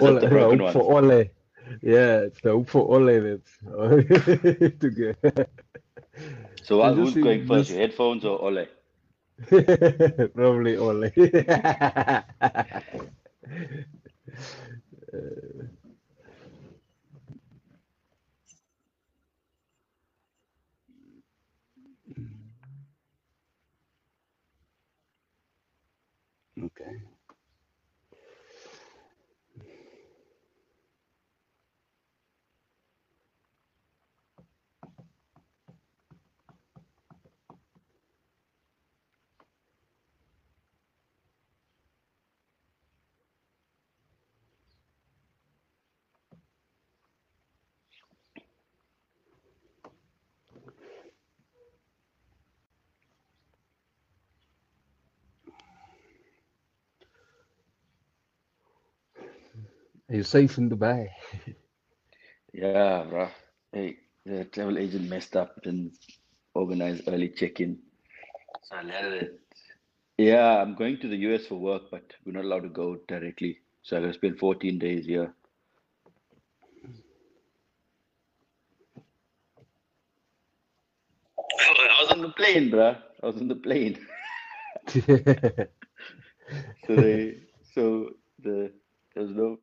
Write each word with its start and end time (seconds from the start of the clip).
Ole, 0.00 0.20
the 0.20 0.28
broken 0.28 0.60
hope 0.60 0.68
for 0.68 0.82
Ole. 0.96 1.30
Yeah, 1.82 2.18
it's 2.20 2.40
the 2.40 2.50
hope 2.50 2.68
for 2.70 2.82
Ole 2.94 3.20
that's 3.20 3.58
to 4.80 4.90
get. 4.90 5.48
So 6.62 6.80
uh, 6.82 6.92
just 6.92 7.14
who's 7.14 7.16
going 7.16 7.42
first, 7.42 7.70
your 7.70 7.78
headphones 7.78 8.24
or 8.24 8.40
Ole? 8.42 8.66
Probably 10.34 10.76
Ole. 10.76 11.10
okay. 26.64 27.02
Are 60.10 60.16
you 60.16 60.22
safe 60.22 60.58
in 60.58 60.70
Dubai? 60.70 61.08
Yeah, 62.52 63.04
bruh. 63.10 63.30
Hey, 63.72 63.98
the 64.24 64.44
travel 64.46 64.78
agent 64.78 65.08
messed 65.08 65.36
up 65.36 65.54
and 65.64 65.92
organized 66.54 67.08
early 67.08 67.30
check-in. 67.30 67.78
So 68.62 68.76
I 68.76 68.82
landed 68.82 69.22
it. 69.22 69.40
Yeah, 70.18 70.60
I'm 70.62 70.74
going 70.76 70.98
to 71.00 71.08
the 71.08 71.16
US 71.28 71.46
for 71.46 71.56
work, 71.56 71.84
but 71.90 72.12
we're 72.24 72.32
not 72.32 72.44
allowed 72.44 72.62
to 72.64 72.68
go 72.70 72.96
directly. 73.08 73.58
So 73.82 73.96
I'm 73.96 74.02
gonna 74.04 74.14
spend 74.14 74.38
14 74.38 74.78
days 74.78 75.06
here. 75.06 75.34
I 81.60 82.02
was 82.02 82.12
on 82.12 82.22
the 82.22 82.30
plane, 82.30 82.70
bruh. 82.70 82.96
I 83.22 83.26
was 83.26 83.36
on 83.36 83.48
the 83.48 83.56
plane. 83.56 83.98
So 86.86 86.96
they, 86.96 87.34
so 87.74 88.10
the 88.42 88.72
there 89.14 89.24
was 89.24 89.32
no 89.34 89.58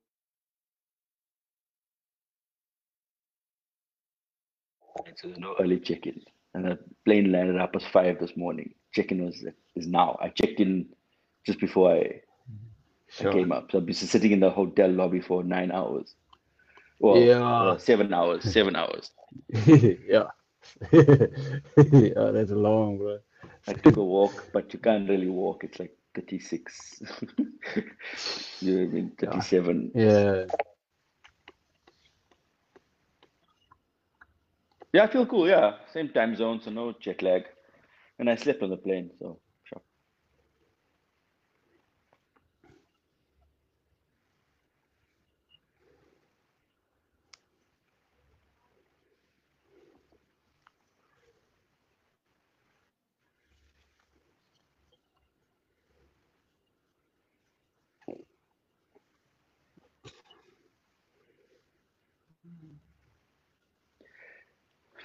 so 5.15 5.27
there's 5.27 5.39
no 5.39 5.55
early 5.59 5.79
check-in, 5.79 6.21
and 6.53 6.65
the 6.65 6.79
plane 7.05 7.31
landed 7.31 7.57
up 7.59 7.75
as 7.75 7.85
five 7.85 8.19
this 8.19 8.35
morning. 8.35 8.73
Check-in 8.93 9.25
was 9.25 9.43
is 9.75 9.87
now. 9.87 10.17
I 10.21 10.29
checked 10.29 10.59
in 10.59 10.87
just 11.45 11.59
before 11.59 11.93
I, 11.93 12.21
I 13.19 13.31
came 13.31 13.51
up, 13.51 13.71
so 13.71 13.79
I've 13.79 13.85
been 13.85 13.95
sitting 13.95 14.31
in 14.31 14.39
the 14.39 14.49
hotel 14.49 14.89
lobby 14.89 15.19
for 15.21 15.43
nine 15.43 15.71
hours. 15.71 16.15
Well, 16.99 17.17
Yeah. 17.17 17.43
uh, 17.43 17.77
seven 17.77 18.13
hours. 18.13 18.43
Seven 18.43 18.75
hours. 18.75 19.11
yeah. 19.67 20.27
yeah, 20.91 22.31
that's 22.31 22.51
long, 22.51 22.97
bro. 22.97 23.17
I 23.67 23.73
took 23.73 23.97
a 23.97 24.03
walk, 24.03 24.45
but 24.53 24.73
you 24.73 24.79
can't 24.79 25.09
really 25.09 25.29
walk. 25.29 25.63
It's 25.63 25.79
like 25.79 25.97
36. 26.15 27.01
you 28.61 28.71
know 28.71 28.85
what 28.85 28.89
I 28.89 28.93
mean? 28.93 29.11
37. 29.19 29.91
Yeah. 29.95 30.45
Yeah, 34.93 35.03
I 35.03 35.07
feel 35.07 35.25
cool. 35.25 35.47
Yeah, 35.47 35.77
same 35.93 36.09
time 36.09 36.35
zone, 36.35 36.61
so 36.61 36.71
no 36.71 36.93
jet 36.93 37.21
lag. 37.21 37.43
And 38.19 38.29
I 38.29 38.35
slept 38.35 38.63
on 38.63 38.69
the 38.71 38.77
plane, 38.77 39.11
so 39.19 39.39
sure. 39.65 39.81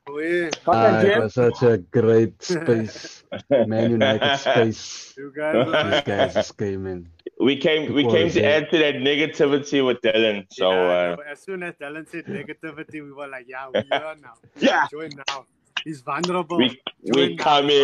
We, 0.08 0.50
ah, 0.70 1.00
it 1.02 1.14
was 1.14 1.34
such 1.34 1.62
a 1.62 1.78
great 1.78 2.43
space, 2.43 3.25
Man 3.62 3.90
United 3.90 4.34
space. 4.37 5.14
you 5.17 5.32
guys, 5.37 5.69
These 5.81 6.02
guys 6.02 6.34
just 6.34 6.56
came 6.58 6.87
in. 6.87 7.11
We 7.38 7.56
came 7.59 7.93
we 7.93 8.05
came 8.09 8.31
to 8.31 8.43
add 8.44 8.71
to 8.71 8.79
that 8.79 8.94
negativity 8.97 9.85
with 9.87 10.00
Dylan. 10.00 10.47
So 10.50 10.71
yeah, 10.73 11.17
uh, 11.19 11.31
as 11.31 11.43
soon 11.43 11.62
as 11.62 11.75
Dylan 11.75 12.09
said 12.09 12.25
negativity, 12.25 13.05
we 13.05 13.12
were 13.12 13.29
like, 13.29 13.44
yeah, 13.47 13.69
we 13.69 13.81
are 13.91 14.17
now. 14.17 14.35
yeah, 14.59 14.87
Join 14.91 15.11
now. 15.29 15.44
He's 15.85 16.00
vulnerable. 16.00 16.56
we 16.56 16.81
we 17.03 17.37
now, 17.37 17.44
coming. 17.44 17.77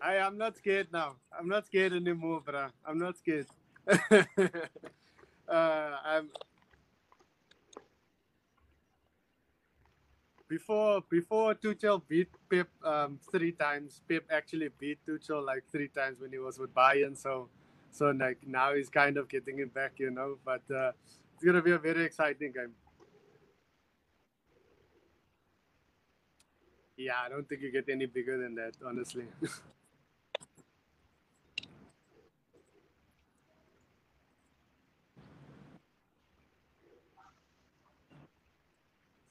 I 0.00 0.16
am 0.16 0.36
not 0.36 0.56
scared 0.56 0.88
now. 0.90 1.16
I'm 1.38 1.48
not 1.48 1.66
scared 1.66 1.92
anymore, 1.92 2.40
bro. 2.40 2.68
I'm 2.84 2.98
not 2.98 3.18
scared. 3.18 3.46
uh, 3.86 4.26
I'm 5.48 6.30
before 10.52 11.00
before 11.08 11.54
Tuchel 11.54 12.02
beat 12.08 12.28
Pep 12.50 12.68
um, 12.84 13.18
three 13.32 13.52
times. 13.52 14.02
Pep 14.08 14.24
actually 14.30 14.68
beat 14.78 14.98
Tuchel 15.06 15.44
like 15.46 15.64
three 15.72 15.88
times 15.88 16.20
when 16.20 16.30
he 16.30 16.38
was 16.38 16.58
with 16.58 16.74
Bayern. 16.74 17.16
So 17.16 17.48
so 17.90 18.10
like 18.10 18.38
now 18.46 18.74
he's 18.74 18.90
kind 18.90 19.16
of 19.16 19.28
getting 19.30 19.60
it 19.60 19.72
back, 19.72 19.92
you 19.98 20.10
know. 20.10 20.36
But 20.44 20.62
uh, 20.82 20.92
it's 21.34 21.44
gonna 21.44 21.62
be 21.62 21.72
a 21.72 21.78
very 21.78 22.04
exciting 22.04 22.52
game. 22.52 22.72
Yeah, 26.96 27.14
I 27.24 27.28
don't 27.30 27.48
think 27.48 27.62
you 27.62 27.72
get 27.72 27.88
any 27.88 28.06
bigger 28.06 28.36
than 28.38 28.54
that, 28.56 28.74
honestly. 28.86 29.24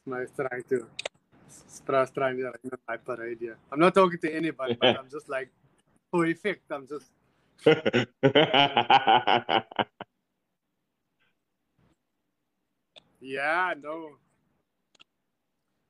Nice 0.05 0.29
trying 0.35 0.63
to 0.69 0.87
Stra's 1.51 2.11
trying 2.11 2.37
to 2.37 2.45
like 2.45 2.79
my 2.87 2.97
parade 2.97 3.37
here. 3.39 3.57
I'm 3.71 3.79
not 3.79 3.93
talking 3.93 4.19
to 4.19 4.33
anybody, 4.33 4.77
but 4.79 4.97
I'm 4.97 5.09
just 5.09 5.29
like 5.29 5.49
for 6.09 6.25
effect. 6.25 6.71
I'm 6.71 6.87
just 6.87 7.11
yeah, 13.21 13.73
no. 13.79 14.17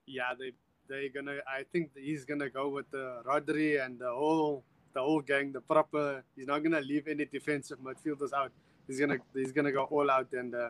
Yeah, 0.05 0.33
they 0.37 0.51
they 0.89 1.07
gonna 1.09 1.37
I 1.47 1.63
think 1.71 1.91
he's 1.95 2.25
gonna 2.25 2.49
go 2.49 2.67
with 2.67 2.91
the 2.91 3.21
Rodri 3.25 3.83
and 3.83 3.97
the 3.97 4.11
whole 4.11 4.65
the 4.93 4.99
whole 4.99 5.21
gang, 5.21 5.53
the 5.53 5.61
proper 5.61 6.23
he's 6.35 6.47
not 6.47 6.61
gonna 6.63 6.81
leave 6.81 7.07
any 7.07 7.23
defensive 7.25 7.79
midfielders 7.79 8.33
out. 8.33 8.51
He's 8.87 8.99
gonna 8.99 9.19
he's 9.33 9.53
gonna 9.53 9.71
go 9.71 9.83
all 9.85 10.11
out 10.11 10.27
and 10.33 10.53
uh, 10.53 10.69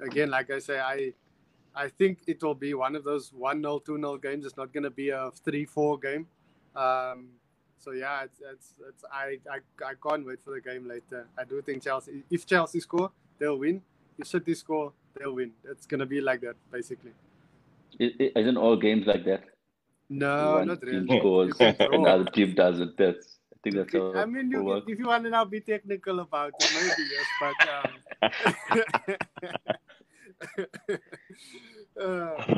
again 0.00 0.30
like 0.30 0.50
I 0.50 0.58
say 0.60 0.80
I 0.80 1.12
I 1.74 1.88
think 1.88 2.18
it 2.26 2.42
will 2.42 2.54
be 2.54 2.74
one 2.74 2.96
of 2.96 3.04
those 3.04 3.32
1 3.32 3.62
0, 3.62 3.78
2 3.80 3.96
0 3.96 4.16
games. 4.18 4.44
It's 4.44 4.56
not 4.56 4.72
going 4.72 4.84
to 4.84 4.90
be 4.90 5.10
a 5.10 5.30
3 5.44 5.64
4 5.64 5.98
game. 5.98 6.26
Um, 6.74 7.28
so, 7.78 7.92
yeah, 7.92 8.24
it's, 8.24 8.40
it's, 8.40 8.74
it's, 8.88 9.04
I, 9.12 9.38
I, 9.50 9.58
I 9.84 9.92
can't 10.06 10.24
wait 10.24 10.38
for 10.44 10.52
the 10.52 10.60
game 10.60 10.86
later. 10.86 11.26
I 11.36 11.44
do 11.44 11.60
think 11.62 11.82
Chelsea, 11.82 12.22
if 12.30 12.46
Chelsea 12.46 12.80
score, 12.80 13.10
they'll 13.38 13.58
win. 13.58 13.82
If 14.18 14.28
City 14.28 14.54
score, 14.54 14.92
they'll 15.18 15.34
win. 15.34 15.52
It's 15.64 15.86
going 15.86 16.00
to 16.00 16.06
be 16.06 16.20
like 16.20 16.42
that, 16.42 16.56
basically. 16.70 17.12
It, 17.98 18.20
it, 18.20 18.32
isn't 18.36 18.56
all 18.56 18.76
games 18.76 19.06
like 19.06 19.24
that? 19.24 19.44
No, 20.08 20.56
One 20.58 20.68
not 20.68 20.80
team 20.80 21.06
really. 21.06 21.18
scores 21.18 21.54
You 21.60 21.72
can 21.74 21.94
and 21.94 22.06
other 22.06 22.24
team 22.26 22.54
doesn't. 22.54 22.96
That's 22.96 23.38
think 23.62 23.76
that's 23.76 23.92
how 23.92 24.14
I 24.14 24.24
mean, 24.26 24.50
you, 24.50 24.82
if 24.86 24.98
you 24.98 25.06
want 25.06 25.24
to 25.24 25.30
now 25.30 25.44
be 25.44 25.60
technical 25.60 26.20
about 26.20 26.52
it, 26.58 26.70
maybe 26.74 27.08
yes, 27.10 27.26
but 27.40 27.58
um, 27.72 29.16
uh, 30.58 30.66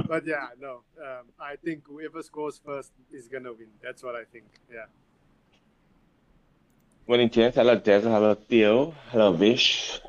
but 0.09 0.27
yeah, 0.27 0.49
no. 0.61 0.83
Um, 0.99 1.27
I 1.41 1.57
think 1.57 1.85
whoever 1.87 2.23
scores 2.23 2.61
first 2.65 2.93
is 3.13 3.29
gonna 3.29 3.53
win. 3.53 3.69
That's 3.83 4.03
what 4.03 4.15
I 4.15 4.25
think. 4.25 4.47
Yeah. 4.73 4.87
Morning, 7.07 7.29
gents. 7.29 7.57
Hello, 7.57 7.77
Des. 7.77 8.01
Hello, 8.01 8.35
Theo. 8.35 8.95
Hello, 9.11 9.33
Vish. 9.33 10.01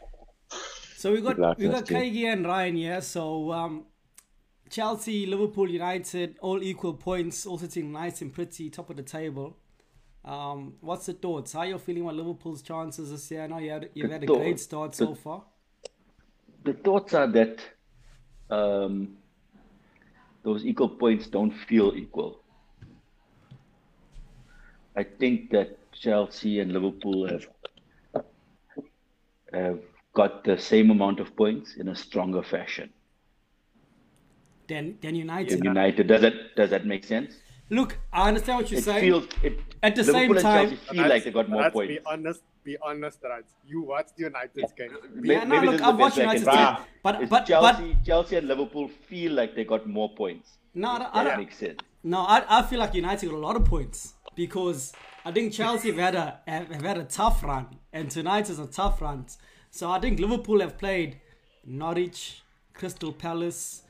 So 0.98 1.12
we 1.12 1.22
got 1.22 1.38
luck, 1.38 1.58
we 1.58 1.68
got 1.68 1.86
Dusty. 1.86 1.96
Kaigi 1.96 2.32
and 2.32 2.46
Ryan 2.46 2.76
here. 2.78 3.02
So 3.02 3.52
um, 3.52 3.86
Chelsea, 4.70 5.26
Liverpool, 5.26 5.70
United, 5.70 6.38
all 6.42 6.64
equal 6.64 6.94
points, 6.94 7.46
all 7.46 7.58
sitting 7.58 7.92
nice 7.92 8.22
and 8.22 8.34
pretty, 8.34 8.70
top 8.70 8.90
of 8.90 8.96
the 8.96 9.04
table. 9.04 9.58
Um, 10.24 10.76
what's 10.82 11.06
the 11.06 11.14
thoughts? 11.14 11.54
How 11.54 11.64
you 11.64 11.78
feeling 11.78 12.02
about 12.02 12.16
Liverpool's 12.16 12.64
chances 12.64 13.12
this 13.12 13.30
year? 13.30 13.44
I 13.44 13.48
know 13.48 13.60
you 13.60 13.72
had, 13.72 13.90
you've 13.94 14.10
had 14.10 14.24
a 14.24 14.26
great 14.26 14.60
start 14.60 14.96
so 14.96 15.14
far. 15.14 15.44
The 16.66 16.74
thoughts 16.74 17.14
are 17.14 17.28
that 17.28 17.60
um, 18.50 19.18
those 20.44 20.66
equal 20.66 20.90
points 20.90 21.28
don't 21.28 21.52
feel 21.52 21.94
equal. 21.96 22.42
I 24.96 25.04
think 25.04 25.52
that 25.52 25.78
Chelsea 25.92 26.60
and 26.60 26.74
Liverpool 26.74 27.28
have 27.28 27.48
have 29.54 29.80
got 30.14 30.44
the 30.44 30.58
same 30.58 30.90
amount 30.90 31.20
of 31.20 31.36
points 31.36 31.76
in 31.76 31.88
a 31.88 31.96
stronger 31.96 32.42
fashion. 32.42 32.92
Then 34.68 34.98
then 35.02 35.16
United. 35.16 35.54
And 35.54 35.66
United, 35.66 36.08
does 36.08 36.22
that 36.22 36.56
does 36.56 36.72
that 36.72 36.86
make 36.88 37.04
sense? 37.04 37.36
Look, 37.70 37.98
I 38.14 38.28
understand 38.28 38.60
what 38.62 38.72
you're 38.72 38.80
It 38.80 38.84
saying. 38.84 39.02
feels 39.02 39.28
it, 39.44 39.60
At 39.82 39.96
the 39.96 40.04
Liverpool 40.04 40.22
same 40.22 40.32
and 40.32 40.40
time- 40.42 40.70
Chelsea 40.70 40.76
feel 40.98 41.08
like 41.10 41.24
they 41.24 41.32
got 41.32 41.50
more 41.50 41.62
Rats, 41.62 41.74
points. 41.74 41.94
Be 41.94 42.00
honest. 42.06 42.42
Be 42.64 42.78
honest, 42.82 43.20
Rats. 43.24 43.54
You 43.68 43.82
watched 43.82 44.14
United's 44.18 44.74
game. 44.74 44.92
May- 45.14 45.34
Yeah, 45.34 45.44
no, 45.44 45.56
maybe 45.62 45.68
look, 45.74 45.82
I've 45.82 45.96
the 45.98 46.02
watched 46.02 46.16
best 46.18 46.20
I 46.28 46.34
United 46.34 46.46
say. 46.46 46.52
play, 46.52 46.86
but 47.04 47.22
It's 47.22 47.30
but 47.30 47.46
Chelsea, 47.46 47.94
but 47.94 48.06
Chelsea 48.06 48.36
and 48.38 48.48
Liverpool 48.48 48.88
feel 48.88 49.32
like 49.34 49.56
they 49.56 49.64
got 49.66 49.88
more 49.88 50.10
points. 50.16 50.58
no, 50.74 50.90
I 50.90 50.98
don't, 51.00 51.16
I 51.16 51.24
that 51.26 51.38
makes 51.40 51.58
sense. 51.58 51.80
No, 52.04 52.20
I, 52.20 52.44
I 52.60 52.62
feel 52.64 52.80
like 52.80 52.94
United 52.94 53.30
got 53.30 53.36
a 53.36 53.38
lot 53.40 53.56
of 53.56 53.66
points 53.66 54.14
because 54.36 54.94
I 55.24 55.32
think 55.32 55.54
Chelsea 55.54 55.90
have 55.90 55.98
had 56.00 56.16
a 56.16 56.40
have, 56.48 56.68
have 56.70 56.82
had 56.84 56.98
a 56.98 57.04
tough 57.04 57.44
run 57.44 57.68
and 57.94 58.10
tonight 58.12 58.50
is 58.50 58.60
a 58.60 58.68
tough 58.68 59.02
run. 59.02 59.26
So 59.72 59.90
I 59.92 60.00
think 60.00 60.20
Liverpool 60.20 60.60
have 60.62 60.78
played 60.78 61.20
Norwich, 61.66 62.42
Crystal 62.74 63.12
Palace. 63.12 63.84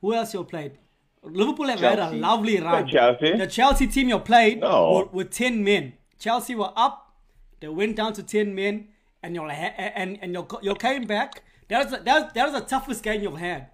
Who 0.00 0.14
else 0.14 0.34
you 0.34 0.44
played? 0.44 0.78
Liverpool 1.22 1.68
have 1.68 1.80
had 1.80 1.98
a 1.98 2.10
lovely 2.10 2.58
run. 2.60 2.86
Chelsea. 2.88 3.36
The 3.36 3.46
Chelsea 3.46 3.86
team 3.86 4.08
you 4.08 4.18
played 4.18 4.60
No. 4.60 4.92
were, 4.92 5.04
were 5.06 5.24
ten 5.24 5.62
men. 5.62 5.92
Chelsea 6.18 6.54
were 6.54 6.72
up, 6.76 7.14
they 7.60 7.68
went 7.68 7.96
down 7.96 8.12
to 8.14 8.22
ten 8.22 8.54
men, 8.54 8.88
and 9.22 9.34
you're 9.34 9.48
and 9.48 10.18
and 10.20 10.34
you 10.34 10.46
you 10.62 10.74
came 10.74 11.04
back. 11.04 11.42
That 11.68 11.84
was 11.84 11.92
the, 11.92 11.98
that 12.04 12.22
was, 12.24 12.32
that 12.34 12.44
was 12.52 12.60
the 12.60 12.66
toughest 12.68 13.02
game 13.02 13.22
you've 13.22 13.38
had. 13.38 13.68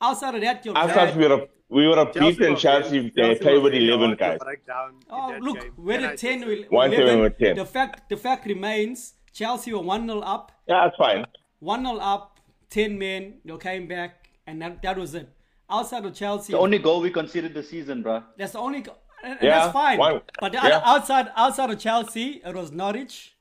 Outside 0.00 0.34
of 0.36 0.40
that, 0.42 0.64
you've 0.64 0.76
I 0.76 0.86
had. 0.86 0.94
thought 0.94 1.16
we 1.16 1.26
were 1.28 1.48
we 1.68 1.88
were 1.88 2.04
beaten 2.06 2.52
was 2.52 2.62
Chelsea. 2.62 2.90
very- 2.98 3.10
They 3.16 3.22
Chelsea 3.22 3.40
played 3.42 3.62
with 3.62 3.74
eleven 3.74 4.14
guys. 4.14 4.38
break 4.38 4.64
down 4.66 4.90
in 4.90 4.96
Oh, 5.10 5.36
look, 5.40 5.60
game. 5.60 5.72
we're 5.76 5.98
Can 5.98 6.10
at 6.10 6.18
10, 6.18 6.46
we- 6.46 6.62
say? 6.62 6.68
One, 6.68 6.92
11. 6.92 7.20
with 7.22 7.38
10. 7.38 7.56
The 7.56 7.64
fact, 7.66 8.08
the 8.08 8.16
fact 8.16 8.46
remains, 8.46 9.14
Chelsea 9.32 9.72
were 9.72 9.80
1 9.80 10.06
0 10.06 10.20
up, 10.20 10.52
Yeah, 10.68 10.84
that's 10.84 10.96
fine. 10.96 11.26
1 11.58 11.84
0 11.84 11.96
up, 11.98 12.38
10 12.70 12.96
men, 12.98 13.38
you 13.44 13.58
came 13.58 13.88
back, 13.88 14.28
and 14.46 14.62
that, 14.62 14.80
that 14.82 14.96
was 14.96 15.14
it. 15.16 15.28
Outside 15.68 16.04
of 16.04 16.14
Chelsea, 16.14 16.52
The 16.52 16.58
only 16.58 16.78
goal 16.78 17.00
we 17.00 17.10
conceded 17.10 17.52
this 17.54 17.68
season, 17.70 18.02
bruh. 18.04 18.22
that's 18.38 18.52
the 18.52 18.58
only, 18.60 18.82
go- 18.82 18.94
and, 19.24 19.32
and 19.32 19.42
Yeah, 19.42 19.58
that's 19.60 19.72
fine. 19.72 19.98
one- 19.98 20.20
but 20.40 20.52
the 20.52 20.58
yeah. 20.62 20.80
outside 20.84 21.28
outside 21.36 21.70
of 21.70 21.78
Chelsea, 21.80 22.40
it 22.44 22.54
was 22.54 22.70
Norwich, 22.70 23.34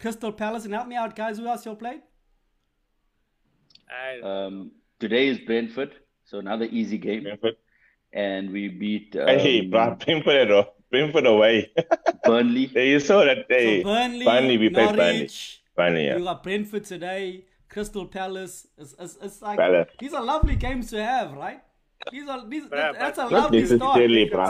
Crystal 0.00 0.32
Palace, 0.32 0.64
and 0.64 0.74
help 0.74 0.88
me 0.88 0.96
out, 0.96 1.14
guys. 1.14 1.38
Who 1.38 1.46
else 1.46 1.64
you 1.66 1.74
played? 1.76 2.02
Um, 4.22 4.72
today 4.98 5.28
is 5.28 5.38
Brentford, 5.38 5.92
so 6.24 6.38
another 6.38 6.66
easy 6.70 6.98
game, 6.98 7.22
Brentford. 7.24 7.56
and 8.12 8.50
we 8.50 8.68
beat 8.68 9.16
um, 9.16 9.26
Hey, 9.28 9.60
bro, 9.62 9.96
Brentford, 10.04 10.48
though. 10.48 10.68
Brentford 10.90 11.26
away. 11.26 11.70
Burnley. 12.24 12.66
There 12.66 12.84
you 12.84 13.00
saw 13.00 13.24
that 13.24 13.48
day. 13.48 13.82
So 13.82 13.88
Burnley, 13.88 14.24
Finally, 14.24 14.58
we 14.58 14.70
played 14.70 14.96
Burnley. 14.96 15.12
Norwich. 15.12 15.62
Finally, 15.76 16.06
yeah. 16.06 16.16
You 16.16 16.24
got 16.24 16.42
Brentford 16.42 16.84
today, 16.84 17.44
Crystal 17.68 18.06
Palace. 18.06 18.66
It's, 18.76 18.94
it's, 18.98 19.16
it's 19.22 19.42
like 19.42 19.58
Palace. 19.58 19.88
these 20.00 20.12
are 20.14 20.22
lovely 20.24 20.56
games 20.56 20.90
to 20.90 21.04
have, 21.04 21.32
right? 21.34 21.60
These 22.12 22.28
are 22.28 22.46
these. 22.48 22.62
Yeah, 22.64 22.68
that- 22.92 22.98
that's 22.98 23.18
a 23.18 23.22
but- 23.22 23.30
Not 23.32 23.42
lovely 23.52 23.66
start. 23.66 23.96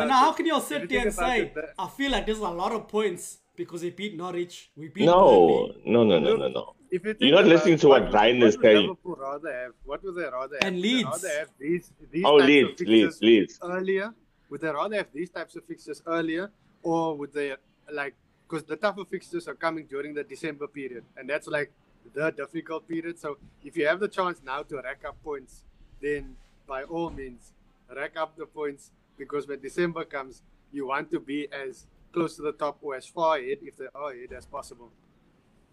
So 0.01 0.05
now, 0.07 0.21
how 0.21 0.33
can 0.33 0.47
you 0.47 0.55
all 0.55 0.61
sit 0.61 0.89
there 0.89 1.01
and 1.03 1.15
say, 1.15 1.41
it, 1.41 1.55
"I 1.79 1.89
feel 1.89 2.11
like 2.13 2.27
there's 2.27 2.39
a 2.39 2.49
lot 2.63 2.73
of 2.73 2.89
points 2.89 3.39
because 3.57 3.83
we 3.83 3.91
beat 3.91 4.17
Norwich, 4.17 4.71
we 4.77 4.89
beat 4.89 5.07
No, 5.07 5.73
no, 5.85 6.05
no, 6.05 6.19
no, 6.19 6.37
no, 6.37 6.49
no. 6.49 6.75
If 6.91 7.05
you 7.05 7.15
you're 7.21 7.33
not 7.33 7.41
about 7.41 7.51
listening 7.55 7.79
to 7.79 7.89
what 7.89 8.03
would- 8.05 8.15
Ryan 8.15 8.43
is 8.43 8.57
would 8.57 8.63
saying. 8.65 8.83
Liverpool 8.83 9.17
rather 9.17 9.53
have? 9.53 9.73
What 9.85 10.03
would 10.05 10.15
they 10.15 10.23
rather 10.25 10.57
have? 10.61 10.67
And 10.69 10.81
Leeds. 10.81 11.05
rather 11.05 11.29
have 11.41 11.51
these, 11.59 11.93
these 12.11 12.25
Oh, 12.25 12.39
types 12.39 12.49
Leeds, 12.49 12.69
fixtures 12.69 12.89
Leeds, 12.89 13.23
Leeds. 13.23 13.59
earlier? 13.63 14.15
Would 14.51 14.61
they 14.63 14.69
rather 14.71 14.97
have 14.97 15.13
these 15.13 15.31
types 15.31 15.57
of 15.57 15.65
fixtures 15.65 16.03
earlier, 16.07 16.51
or 16.83 17.17
would 17.19 17.33
they 17.35 17.55
like? 17.93 18.15
Because 18.49 18.65
the 18.65 18.77
tougher 18.77 19.05
fixtures 19.05 19.47
are 19.49 19.55
coming 19.55 19.85
during 19.87 20.15
the 20.15 20.25
December 20.25 20.67
period, 20.67 21.05
and 21.19 21.29
that's 21.29 21.47
like 21.47 21.71
the 22.15 22.31
difficult 22.31 22.89
period. 22.89 23.19
So 23.19 23.37
if 23.63 23.77
you 23.77 23.87
have 23.87 24.01
the 24.01 24.09
chance 24.09 24.41
now 24.43 24.63
to 24.63 24.77
rack 24.77 25.05
up 25.07 25.23
points, 25.23 25.65
then 26.01 26.37
by 26.69 26.83
all 26.85 27.11
means 27.11 27.53
rack 27.97 28.17
up 28.17 28.37
the 28.37 28.47
points 28.47 28.91
because 29.17 29.49
when 29.49 29.61
December 29.61 30.05
comes, 30.05 30.43
you 30.71 30.87
want 30.87 31.11
to 31.11 31.19
be 31.19 31.49
as 31.51 31.87
close 32.13 32.37
to 32.37 32.43
the 32.43 32.53
top 32.53 32.79
or 32.83 32.95
as 32.95 33.07
far 33.07 33.39
ahead 33.39 33.59
if 33.63 33.77
they 33.77 33.87
are 33.95 34.13
ahead 34.13 34.33
as 34.37 34.47
possible. 34.47 34.91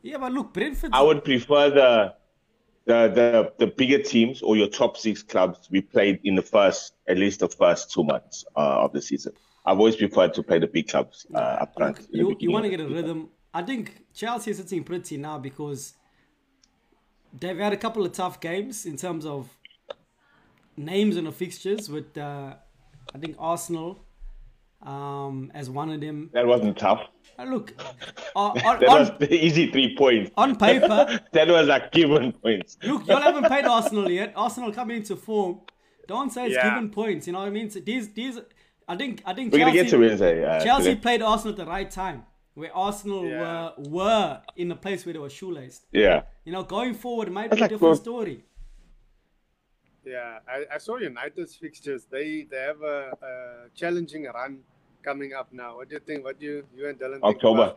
Yeah, 0.01 0.17
but 0.17 0.31
look, 0.31 0.53
Brentford. 0.53 0.91
I 0.93 1.01
would 1.01 1.23
prefer 1.23 1.69
the 1.69 2.15
the 2.85 3.09
the 3.09 3.53
the 3.65 3.67
bigger 3.67 4.01
teams 4.01 4.41
or 4.41 4.55
your 4.55 4.67
top 4.67 4.97
six 4.97 5.23
clubs 5.23 5.67
we 5.71 5.81
played 5.81 6.19
in 6.23 6.35
the 6.35 6.41
first 6.41 6.93
at 7.07 7.17
least 7.17 7.39
the 7.39 7.49
first 7.49 7.91
two 7.91 8.03
months 8.03 8.45
uh, 8.55 8.83
of 8.83 8.93
the 8.93 9.01
season. 9.01 9.33
I've 9.65 9.79
always 9.79 9.95
preferred 9.95 10.33
to 10.35 10.43
play 10.43 10.59
the 10.59 10.67
big 10.67 10.87
clubs 10.87 11.25
uh, 11.33 11.37
up 11.37 11.73
front. 11.75 11.99
Look, 12.13 12.39
you, 12.41 12.47
you 12.47 12.51
want 12.51 12.65
to 12.65 12.69
get 12.69 12.79
a 12.79 12.87
rhythm. 12.87 13.29
I 13.51 13.63
think 13.63 14.03
Chelsea 14.13 14.51
is 14.51 14.57
sitting 14.57 14.83
pretty 14.83 15.17
now 15.17 15.39
because 15.39 15.95
they've 17.39 17.57
had 17.57 17.73
a 17.73 17.77
couple 17.77 18.05
of 18.05 18.11
tough 18.11 18.39
games 18.39 18.85
in 18.85 18.95
terms 18.95 19.25
of 19.25 19.49
names 20.77 21.17
in 21.17 21.25
the 21.25 21.31
fixtures 21.31 21.89
with 21.89 22.17
uh, 22.17 22.55
I 23.13 23.17
think 23.17 23.35
Arsenal 23.39 24.03
um, 24.81 25.51
as 25.53 25.69
one 25.69 25.89
of 25.91 26.01
them. 26.01 26.29
That 26.33 26.45
wasn't 26.45 26.77
tough. 26.77 27.01
Uh, 27.39 27.43
look, 27.45 27.73
uh, 27.79 27.91
on, 28.35 28.55
That 28.79 28.81
was 28.89 29.11
the 29.19 29.33
easy 29.33 29.71
three 29.71 29.95
points. 29.97 30.31
on 30.37 30.55
paper, 30.55 31.19
That 31.33 31.47
was 31.47 31.67
like 31.67 31.91
given 31.91 32.31
points. 32.33 32.77
look, 32.83 33.07
y'all 33.07 33.21
haven't 33.21 33.45
played 33.45 33.65
Arsenal 33.65 34.09
yet. 34.09 34.33
Arsenal 34.35 34.71
coming 34.71 34.97
into 34.97 35.15
form. 35.15 35.61
Don't 36.07 36.31
say 36.31 36.45
it's 36.45 36.55
Yeah. 36.55 36.69
given 36.75 36.89
points. 36.91 37.25
You 37.27 37.33
know 37.33 37.39
what 37.39 37.47
I 37.47 37.51
mean? 37.51 37.69
So 37.69 37.79
these, 37.79 38.13
these, 38.13 38.39
I 38.87 38.95
think, 38.95 39.23
I 39.25 39.33
think 39.33 39.51
We're 39.51 39.59
gonna 39.59 39.71
Chelsea, 39.73 39.83
get 39.83 39.91
to 39.91 39.97
Wednesday. 39.97 40.45
Uh, 40.45 40.63
Chelsea 40.63 40.89
today. 40.89 41.01
played 41.01 41.21
Arsenal 41.23 41.53
at 41.53 41.57
the 41.57 41.65
right 41.65 41.89
time, 41.89 42.23
where 42.53 42.75
Arsenal 42.75 43.25
Yeah. 43.27 43.71
were 43.77 43.89
were 43.89 44.41
in 44.55 44.67
the 44.69 44.75
place 44.75 45.05
where 45.05 45.13
they 45.13 45.19
were 45.19 45.29
shoelaced. 45.29 45.87
Yeah. 45.91 46.23
You 46.45 46.51
know, 46.51 46.61
going 46.63 46.93
forward 46.93 47.27
it 47.27 47.31
might 47.31 47.49
That's 47.49 47.55
be 47.55 47.61
a 47.61 47.63
like 47.63 47.71
different 47.71 47.93
both- 47.95 48.01
story. 48.01 48.45
Yeah, 50.05 50.39
I, 50.47 50.75
I 50.75 50.77
saw 50.77 50.97
United's 50.97 51.55
fixtures. 51.55 52.05
They 52.05 52.47
they 52.49 52.61
have 52.61 52.81
a, 52.81 53.11
a 53.21 53.31
challenging 53.75 54.25
run 54.25 54.59
coming 55.03 55.33
up 55.33 55.51
now. 55.51 55.77
What 55.77 55.89
do 55.89 55.95
you 55.95 56.01
think? 56.01 56.23
What 56.23 56.39
do 56.39 56.45
you 56.45 56.63
you 56.75 56.87
and 56.87 56.99
Dylan 56.99 57.21
think 57.21 57.35
October. 57.35 57.75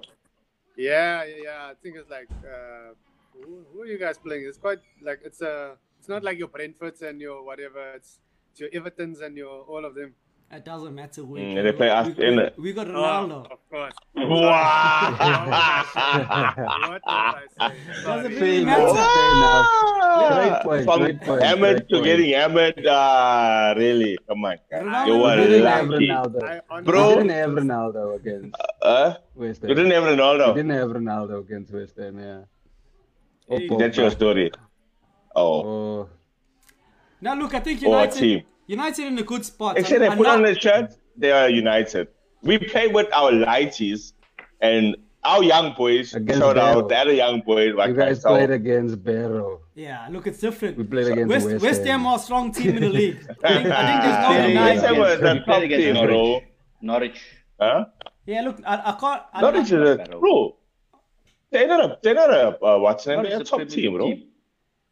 Yeah, 0.76 1.24
yeah, 1.24 1.36
yeah. 1.44 1.70
I 1.70 1.74
think 1.82 1.96
it's 1.96 2.10
like 2.10 2.28
uh, 2.44 2.94
who, 3.32 3.64
who 3.72 3.82
are 3.82 3.86
you 3.86 3.98
guys 3.98 4.18
playing? 4.18 4.44
It's 4.44 4.58
quite 4.58 4.80
like 5.02 5.20
it's 5.24 5.40
a. 5.40 5.76
It's 5.98 6.08
not 6.08 6.22
like 6.22 6.38
your 6.38 6.48
Brentfords 6.48 7.02
and 7.02 7.20
your 7.20 7.42
whatever. 7.44 7.92
It's 7.94 8.20
it's 8.50 8.60
your 8.60 8.70
Evertons 8.70 9.22
and 9.22 9.36
your 9.36 9.62
all 9.62 9.84
of 9.84 9.94
them. 9.94 10.14
It 10.50 10.64
doesn't 10.64 10.94
matter 10.94 11.24
where. 11.24 11.42
Mm, 11.42 11.54
you 11.56 11.62
they 11.62 11.72
play 11.72 11.90
us 11.90 12.16
we, 12.16 12.24
in 12.26 12.36
we, 12.36 12.42
it. 12.42 12.54
we 12.58 12.72
got 12.72 12.88
Oh, 12.88 12.92
Ronaldo. 12.92 13.52
of 13.52 13.58
course. 13.70 13.92
Wow. 14.16 15.14
What 15.18 17.02
was 17.02 17.02
I 17.06 17.42
saying? 17.58 17.76
Doesn't 18.04 18.32
really 18.40 18.64
matter. 18.64 18.82
enough, 18.88 18.96
fair 18.96 19.32
enough. 19.36 19.66
Great 20.38 20.62
point, 20.62 20.84
From 20.86 21.00
great 21.02 21.20
point, 21.20 21.42
Ahmed 21.42 21.60
great 21.60 21.88
to 21.90 21.94
point. 21.96 22.04
getting 22.04 22.34
Ahmed, 22.34 22.86
uh, 22.86 23.74
really? 23.76 24.18
Come 24.26 24.44
on. 24.46 24.56
Ronaldo 24.72 25.06
You 25.06 25.16
were 25.18 25.36
We 25.36 25.42
didn't 25.48 25.66
have 25.66 25.88
lucky. 25.88 26.08
Ronaldo. 26.08 26.84
Bro. 26.84 27.08
We 27.08 27.14
didn't 27.16 27.30
have 27.30 27.50
Ronaldo 27.50 28.16
against 28.16 28.56
Uh, 28.82 29.14
West 29.34 29.60
Ham. 29.62 29.68
you 29.68 29.74
didn't 29.74 29.90
have 29.92 30.04
We 30.04 30.08
Ronaldo. 30.10 30.54
didn't 30.54 30.70
have 30.70 30.88
Ronaldo 30.88 31.38
against 31.40 31.72
West 31.74 31.96
Ham, 31.98 32.18
yeah. 32.18 32.40
Or 33.48 33.58
Hey, 33.58 33.68
That's 33.78 33.96
your 33.98 34.10
story. 34.10 34.50
Oh, 35.36 35.60
Or 35.60 36.08
Now 37.20 37.34
look, 37.34 37.52
I 37.54 37.60
think 37.60 37.82
Or 37.82 37.86
a 37.86 37.88
United, 37.90 38.18
team. 38.18 38.42
United 38.68 39.04
in 39.06 39.18
a 39.18 39.22
good 39.32 39.44
spot. 39.44 39.76
Actually, 39.78 39.98
they 39.98 40.06
And 40.08 40.16
put 40.18 40.26
now- 40.28 40.34
on 40.34 40.42
the 40.42 40.54
shirt. 40.58 40.88
They 41.16 41.32
are 41.32 41.48
united. 41.48 42.06
We 42.42 42.58
play 42.58 42.86
with 42.86 43.08
our 43.12 43.32
lighties 43.32 44.12
and 44.60 44.96
our 45.24 45.42
young 45.42 45.74
boys. 45.76 46.14
Against 46.14 46.40
shout 46.40 46.54
Barrow. 46.54 46.78
out 46.78 46.88
the 46.88 46.96
other 46.96 47.12
young 47.24 47.40
boys. 47.40 47.74
Like 47.74 47.88
you 47.90 47.96
guys 47.96 48.18
myself. 48.18 48.36
played 48.36 48.50
against 48.60 49.02
Barrow. 49.02 49.60
Yeah, 49.74 50.06
look, 50.12 50.26
it's 50.28 50.38
different. 50.38 50.76
We 50.78 50.84
played 50.84 51.08
against 51.08 51.28
West, 51.34 51.46
West, 51.46 51.64
West 51.64 51.80
Ham 51.80 52.00
Ham. 52.02 52.06
are 52.06 52.16
a 52.16 52.18
strong 52.20 52.52
team 52.52 52.76
in 52.76 52.82
the 52.82 52.88
league. 53.00 53.18
I 53.44 53.54
think, 53.54 53.66
I 53.80 53.82
think 53.88 53.98
there's 54.04 54.20
no 54.24 54.30
Yeah, 54.30 54.42
Hey, 54.42 54.48
denying. 54.48 54.76
West 54.78 54.84
Ham 54.86 54.94
against- 54.94 55.20
the 55.22 55.34
top 55.34 55.44
played 55.46 55.62
against 55.64 55.84
team, 55.84 55.94
Norwich. 55.94 56.10
bro. 56.10 56.40
Norwich. 56.90 57.20
Huh? 57.60 57.84
Yeah, 58.26 58.40
look, 58.42 58.56
I, 58.64 58.74
I 58.90 58.92
can't. 59.00 59.22
I, 59.34 59.40
Norwich 59.40 59.72
is 59.72 59.72
a 59.72 60.18
bro. 60.20 60.56
They're 61.50 61.66
not 61.66 61.80
a 61.84 61.98
they're 62.02 62.14
not 62.14 62.30
a 62.30 62.64
uh, 62.64 62.78
what's 62.78 63.06
name? 63.06 63.22
They're 63.24 63.40
a 63.40 63.44
top 63.44 63.66
team, 63.68 63.94
bro. 63.96 64.06
team. 64.06 64.24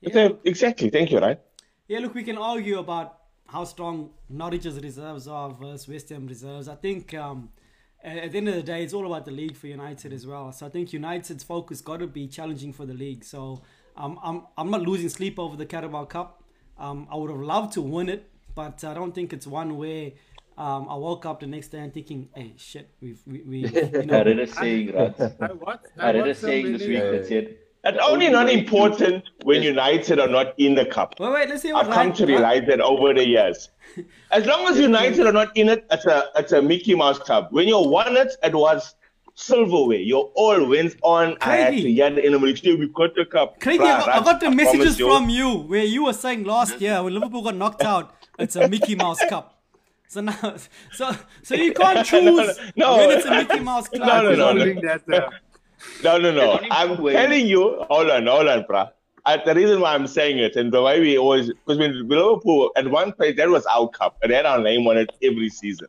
They're- 0.02 0.36
exactly. 0.44 0.88
Thank 0.90 1.10
you, 1.12 1.18
right? 1.20 1.38
Yeah, 1.86 2.00
look, 2.00 2.14
we 2.14 2.24
can 2.24 2.38
argue 2.38 2.78
about 2.78 3.18
how 3.48 3.64
strong 3.64 4.10
Norwich's 4.28 4.80
reserves 4.80 5.28
are 5.28 5.50
versus 5.50 5.88
West 5.88 6.08
Ham 6.10 6.26
reserves. 6.26 6.68
I 6.68 6.74
think 6.74 7.14
um, 7.14 7.50
at 8.02 8.16
at 8.18 8.32
the 8.32 8.38
end 8.38 8.48
of 8.48 8.54
the 8.54 8.62
day, 8.62 8.82
it's 8.82 8.94
all 8.94 9.06
about 9.06 9.24
the 9.24 9.30
league 9.30 9.56
for 9.56 9.66
United 9.66 10.12
as 10.12 10.26
well. 10.26 10.52
So 10.52 10.66
I 10.66 10.68
think 10.68 10.92
United's 10.92 11.44
focus 11.44 11.80
got 11.80 11.98
to 11.98 12.06
be 12.06 12.26
challenging 12.28 12.72
for 12.72 12.86
the 12.86 12.94
league. 12.94 13.24
So 13.24 13.62
um, 13.96 14.18
I'm 14.22 14.42
I'm 14.56 14.70
not 14.70 14.82
losing 14.82 15.08
sleep 15.08 15.38
over 15.38 15.56
the 15.56 15.66
Carabao 15.66 16.04
Cup. 16.06 16.42
Um, 16.78 17.08
I 17.10 17.16
would 17.16 17.30
have 17.30 17.40
loved 17.40 17.72
to 17.74 17.82
win 17.82 18.08
it, 18.08 18.28
but 18.54 18.84
I 18.84 18.94
don't 18.94 19.14
think 19.14 19.32
it's 19.32 19.46
one 19.46 19.76
where 19.78 20.12
um, 20.58 20.88
I 20.88 20.94
woke 20.96 21.26
up 21.26 21.40
the 21.40 21.46
next 21.46 21.68
day 21.68 21.78
and 21.80 21.92
thinking, 21.92 22.28
"Hey, 22.34 22.54
shit, 22.56 22.90
we've 23.00 23.20
we, 23.26 23.42
we 23.42 23.58
you 23.68 23.90
I 24.00 24.04
know." 24.04 24.24
read 24.24 24.38
a 24.40 24.46
saying, 24.46 24.92
Rats. 24.92 25.20
I 25.40 25.52
watched. 25.52 25.86
I 25.98 26.12
read 26.12 26.28
a 26.28 26.34
saying 26.34 26.72
this 26.72 26.86
week 26.86 27.02
that 27.02 27.26
said, 27.26 27.56
It's 27.88 27.98
only 28.04 28.28
not 28.28 28.50
important 28.50 29.24
when 29.44 29.62
United 29.62 30.18
are 30.18 30.28
not 30.28 30.54
in 30.58 30.74
the 30.74 30.84
cup. 30.84 31.14
Wait, 31.20 31.32
wait, 31.32 31.48
let's 31.48 31.62
see 31.62 31.72
what 31.72 31.86
I've 31.86 31.92
come 31.92 32.12
to 32.14 32.26
realize 32.26 32.64
that 32.66 32.80
over 32.80 33.14
the 33.14 33.24
years. 33.26 33.68
As 34.32 34.44
long 34.44 34.66
as 34.66 34.78
United 34.78 35.24
are 35.26 35.32
not 35.32 35.56
in 35.56 35.68
it, 35.68 35.86
it's 35.90 36.04
a 36.06 36.28
it's 36.36 36.52
a 36.52 36.60
Mickey 36.60 36.94
Mouse 36.94 37.18
Cup. 37.20 37.52
When 37.52 37.68
you 37.68 37.78
won 37.78 38.16
it, 38.16 38.32
it 38.42 38.54
was 38.54 38.94
silverware. 39.34 39.98
You 39.98 40.18
all 40.34 40.66
wins 40.66 40.96
on. 41.02 41.36
I 41.40 41.56
had 41.56 41.66
to 41.66 41.72
Craigie. 41.72 41.90
yell 41.92 42.18
in 42.18 42.32
the 42.32 42.38
military, 42.40 42.74
we 42.76 42.88
got 42.88 43.14
the 43.14 43.24
cup. 43.24 43.60
Craigie, 43.60 43.84
Bruh, 43.84 43.94
I 43.94 43.98
got, 44.00 44.08
I 44.08 44.24
got 44.24 44.40
the 44.40 44.46
I 44.46 44.50
messages 44.54 44.96
promise 44.96 44.98
you. 44.98 45.16
from 45.16 45.28
you 45.30 45.48
where 45.68 45.84
you 45.84 46.04
were 46.04 46.12
saying 46.12 46.44
last 46.44 46.80
year 46.80 47.02
when 47.02 47.14
Liverpool 47.14 47.42
got 47.42 47.54
knocked 47.56 47.82
out, 47.94 48.14
it's 48.38 48.56
a 48.56 48.68
Mickey 48.68 48.94
Mouse 48.96 49.20
Cup. 49.28 49.52
So 50.08 50.20
now, 50.20 50.54
so 50.92 51.12
so 51.42 51.54
you 51.54 51.72
can't 51.72 52.04
choose 52.10 52.58
no. 52.76 52.96
when 52.96 53.10
it's 53.10 53.26
a 53.26 53.30
Mickey 53.30 53.60
Mouse 53.60 53.88
Club. 53.88 54.06
No, 54.08 54.22
no, 54.22 54.30
no, 54.30 54.36
no. 54.36 54.46
Holding 54.46 54.80
that, 54.82 55.02
uh, 55.12 55.30
No, 56.02 56.18
no, 56.18 56.30
no. 56.32 56.60
I'm 56.70 56.96
two 56.96 57.10
telling 57.10 57.46
you. 57.46 57.84
Hold 57.88 58.10
on, 58.10 58.26
hold 58.26 58.48
on, 58.48 58.64
bruh. 58.64 58.90
Uh, 59.24 59.38
the 59.44 59.54
reason 59.54 59.80
why 59.80 59.92
I'm 59.94 60.06
saying 60.06 60.38
it 60.38 60.54
and 60.54 60.72
the 60.72 60.80
way 60.82 61.00
we 61.00 61.18
always, 61.18 61.48
because 61.48 61.78
when 61.78 62.08
Liverpool 62.08 62.70
at 62.76 62.88
one 62.88 63.12
place 63.12 63.36
that 63.36 63.48
was 63.48 63.66
our 63.66 63.88
cup, 63.88 64.16
and 64.22 64.30
they 64.30 64.36
had 64.36 64.46
our 64.46 64.60
name 64.60 64.86
on 64.86 64.96
it 64.96 65.10
every 65.22 65.48
season, 65.48 65.88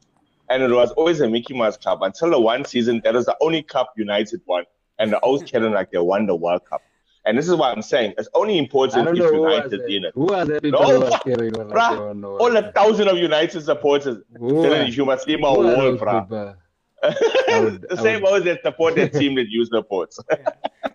and 0.49 0.63
it 0.63 0.71
was 0.71 0.91
always 0.93 1.19
a 1.21 1.29
Mickey 1.29 1.53
Mouse 1.53 1.77
Cup 1.77 2.01
until 2.01 2.31
the 2.31 2.39
one 2.39 2.65
season 2.65 3.01
that 3.03 3.13
was 3.13 3.25
the 3.25 3.35
only 3.41 3.61
cup 3.61 3.91
United 3.95 4.41
won, 4.47 4.63
and 4.97 5.11
the 5.13 5.19
old 5.19 5.45
carrying 5.45 5.73
like 5.73 5.91
they 5.91 5.99
won 5.99 6.25
the 6.25 6.35
World 6.35 6.61
Cup. 6.67 6.81
And 7.25 7.37
this 7.37 7.47
is 7.47 7.55
what 7.55 7.75
I'm 7.75 7.81
saying. 7.83 8.13
It's 8.17 8.29
only 8.33 8.57
important 8.57 9.07
if 9.09 9.17
who 9.17 9.41
was 9.41 9.53
United 9.53 9.81
that. 9.81 9.89
in 9.93 10.05
it. 10.05 10.13
Who 10.15 10.21
was 10.23 10.47
that 10.47 10.63
people 10.63 10.79
No, 10.81 10.87
who 10.93 10.99
was 11.01 11.09
like 11.11 11.23
they 11.25 11.33
Bruh, 11.33 11.97
don't 11.97 12.23
all 12.23 12.37
what- 12.39 12.55
a 12.55 12.71
thousand 12.71 13.09
of 13.09 13.17
United 13.17 13.61
supporters. 13.61 14.17
Who 14.39 14.63
Telling 14.63 14.85
was- 14.85 14.97
you 14.97 15.05
must 15.05 15.25
see 15.25 15.35
my 15.35 15.49
who 15.51 15.57
was 15.59 15.75
wall, 15.75 15.91
those 15.91 15.99
bruh. 15.99 16.55
People? 17.03 17.63
Would- 17.63 17.81
the 17.89 17.99
I 17.99 18.03
same 18.03 18.21
would- 18.21 18.31
ones 18.31 18.45
that 18.45 18.61
support 18.63 18.95
the 18.95 19.09
team 19.09 19.35
that 19.35 19.47
you 19.49 19.65
support. 19.65 20.13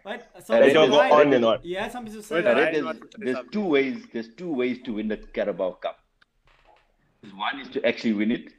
But, 0.05 0.29
so 0.45 0.59
They 0.59 0.73
don't 0.73 0.91
go 0.91 0.99
Ryan- 0.99 1.13
on 1.29 1.33
and 1.35 1.45
on. 1.45 1.59
Yeah, 1.63 1.89
some 1.89 2.05
people 2.05 2.23
say. 2.23 2.37
Wait, 2.37 2.47
I 2.47 2.55
there's, 2.55 2.85
wants 2.85 3.01
to 3.01 3.07
say 3.19 3.25
there's 3.33 3.47
two 3.53 3.65
ways. 3.65 4.05
There's 4.13 4.29
two 4.35 4.53
ways 4.53 4.79
to 4.85 4.95
win 4.95 5.09
the 5.09 5.17
Carabao 5.17 5.73
Cup. 5.83 5.99
One 7.35 7.61
is 7.61 7.69
to 7.71 7.87
actually 7.87 8.15
win 8.15 8.33
it, 8.33 8.53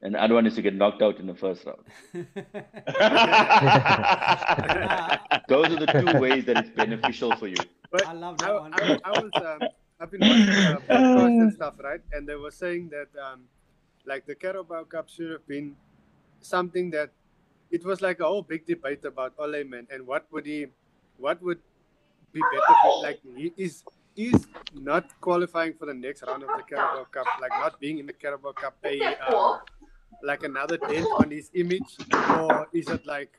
and 0.00 0.14
the 0.14 0.22
other 0.22 0.34
one 0.34 0.46
is 0.46 0.54
to 0.54 0.62
get 0.62 0.74
knocked 0.76 1.02
out 1.02 1.18
in 1.18 1.26
the 1.26 1.34
first 1.34 1.64
round. 1.66 1.82
Those 5.48 5.66
are 5.72 5.80
the 5.84 5.86
two 5.86 6.20
ways 6.20 6.44
that 6.44 6.56
it's 6.58 6.70
beneficial 6.70 7.34
for 7.36 7.48
you. 7.48 7.56
But 7.90 8.06
I 8.06 8.12
love 8.12 8.38
that 8.38 8.50
I, 8.50 8.60
one. 8.60 8.74
I, 8.74 8.98
I 9.04 9.10
was, 9.10 9.30
um, 9.34 9.68
I've 9.98 10.10
been 10.12 10.20
watching 10.20 10.48
uh, 10.48 10.78
podcasts 10.88 11.40
and 11.40 11.52
stuff, 11.52 11.74
right? 11.82 12.00
And 12.12 12.28
they 12.28 12.36
were 12.36 12.52
saying 12.52 12.90
that, 12.90 13.08
um, 13.20 13.40
like, 14.06 14.24
the 14.26 14.36
Carabao 14.36 14.84
Cup 14.84 15.08
should 15.08 15.32
have 15.32 15.44
been 15.48 15.74
something 16.40 16.90
that 16.90 17.10
it 17.70 17.84
was 17.84 18.00
like 18.00 18.20
a 18.20 18.24
whole 18.24 18.42
big 18.42 18.66
debate 18.66 19.04
about 19.04 19.34
Ole 19.38 19.64
man 19.64 19.86
and 19.90 20.06
what 20.06 20.26
would 20.32 20.46
he, 20.46 20.66
what 21.16 21.40
would 21.42 21.58
be 22.32 22.40
better 22.52 22.76
for, 22.82 23.02
like, 23.02 23.20
he 23.36 23.52
is 23.56 23.84
is 24.16 24.46
not 24.74 25.08
qualifying 25.20 25.72
for 25.74 25.86
the 25.86 25.94
next 25.94 26.22
round 26.22 26.42
of 26.42 26.48
the 26.56 26.62
Carabao 26.62 27.04
Cup, 27.04 27.26
like 27.40 27.50
not 27.52 27.80
being 27.80 27.98
in 27.98 28.06
the 28.06 28.12
Carabao 28.12 28.52
Cup, 28.52 28.76
a 28.84 29.00
uh, 29.28 29.58
like 30.22 30.42
another 30.42 30.76
dent 30.76 31.06
on 31.16 31.30
his 31.30 31.50
image, 31.54 31.96
or 32.38 32.68
is 32.72 32.88
it 32.88 33.06
like 33.06 33.38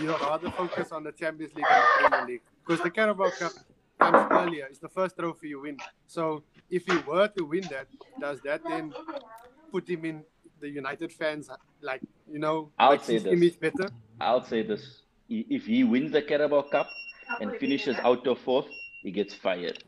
you 0.00 0.06
know 0.06 0.16
rather 0.18 0.50
focus 0.50 0.90
on 0.92 1.04
the 1.04 1.12
Champions 1.12 1.54
League 1.54 1.66
and 1.70 1.82
the 1.82 2.08
Premier 2.08 2.26
League? 2.26 2.42
Because 2.66 2.82
the 2.82 2.90
Carabao 2.90 3.30
Cup 3.38 3.52
comes 4.00 4.26
earlier; 4.32 4.66
it's 4.66 4.78
the 4.78 4.88
first 4.88 5.16
trophy 5.16 5.48
you 5.48 5.60
win. 5.60 5.76
So 6.06 6.42
if 6.70 6.86
he 6.86 6.96
were 6.98 7.28
to 7.28 7.44
win 7.44 7.64
that, 7.70 7.86
does 8.20 8.40
that 8.40 8.62
then 8.64 8.92
put 9.70 9.88
him 9.88 10.04
in 10.04 10.24
the 10.60 10.68
United 10.68 11.12
fans 11.12 11.48
like 11.80 12.00
you 12.30 12.38
know 12.38 12.70
I'll 12.78 12.92
makes 12.92 13.04
say 13.04 13.14
his 13.14 13.24
this. 13.24 13.32
image 13.32 13.60
better? 13.60 13.90
I'll 14.20 14.44
say 14.44 14.62
this: 14.62 15.02
if 15.28 15.66
he 15.66 15.84
wins 15.84 16.12
the 16.12 16.22
Carabao 16.22 16.62
Cup 16.62 16.88
and 17.40 17.56
finishes 17.56 17.96
out 17.96 18.26
of 18.26 18.38
fourth, 18.38 18.66
he 19.02 19.10
gets 19.10 19.34
fired. 19.34 19.82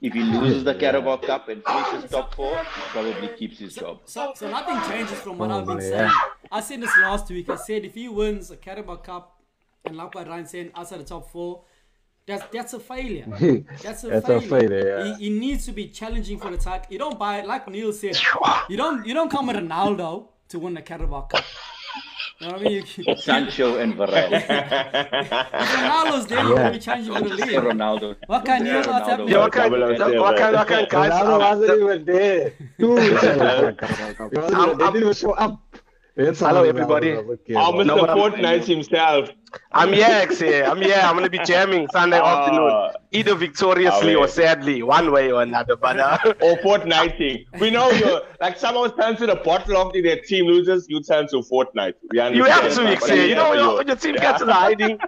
If 0.00 0.14
he 0.14 0.20
loses 0.22 0.64
the 0.64 0.74
Carabao 0.74 1.18
Cup 1.18 1.48
and 1.50 1.62
finishes 1.62 2.10
top 2.10 2.34
four, 2.34 2.56
he 2.56 2.80
probably 2.88 3.28
keeps 3.36 3.58
his 3.58 3.74
job. 3.74 4.00
So, 4.06 4.32
so 4.34 4.50
nothing 4.50 4.80
changes 4.90 5.18
from 5.20 5.36
what 5.36 5.50
oh, 5.50 5.58
I've 5.58 5.66
been 5.66 5.76
Probably, 5.76 5.90
saying. 5.90 6.10
yeah. 6.10 6.48
I 6.50 6.60
said 6.60 6.80
this 6.80 6.96
last 7.02 7.28
week. 7.28 7.50
I 7.50 7.56
said 7.56 7.84
if 7.84 7.94
he 7.94 8.08
wins 8.08 8.50
a 8.50 8.56
Carabao 8.56 8.96
Cup 8.96 9.38
and 9.84 9.96
like 9.98 10.14
what 10.14 10.26
Ryan 10.26 10.46
said, 10.46 10.72
outside 10.74 11.00
the 11.00 11.04
top 11.04 11.30
four, 11.30 11.64
that's 12.26 12.44
that's 12.52 12.72
a 12.74 12.80
failure. 12.80 13.24
That's 13.82 14.04
a 14.04 14.08
That's 14.08 14.28
a 14.28 14.40
failure. 14.40 14.48
failure, 14.68 14.98
yeah. 15.06 15.16
He, 15.16 15.24
he 15.24 15.30
needs 15.30 15.64
to 15.66 15.72
be 15.72 15.88
challenging 15.88 16.38
for 16.38 16.50
the 16.50 16.58
title. 16.58 16.86
You 16.92 16.98
don't 16.98 17.18
buy 17.18 17.38
it, 17.40 17.46
like 17.46 17.66
Neil 17.68 17.92
said. 17.92 18.16
You 18.68 18.76
don't 18.76 19.04
you 19.06 19.14
don't 19.14 19.30
come 19.30 19.46
with 19.48 19.56
Ronaldo 19.56 20.28
to 20.50 20.58
win 20.58 20.74
the 20.74 20.82
Carabao 20.82 21.22
Cup. 21.22 21.44
You 22.40 22.46
know 22.46 22.52
what 22.54 22.62
I 22.62 22.64
mean? 22.64 23.16
Sancho 23.18 23.76
and 23.78 23.94
Varane. 23.94 24.46
Ronaldo's 25.30 26.26
there. 26.26 26.42
You're 26.44 26.54
gonna 26.56 26.70
be 26.72 26.78
challenging 26.78 27.14
for 27.14 27.20
the 27.28 27.34
league. 27.36 27.48
Ronaldo. 27.70 28.16
What 28.26 28.44
can 28.44 28.64
Neil? 28.64 28.82
Say 28.82 28.90
What's 28.90 29.06
Ronaldo. 29.06 29.10
happening? 29.10 29.28
Yeah, 29.28 29.38
what 29.38 29.52
kind, 29.52 29.70
Double 29.98 30.20
what 30.20 30.34
up 30.34 30.38
kind, 30.40 30.56
what 30.56 30.68
kind, 30.68 30.88
guys? 30.88 31.12
Ronaldo 31.12 31.38
wasn't 31.60 31.82
even 31.82 32.04
there. 32.04 32.52
Two 32.78 32.94
weeks 32.94 33.22
ago. 33.22 33.76
He 34.32 34.38
wasn't- 34.38 34.56
I'm- 34.56 34.78
they 34.78 34.84
didn't 34.86 34.96
even 35.02 35.12
show 35.14 35.32
up. 35.32 35.60
That's 36.16 36.40
Hello, 36.40 36.64
everybody. 36.64 37.08
Ronaldo 37.12 37.26
was 37.26 37.38
okay, 37.40 37.54
Oh. 37.54 37.72
Mr. 37.72 37.86
No, 37.86 37.96
but 38.00 38.10
I'm- 38.10 38.18
Fortnite 38.18 38.64
himself. 38.64 39.30
I'm 39.72 39.92
here, 39.92 40.06
X, 40.08 40.38
here. 40.40 40.64
I'm 40.64 40.80
here. 40.80 41.00
I'm 41.02 41.14
gonna 41.16 41.30
be 41.30 41.38
jamming 41.40 41.88
Sunday 41.92 42.18
Ah. 42.22 42.38
afternoon, 42.38 42.90
either 43.12 43.34
victoriously 43.34 44.14
Ah, 44.14 44.18
or 44.20 44.28
sadly, 44.28 44.82
one 44.82 45.10
way 45.12 45.32
or 45.32 45.42
another. 45.42 45.76
But 45.76 45.98
uh, 45.98 46.18
Or 46.42 46.56
Fortniting. 46.58 47.46
We 47.58 47.70
know 47.70 47.90
you're 47.90 48.22
like 48.40 48.58
someone 48.58 48.94
turns 48.96 49.18
to 49.18 49.26
the 49.26 49.36
bottle 49.36 49.76
after 49.78 50.02
their 50.02 50.20
team 50.20 50.46
loses, 50.46 50.86
you 50.88 51.00
turn 51.02 51.26
to 51.28 51.38
Fortnite. 51.38 51.94
We 52.12 52.18
understand. 52.20 52.36
you 52.36 52.44
have 52.44 52.74
to, 52.74 52.82
but 52.82 52.92
X, 52.92 53.08
here. 53.08 53.26
You 53.26 53.34
know, 53.34 53.44
yeah, 53.44 53.50
when 53.50 53.58
your, 53.58 53.76
when 53.78 53.86
your 53.88 53.96
team 53.96 54.14
gets 54.16 54.38
to 54.40 54.44
the 54.44 54.52
hiding, 54.54 54.98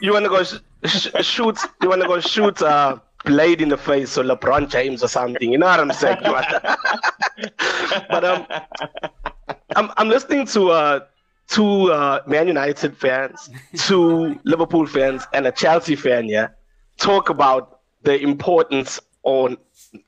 you 0.00 0.12
wanna 0.12 0.28
go 0.28 0.42
sh- 0.42 0.56
sh- 0.86 1.08
shoot. 1.20 1.58
You 1.82 1.88
wanna 1.90 2.06
go 2.06 2.18
shoot 2.20 2.62
uh, 2.62 2.98
Blade 3.24 3.60
in 3.60 3.68
the 3.68 3.76
face, 3.78 4.16
or 4.18 4.24
LeBron 4.24 4.68
James 4.70 5.02
or 5.04 5.08
something. 5.08 5.50
You 5.52 5.58
know 5.58 5.66
what 5.66 5.80
I'm 5.80 5.92
saying? 5.92 6.18
but 8.10 8.24
um, 8.24 8.46
I'm 9.76 9.90
I'm 9.96 10.08
listening 10.08 10.46
to 10.48 10.70
uh 10.70 11.00
two 11.48 11.92
uh, 11.92 12.22
Man 12.26 12.48
United 12.48 12.96
fans, 12.96 13.50
two 13.76 14.38
Liverpool 14.44 14.86
fans, 14.86 15.26
and 15.32 15.46
a 15.46 15.52
Chelsea 15.52 15.96
fan. 15.96 16.26
Yeah, 16.26 16.48
talk 16.98 17.28
about 17.28 17.80
the 18.02 18.20
importance 18.20 19.00
or 19.22 19.56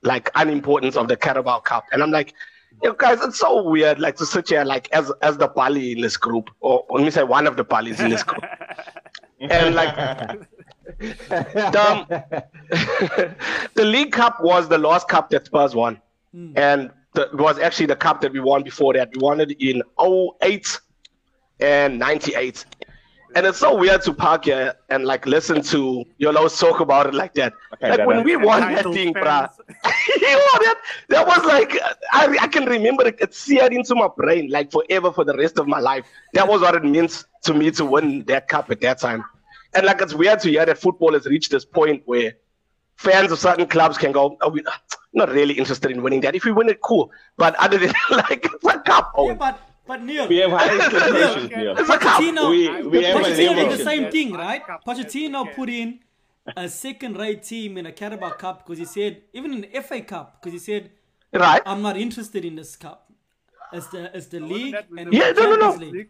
like 0.03 0.31
unimportance 0.35 0.97
of 0.97 1.09
the 1.09 1.17
Carabao 1.17 1.61
Cup, 1.61 1.85
and 1.93 2.03
I'm 2.03 2.11
like. 2.11 2.35
You 2.83 2.95
guys, 2.99 3.23
it's 3.23 3.39
so 3.39 3.63
weird, 3.63 4.01
like 4.01 4.17
to 4.17 4.27
sit 4.27 4.51
here, 4.51 4.63
like 4.63 4.91
as 4.93 5.11
as 5.23 5.39
the 5.39 5.49
Bali 5.49 5.93
in 5.93 6.03
this 6.03 6.19
group, 6.19 6.51
or 6.61 6.85
let 6.91 7.05
me 7.05 7.11
say 7.11 7.23
one 7.23 7.47
of 7.47 7.57
the 7.57 7.65
Balis 7.65 8.01
in 8.01 8.11
this 8.11 8.23
group, 8.23 8.45
and 9.41 9.75
like 9.75 9.97
Dumb. 10.99 12.07
the 12.69 13.85
League 13.85 14.13
Cup 14.13 14.43
was 14.43 14.69
the 14.69 14.79
last 14.79 15.09
cup 15.09 15.31
that 15.31 15.47
Spurs 15.47 15.75
won. 15.75 16.01
And 16.55 16.91
the, 17.17 17.23
it 17.23 17.35
was 17.35 17.59
actually 17.59 17.87
the 17.87 17.97
cup 17.97 18.21
that 18.21 18.33
we 18.33 18.41
won 18.41 18.63
before 18.63 18.93
that. 18.95 19.11
We 19.15 19.21
won 19.21 19.41
it 19.41 19.51
in 19.61 19.83
08 20.01 20.81
and 21.61 21.99
98. 21.99 22.65
And 23.35 23.45
it's 23.45 23.59
so 23.59 23.75
weird 23.75 24.03
to 24.03 24.15
park 24.15 24.45
here 24.45 24.75
and 24.89 25.05
like 25.05 25.27
listen 25.27 25.61
to 25.63 26.05
Yolos 26.21 26.59
talk 26.59 26.81
about 26.81 27.07
it 27.07 27.15
like 27.15 27.35
that. 27.35 27.53
Okay, 27.75 27.89
like 27.91 27.99
that- 27.99 28.07
when 28.07 28.23
we 28.23 28.37
won 28.37 28.61
that 28.61 28.85
thing, 28.85 29.13
bruh. 29.13 29.51
you 30.23 30.37
know, 30.41 30.57
that, 30.67 30.77
that 31.09 31.27
was 31.27 31.45
like, 31.45 31.77
I, 32.13 32.37
I 32.41 32.47
can 32.47 32.65
remember 32.67 33.07
it, 33.09 33.17
it 33.21 33.35
seared 33.35 33.73
into 33.73 33.95
my 33.95 34.09
brain 34.17 34.49
like 34.51 34.71
forever 34.71 35.13
for 35.13 35.25
the 35.25 35.37
rest 35.37 35.59
of 35.59 35.67
my 35.67 35.81
life. 35.81 36.07
That 36.35 36.47
was 36.47 36.61
what 36.61 36.75
it 36.77 36.85
means 36.85 37.27
to 37.45 37.53
me 37.53 37.71
to 37.73 37.85
win 37.85 38.25
that 38.27 38.49
cup 38.49 38.71
at 38.71 38.81
that 38.83 38.99
time. 38.99 39.25
And 39.75 39.85
like, 39.85 40.01
it's 40.01 40.15
weird 40.15 40.41
to 40.41 40.49
hear 40.51 40.65
that 40.65 40.79
football 40.79 41.13
has 41.13 41.27
reached 41.27 41.51
this 41.51 41.65
point 41.65 42.03
where 42.07 42.35
fans 42.97 43.33
of 43.33 43.39
certain 43.39 43.67
clubs 43.67 43.99
can 43.99 44.13
go, 44.13 44.37
oh, 44.41 44.49
we're 44.49 44.65
not 45.17 45.31
really 45.31 45.55
interested 45.55 45.91
in 45.91 46.03
winning 46.03 46.21
that. 46.21 46.35
If 46.35 46.45
we 46.45 46.53
win 46.53 46.69
it, 46.69 46.81
cool. 46.83 47.11
But 47.37 47.55
other 47.57 47.79
than 47.79 47.93
like, 48.11 48.45
it's 48.45 48.65
a 48.65 48.79
cup. 48.81 49.13
Yeah, 49.17 49.21
Oh, 49.23 49.35
but 49.35 49.59
but 49.87 50.03
Neil, 50.03 50.29
We 50.29 50.39
have 50.39 50.51
high 50.51 50.75
expectations, 50.77 51.51
Neil. 51.51 51.77
it's 51.79 51.89
a 51.89 51.99
cup. 51.99 52.21
Pochettino, 52.21 52.51
We, 52.51 52.87
we 52.89 53.05
have 53.05 53.17
a 53.17 53.21
Pochettino 53.21 53.55
did 53.55 53.71
the 53.79 53.85
same 53.85 54.11
thing, 54.11 54.33
right? 54.33 54.63
Pochettino 54.87 55.47
yes. 55.47 55.55
put 55.57 55.69
in 55.69 56.01
a 56.57 56.69
second-rate 56.69 57.43
team 57.43 57.79
in 57.79 57.87
a 57.87 57.93
Carabao 57.93 58.31
Cup 58.31 58.65
because 58.67 58.79
he 58.79 58.85
said, 58.85 59.23
even 59.33 59.53
in 59.55 59.61
the 59.63 59.83
FA 59.83 60.01
Cup, 60.01 60.41
because 60.43 60.53
he 60.53 60.59
said, 60.59 60.91
Right? 61.33 61.61
I'm 61.67 61.83
not 61.83 61.97
interested 61.97 62.45
in 62.45 62.55
this 62.57 62.77
cup. 62.77 63.13
It's 63.73 63.89
the 63.89 64.17
it's 64.17 64.27
the 64.27 64.41
league 64.41 64.73
that 64.75 64.89
was 64.91 64.99
and 65.01 65.13
the- 65.13 65.17
Yeah, 65.17 65.33
no, 65.33 65.55
no, 65.55 65.57
no. 65.57 65.75
League. 65.77 66.09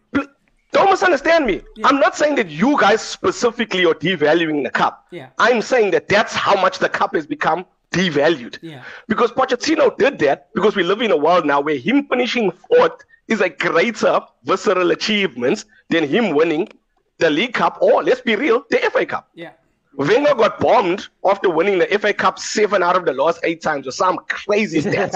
Don't 0.71 0.89
misunderstand 0.91 1.45
me. 1.45 1.61
I'm 1.83 1.99
not 1.99 2.15
saying 2.15 2.35
that 2.35 2.49
you 2.49 2.79
guys 2.79 3.01
specifically 3.01 3.83
are 3.85 3.95
devaluing 3.95 4.63
the 4.63 4.69
cup. 4.69 5.07
Yeah. 5.11 5.29
I'm 5.39 5.61
saying 5.61 5.91
that 5.91 6.07
that's 6.07 6.33
how 6.35 6.55
much 6.61 6.79
the 6.79 6.89
cup 6.89 7.15
has 7.15 7.25
become 7.25 7.65
devalued. 7.91 8.57
Yeah. 8.61 8.83
Because 9.07 9.31
Pochettino 9.31 9.95
did 9.97 10.19
that 10.19 10.53
because 10.53 10.75
we 10.75 10.83
live 10.83 11.01
in 11.01 11.11
a 11.11 11.17
world 11.17 11.45
now 11.45 11.61
where 11.61 11.77
him 11.77 12.07
finishing 12.07 12.51
fourth 12.51 13.03
is 13.27 13.41
a 13.41 13.49
greater 13.49 14.21
visceral 14.43 14.91
achievement 14.91 15.65
than 15.89 16.07
him 16.07 16.35
winning 16.35 16.69
the 17.17 17.29
League 17.29 17.53
Cup 17.53 17.77
or, 17.81 18.03
let's 18.03 18.21
be 18.21 18.35
real, 18.35 18.63
the 18.69 18.77
FA 18.91 19.05
Cup. 19.05 19.29
Yeah. 19.33 19.51
Wenger 19.97 20.35
got 20.35 20.59
bombed 20.59 21.07
after 21.25 21.49
winning 21.49 21.79
the 21.79 21.87
FA 21.99 22.13
Cup 22.13 22.37
seven 22.37 22.83
out 22.83 22.95
of 22.95 23.03
the 23.05 23.13
last 23.13 23.39
eight 23.43 23.61
times 23.61 23.87
or 23.87 23.91
some 23.91 24.19
crazy 24.29 24.79
stats. 24.79 25.15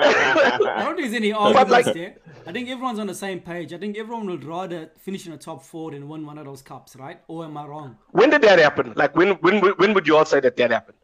I 0.00 0.82
don't 0.84 0.96
think 0.96 1.10
there's 1.10 1.14
any 1.14 1.32
arguments 1.32 1.70
like- 1.70 1.94
there. 1.94 2.16
I 2.46 2.52
think 2.52 2.68
everyone's 2.68 2.98
on 2.98 3.06
the 3.06 3.14
same 3.14 3.38
page. 3.40 3.72
I 3.72 3.78
think 3.78 3.96
everyone 3.96 4.26
would 4.26 4.42
rather 4.44 4.90
finish 4.98 5.24
in 5.26 5.32
the 5.32 5.38
top 5.38 5.62
four 5.62 5.92
than 5.92 6.08
win 6.08 6.26
one 6.26 6.36
of 6.36 6.46
those 6.46 6.62
cups, 6.62 6.96
right? 6.96 7.20
Or 7.28 7.44
am 7.44 7.56
I 7.56 7.66
wrong? 7.66 7.96
when 8.10 8.30
did 8.30 8.42
that 8.42 8.58
happen? 8.58 8.92
Like, 8.96 9.14
when, 9.14 9.30
when, 9.34 9.60
when 9.60 9.94
would 9.94 10.06
you 10.08 10.16
all 10.16 10.24
say 10.24 10.40
that 10.40 10.56
that 10.56 10.70
happened? 10.72 10.98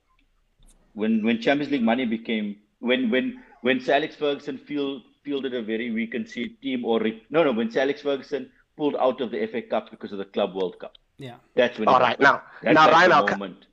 when 0.95 1.23
when 1.23 1.41
Champions 1.43 1.71
League 1.71 1.83
money 1.83 2.07
became 2.07 2.57
when 2.81 3.11
when 3.11 3.43
when 3.61 3.81
Sir 3.81 3.93
Alex 3.95 4.17
Ferguson 4.17 4.57
field, 4.57 5.03
fielded 5.25 5.53
a 5.55 5.63
very 5.63 5.91
weak 5.91 6.13
reconceived 6.15 6.63
team 6.63 6.85
or 6.87 7.01
re, 7.01 7.23
no 7.29 7.45
no 7.45 7.53
when 7.53 7.71
Sir 7.71 7.83
Alex 7.83 8.01
Ferguson 8.01 8.51
pulled 8.79 8.97
out 8.97 9.21
of 9.21 9.31
the 9.31 9.47
FA 9.47 9.61
Cup 9.61 9.91
because 9.91 10.13
of 10.13 10.19
the 10.19 10.25
Club 10.25 10.55
World 10.55 10.79
Cup. 10.79 10.95
Yeah. 11.19 11.37
That's 11.55 11.79
when. 11.79 11.89
All 11.89 11.97
it 11.97 12.01
right, 12.01 12.09
happened. 12.21 12.25
now- 12.25 12.43
That's 12.63 12.75
now, 12.75 12.85
like 12.87 12.93
Ryan, 12.93 13.13
I'll 13.13 13.27
ca- 13.27 13.37
moment. 13.37 13.67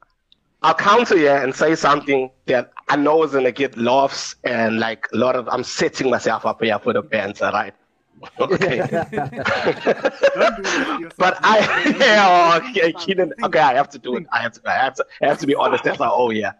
I'll 0.62 0.74
counter 0.74 1.18
here 1.18 1.36
and 1.38 1.54
say 1.54 1.76
something 1.76 2.32
that 2.46 2.72
I 2.88 2.96
know 2.96 3.22
is 3.24 3.32
gonna 3.34 3.52
get 3.52 3.78
laughs 3.78 4.36
and 4.46 4.80
like 4.80 5.08
a 5.14 5.18
lot 5.18 5.36
of 5.36 5.48
I'm 5.50 5.64
setting 5.64 6.10
myself 6.10 6.46
up 6.46 6.64
here 6.64 6.80
for 6.80 6.94
the 6.94 7.04
fans, 7.04 7.42
all 7.42 7.52
right? 7.52 7.74
Okay. 8.40 8.78
Don't 8.90 10.56
do 10.56 10.64
this 10.64 10.86
to 10.86 11.00
yourself. 11.02 11.14
but 11.18 11.38
I 11.44 11.96
yeah, 12.00 12.60
oh, 12.64 12.70
okay, 12.70 12.94
Keenan, 12.94 13.34
okay, 13.44 13.60
I 13.60 13.74
have 13.74 13.90
to 13.90 14.00
do 14.00 14.16
it. 14.16 14.26
I 14.32 14.40
have 14.42 14.54
to 14.54 14.62
I 14.66 14.72
have 14.74 14.96
to 14.96 15.06
I 15.22 15.28
have 15.28 15.40
to 15.40 15.48
be 15.48 15.56
honest. 15.56 15.84
That's 15.84 16.00
like, 16.00 16.12
oh 16.14 16.30
yeah. 16.30 16.54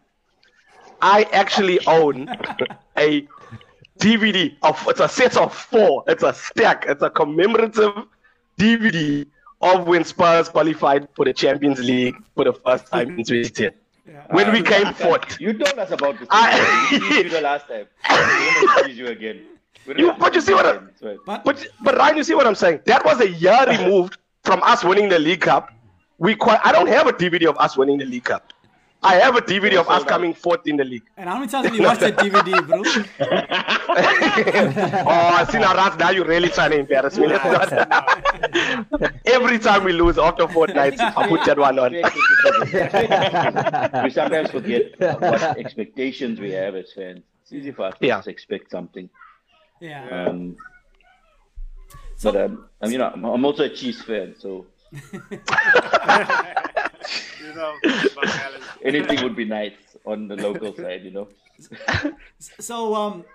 I 1.02 1.24
actually 1.32 1.80
own 1.88 2.28
a 2.98 3.28
DVD 4.00 4.56
of 4.64 4.84
it's 4.90 5.00
a 5.00 5.08
set 5.08 5.38
of 5.38 5.54
four. 5.54 6.04
It's 6.08 6.24
a 6.24 6.34
stack. 6.34 6.86
It's 6.90 7.04
a 7.04 7.10
commemorative 7.10 7.94
DVD 8.60 9.26
of 9.64 9.88
when 9.88 10.04
Spurs 10.04 10.50
qualified 10.50 11.08
for 11.16 11.26
the 11.26 11.34
Champions 11.34 11.80
League 11.80 12.16
for 12.36 12.44
the 12.44 12.54
first 12.54 12.88
time 12.88 13.18
in 13.18 13.24
2010. 13.24 13.72
When 14.32 14.52
we 14.52 14.60
ah, 14.60 14.64
came 14.64 14.94
fourth. 14.94 15.40
You 15.40 15.54
told 15.54 15.80
us 15.80 15.92
about 15.92 16.20
this. 16.20 16.28
I- 16.30 16.52
ah. 16.52 17.18
you 17.24 17.30
the 17.30 17.42
last 17.42 17.68
time. 17.68 17.86
We're 18.10 18.68
gonna 18.68 18.88
tease 18.88 18.98
you 18.98 19.08
again. 19.08 19.42
We're 19.88 19.98
You- 19.98 20.14
but 20.20 20.36
you 20.36 20.42
see 20.42 20.54
what 20.54 20.66
I- 20.66 20.78
tease 20.78 21.20
But, 21.26 21.46
But 21.46 21.66
but 21.82 21.98
Ryan, 21.98 22.18
you 22.18 22.24
see 22.24 22.36
what 22.36 22.46
I'm 22.46 22.56
saying? 22.56 22.82
That 22.86 23.06
was 23.06 23.22
a 23.22 23.30
year 23.30 23.64
removed 23.68 24.18
from 24.44 24.62
us 24.64 24.84
winning 24.84 25.08
the 25.10 25.20
League 25.20 25.42
Cup. 25.42 25.72
We 26.18 26.36
quite, 26.36 26.60
I 26.64 26.72
don't 26.72 26.88
have 26.88 27.08
a 27.08 27.14
DVD 27.14 27.48
of 27.48 27.58
us 27.58 27.78
winning 27.78 27.98
the 27.98 28.06
League 28.06 28.26
Cup. 28.26 28.52
I 29.04 29.16
have 29.16 29.36
a 29.36 29.42
DVD 29.42 29.78
of 29.80 29.90
us 29.90 30.04
coming 30.06 30.34
fourth 30.34 30.66
in 30.66 30.78
the 30.78 30.86
league. 30.86 31.04
and 31.18 31.30
how 31.30 31.36
many 31.38 31.52
times 31.52 31.66
have 31.68 31.76
you 31.76 31.84
watched 31.84 32.00
that 32.02 32.18
DVD, 32.18 32.66
bro? 32.66 32.84
oh, 35.08 35.46
see 35.52 35.60
now, 35.60 35.76
Rans, 35.76 35.98
now 36.00 36.10
you're 36.12 36.26
really 36.26 36.50
trying 36.50 36.72
to 36.72 36.80
embarrass 36.80 37.18
me. 37.18 37.28
Let's 37.28 37.72
not. 37.72 39.14
Every 39.26 39.60
time 39.60 39.84
we 39.84 39.92
lose 39.94 40.18
after 40.18 40.48
fortnight, 40.48 41.00
I 41.00 41.28
put 41.28 41.44
that 41.46 41.58
one 41.60 41.78
on. 41.80 41.92
we 44.04 44.10
sometimes 44.10 44.52
forget 44.52 44.98
what 45.00 45.58
expectations 45.58 46.40
we 46.40 46.52
have 46.52 46.76
as 46.76 46.92
fans. 46.94 47.24
It's 47.42 47.52
easy 47.54 47.72
for 47.72 47.86
us 47.88 47.96
to 48.00 48.06
Yeah. 48.08 48.18
just 48.18 48.28
expect 48.30 48.72
something. 48.72 49.10
Yeah. 49.82 50.28
Um, 50.28 50.56
but 52.22 52.36
um, 52.38 52.70
I 52.82 52.88
mean, 52.88 53.02
I'm, 53.02 53.26
I'm 53.26 53.44
also 53.44 53.64
a 53.66 53.70
Chiefs 53.70 54.02
fan, 54.04 54.36
so 54.40 54.66
You 57.44 57.54
know, 57.56 57.76
anything 58.84 59.24
would 59.24 59.36
be 59.36 59.46
nice 59.46 59.74
on 60.06 60.28
the 60.28 60.36
local 60.36 60.76
side, 60.76 61.04
you 61.04 61.12
know. 61.12 61.28
So 62.60 62.96
um, 62.96 63.26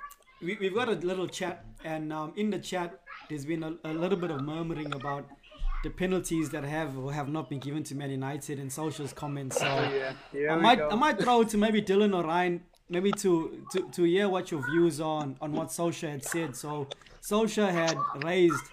we, 0.42 0.56
we've 0.60 0.74
got 0.74 0.88
a 0.88 0.92
little 0.92 1.28
chat, 1.28 1.64
and 1.84 2.12
um, 2.12 2.32
in 2.36 2.50
the 2.50 2.58
chat, 2.58 3.00
there's 3.28 3.44
been 3.44 3.62
a, 3.62 3.74
a 3.84 3.92
little 3.92 4.18
bit 4.18 4.30
of 4.30 4.40
murmuring 4.42 4.92
about 4.92 5.26
the 5.84 5.90
penalties 5.90 6.50
that 6.50 6.64
have 6.64 6.98
or 6.98 7.12
have 7.12 7.28
not 7.28 7.48
been 7.48 7.60
given 7.60 7.84
to 7.84 7.94
Man 7.94 8.10
United 8.10 8.58
and 8.58 8.70
Solskjaer's 8.70 9.12
comments. 9.12 9.58
So 9.58 9.64
Yeah, 9.64 10.12
here 10.32 10.50
I 10.50 10.56
might 10.56 10.78
go. 10.78 10.88
I 10.90 10.94
might 10.96 11.20
throw 11.20 11.44
to 11.44 11.56
maybe 11.56 11.80
Dylan 11.80 12.14
or 12.16 12.24
Ryan, 12.24 12.62
maybe 12.88 13.12
to, 13.12 13.64
to, 13.72 13.88
to 13.92 14.02
hear 14.02 14.28
what 14.28 14.50
your 14.50 14.64
views 14.68 15.00
on 15.00 15.36
on 15.40 15.52
what 15.52 15.68
Solskjaer 15.68 16.10
had 16.10 16.24
said. 16.24 16.56
So 16.56 16.88
Solskjaer 17.22 17.70
had 17.70 17.96
raised 18.24 18.64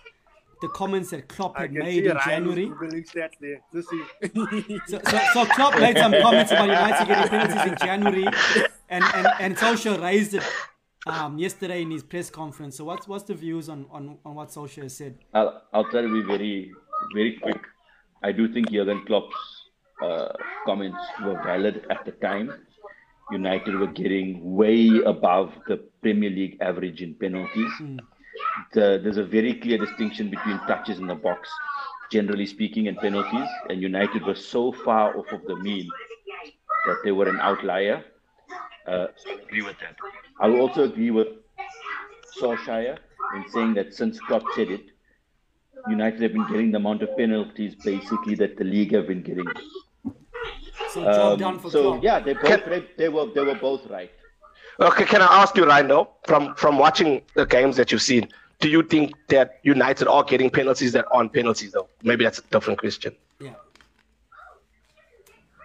the 0.61 0.69
comments 0.69 1.09
that 1.11 1.27
Klopp 1.27 1.57
I 1.57 1.61
had 1.61 1.71
can 1.71 1.79
made 1.79 2.03
see 2.03 2.09
in 2.09 2.15
Ryan 2.15 2.29
January. 2.29 2.67
Googling 2.67 3.09
stats 3.09 3.33
there. 3.39 3.61
Just 3.73 3.89
see. 3.89 4.79
So, 4.87 4.99
so, 5.09 5.19
so 5.33 5.45
Klopp 5.45 5.79
made 5.79 5.97
some 5.97 6.11
comments 6.11 6.51
about 6.51 6.67
United 6.67 7.07
getting 7.07 7.29
penalties 7.29 7.71
in 7.71 7.77
January, 7.77 8.25
and 8.89 9.03
and 9.15 9.27
and 9.39 9.57
Solskjaer 9.57 10.01
raised 10.01 10.33
it 10.35 10.43
um, 11.05 11.37
yesterday 11.37 11.81
in 11.81 11.91
his 11.91 12.03
press 12.03 12.29
conference. 12.29 12.77
So 12.77 12.85
what's 12.85 13.07
what's 13.07 13.23
the 13.23 13.33
views 13.33 13.69
on 13.69 13.85
on, 13.91 14.17
on 14.25 14.35
what 14.35 14.49
Solskjaer 14.49 14.89
said? 14.89 15.19
I'll, 15.33 15.63
I'll 15.73 15.89
try 15.89 16.01
to 16.01 16.11
be 16.11 16.21
very, 16.21 16.71
very 17.13 17.37
quick. 17.41 17.61
I 18.23 18.31
do 18.31 18.51
think 18.51 18.71
Jurgen 18.71 19.03
Klopp's 19.05 19.35
uh, 20.01 20.29
comments 20.65 20.99
were 21.23 21.41
valid 21.43 21.85
at 21.89 22.05
the 22.05 22.11
time. 22.11 22.51
United 23.31 23.75
were 23.79 23.87
getting 23.87 24.55
way 24.55 24.89
above 25.05 25.51
the 25.67 25.77
Premier 26.01 26.29
League 26.29 26.57
average 26.61 27.01
in 27.01 27.15
penalties. 27.15 27.71
The, 28.73 28.99
there's 29.03 29.17
a 29.17 29.23
very 29.23 29.53
clear 29.55 29.77
distinction 29.77 30.29
between 30.29 30.57
touches 30.59 30.99
in 30.99 31.07
the 31.07 31.15
box, 31.15 31.49
generally 32.11 32.45
speaking, 32.45 32.87
and 32.87 32.97
penalties. 32.97 33.47
And 33.69 33.81
United 33.81 34.25
were 34.25 34.35
so 34.35 34.71
far 34.71 35.15
off 35.17 35.31
of 35.31 35.43
the 35.45 35.55
mean 35.55 35.89
that 36.87 36.97
they 37.03 37.11
were 37.11 37.27
an 37.29 37.39
outlier. 37.39 38.03
Uh, 38.87 39.07
so 39.15 39.31
I 39.31 39.33
agree 39.41 39.61
with 39.63 39.77
that. 39.79 39.95
I 40.39 40.47
will 40.47 40.61
also 40.61 40.83
agree 40.83 41.11
with 41.11 41.27
Solskjaer 42.39 42.97
in 43.35 43.49
saying 43.49 43.73
that 43.75 43.93
since 43.93 44.19
Klopp 44.19 44.43
said 44.55 44.69
it, 44.69 44.81
United 45.89 46.21
have 46.21 46.33
been 46.33 46.47
getting 46.47 46.71
the 46.71 46.77
amount 46.77 47.01
of 47.03 47.15
penalties 47.17 47.75
basically 47.75 48.35
that 48.35 48.57
the 48.57 48.63
league 48.63 48.91
have 48.93 49.07
been 49.07 49.21
getting. 49.21 49.45
So 50.89 51.03
job 51.03 51.33
Um, 51.33 51.39
done 51.39 51.59
for 51.59 51.69
so 51.69 51.81
Klopp. 51.91 52.03
yeah, 52.03 52.19
they 52.19 52.33
both 52.33 52.65
they, 52.65 52.85
they 52.97 53.09
were 53.09 53.27
they 53.33 53.43
were 53.43 53.55
both 53.55 53.85
right. 53.87 54.11
Okay, 54.79 55.05
can 55.05 55.21
I 55.21 55.41
ask 55.41 55.55
you, 55.55 55.65
Ryan, 55.65 55.87
though, 55.87 56.09
from 56.27 56.53
from 56.55 56.77
watching 56.77 57.21
the 57.35 57.45
games 57.45 57.75
that 57.77 57.91
you've 57.91 58.01
seen, 58.01 58.27
do 58.59 58.69
you 58.69 58.83
think 58.83 59.13
that 59.29 59.59
United 59.63 60.07
are 60.07 60.23
getting 60.23 60.49
penalties 60.49 60.91
that 60.93 61.05
aren't 61.11 61.31
penalties, 61.33 61.71
though? 61.71 61.87
Maybe 62.03 62.23
that's 62.25 62.39
a 62.39 62.43
different 62.43 62.79
question. 62.79 63.15
Yeah. 63.39 63.51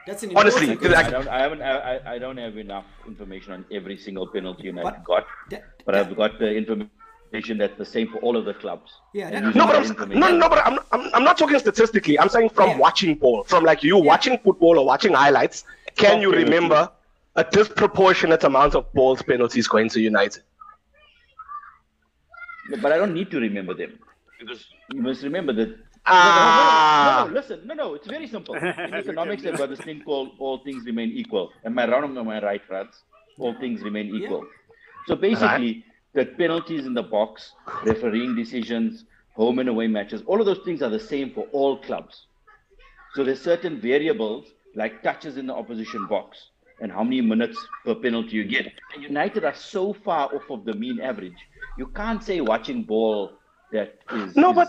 That's 0.07 0.23
an 0.23 0.37
Honestly, 0.37 0.70
important 0.70 0.94
I 0.96 1.11
don't 1.11 1.29
I 1.29 1.38
haven't 1.40 1.62
I, 1.62 1.96
I- 1.96 2.12
I 2.14 2.18
don't 2.18 2.37
have 2.37 2.57
enough 2.57 2.85
information 3.07 3.53
on 3.53 3.64
every 3.73 3.96
single 3.99 4.27
penalty 4.27 4.64
United 4.64 4.85
But- 4.90 5.05
got, 5.05 5.27
that- 5.51 5.64
but 5.85 5.94
I've 5.94 6.16
got 6.16 6.38
the 6.38 6.55
information 6.55 7.59
that's 7.59 7.77
the 7.79 7.85
same 7.85 8.09
for 8.12 8.18
all 8.18 8.37
of 8.37 8.44
the 8.44 8.55
clubs. 8.55 8.90
Yeah, 9.12 9.31
that- 9.31 9.55
No, 9.55 9.66
but 9.66 9.83
that 9.83 10.01
I'm, 10.01 10.18
no, 10.18 10.37
no, 10.37 10.49
but 10.49 10.64
I'm, 10.66 10.79
I'm, 10.92 11.11
I'm 11.14 11.25
not 11.25 11.37
talking 11.37 11.59
statistically. 11.59 12.18
I'm 12.18 12.29
saying 12.29 12.51
from 12.51 12.70
Yeah. 12.70 12.79
watching 12.79 13.14
ball, 13.16 13.44
from 13.44 13.64
like 13.64 13.83
you 13.83 13.96
watching 13.99 14.38
football 14.38 14.79
or 14.79 14.87
watching 14.87 15.12
highlights. 15.12 15.64
Can 15.96 16.20
you 16.23 16.29
Okay. 16.31 16.44
remember 16.44 16.88
a 17.37 17.45
disproportionate 17.45 18.45
amount 18.45 18.75
of 18.75 18.93
balls 18.93 19.23
penalties 19.23 19.69
going 19.69 19.88
to 19.90 20.01
United? 20.01 20.43
But 22.83 22.93
I 22.93 22.97
don't 22.99 23.14
need 23.14 23.31
to 23.31 23.40
remember 23.40 23.75
them 23.75 23.99
because 24.38 24.66
you 24.93 25.03
must 25.03 25.23
remember 25.23 25.53
that. 25.55 25.77
Ah. 26.07 27.25
No, 27.25 27.25
no, 27.25 27.29
no, 27.29 27.35
no, 27.35 27.40
listen, 27.40 27.66
no, 27.66 27.75
no, 27.75 27.95
it's 27.95 28.07
very 28.07 28.27
simple. 28.27 28.55
In 28.55 28.95
economics, 28.95 29.43
they've 29.43 29.57
got 29.57 29.69
this 29.69 29.81
thing 29.81 30.03
called 30.03 30.31
all 30.38 30.59
things 30.59 30.85
remain 30.85 31.11
equal. 31.11 31.51
Am 31.64 31.79
I 31.79 31.90
wrong 31.90 32.16
or 32.16 32.21
am 32.21 32.29
I 32.29 32.43
right, 32.43 32.62
Rats? 32.71 33.03
All 33.38 33.55
things 33.59 33.83
remain 33.83 34.14
equal. 34.14 34.47
So 35.07 35.16
basically, 35.16 35.85
the 36.14 36.27
penalties 36.27 36.87
in 36.87 36.95
the 36.95 37.03
box, 37.03 37.53
refereeing 37.85 38.35
decisions, 38.35 39.05
home 39.35 39.59
and 39.59 39.69
away 39.69 39.87
matches, 39.87 40.23
all 40.27 40.40
of 40.40 40.47
those 40.47 40.61
things 40.64 40.83
are 40.83 40.90
the 40.90 41.01
same 41.01 41.33
for 41.33 41.47
all 41.53 41.79
clubs. 41.79 42.27
So 43.14 43.25
there's 43.25 43.40
certain 43.40 43.81
variables 43.81 44.47
like 44.75 45.03
touches 45.03 45.37
in 45.37 45.47
the 45.47 45.55
opposition 45.55 46.07
box 46.07 46.51
and 46.81 46.90
how 46.90 47.03
many 47.05 47.21
minutes 47.21 47.59
per 47.85 47.95
penalty 47.95 48.37
you 48.37 48.45
get. 48.45 48.73
And 48.95 49.03
United 49.03 49.45
are 49.45 49.55
so 49.55 49.93
far 49.93 50.35
off 50.35 50.51
of 50.51 50.64
the 50.64 50.75
mean 50.75 51.01
average. 51.01 51.37
You 51.79 51.87
can't 51.88 52.23
say 52.23 52.40
watching 52.40 52.83
ball 52.85 53.33
that 53.73 53.99
is 54.12 54.37
No, 54.37 54.51
is- 54.51 54.57
but- 54.57 54.69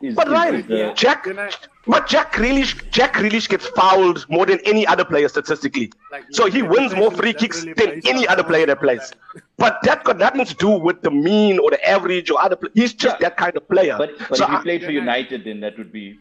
is, 0.00 0.14
But 0.14 0.26
is- 0.28 0.32
Ryan, 0.32 0.54
is 0.56 0.66
the- 0.66 0.92
Jack, 0.96 1.26
I- 1.28 1.50
but 1.86 2.06
Jack 2.08 2.32
Grealish, 2.32 2.90
Jack 2.90 3.14
Grealish 3.14 3.48
gets 3.48 3.66
fouled 3.68 4.26
more 4.28 4.44
than 4.46 4.58
any 4.64 4.84
other 4.86 5.04
player 5.04 5.28
statistically. 5.28 5.92
Like, 6.10 6.24
so 6.30 6.46
he 6.46 6.60
wins 6.62 6.94
more 6.94 7.10
free 7.10 7.32
kicks 7.32 7.64
based 7.64 7.76
than 7.78 8.00
any 8.06 8.26
other 8.26 8.42
player 8.42 8.66
that 8.66 8.80
plays. 8.80 9.10
that. 9.34 9.42
But 9.58 9.78
that 9.84 10.02
got 10.04 10.18
nothing 10.18 10.44
to 10.44 10.54
do 10.56 10.70
with 10.70 11.02
the 11.02 11.10
mean 11.10 11.58
or 11.60 11.70
the 11.70 11.88
average 11.88 12.30
or 12.30 12.40
other. 12.42 12.56
Play. 12.56 12.70
He's 12.74 12.92
just 12.94 13.16
Yeah. 13.20 13.28
that 13.28 13.36
kind 13.36 13.56
of 13.56 13.68
player. 13.68 13.94
but 13.96 14.10
but 14.28 14.36
so 14.38 14.44
if 14.44 14.50
he 14.50 14.56
I- 14.56 14.62
played 14.62 14.84
for 14.84 14.90
United, 14.90 15.44
then 15.44 15.60
that 15.60 15.78
would 15.78 15.92
be 15.92 16.18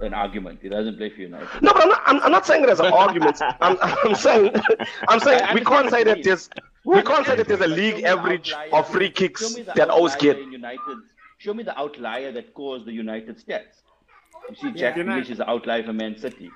an 0.00 0.14
argument. 0.14 0.58
He 0.62 0.68
doesn't 0.68 0.96
play 0.96 1.10
for 1.10 1.20
United. 1.20 1.48
No, 1.62 1.72
but 1.72 1.82
I'm 1.82 1.88
not. 1.88 2.02
I'm, 2.06 2.20
I'm 2.22 2.32
not 2.32 2.46
saying 2.46 2.62
it 2.64 2.68
as 2.70 2.80
an 2.80 2.86
argument. 2.92 3.40
I'm, 3.60 3.78
I'm 3.80 4.14
saying, 4.14 4.52
I'm 5.08 5.20
saying 5.20 5.42
we 5.54 5.64
can't 5.64 5.90
say 5.90 6.04
that 6.04 6.22
there's, 6.22 6.50
we 6.84 7.02
can't 7.02 7.26
say 7.26 7.36
that 7.36 7.48
there's 7.48 7.60
a 7.60 7.66
league 7.66 8.04
average 8.04 8.52
of 8.72 8.88
free 8.88 9.10
kicks 9.10 9.54
that 9.74 9.88
always 9.88 10.14
get. 10.16 10.38
in 10.38 10.52
United's 10.52 11.02
show 11.38 11.52
me 11.52 11.62
the 11.62 11.78
outlier 11.78 12.32
that 12.32 12.54
caused 12.54 12.86
the 12.86 12.92
United 12.92 13.36
stats. 13.36 13.82
You 14.48 14.56
see, 14.56 14.72
Jack 14.72 14.96
Yeah. 14.96 15.02
Grealish 15.04 15.28
is 15.30 15.38
the 15.38 15.48
outlier 15.50 15.82
for 15.82 15.92
Man 15.92 16.16
City. 16.18 16.50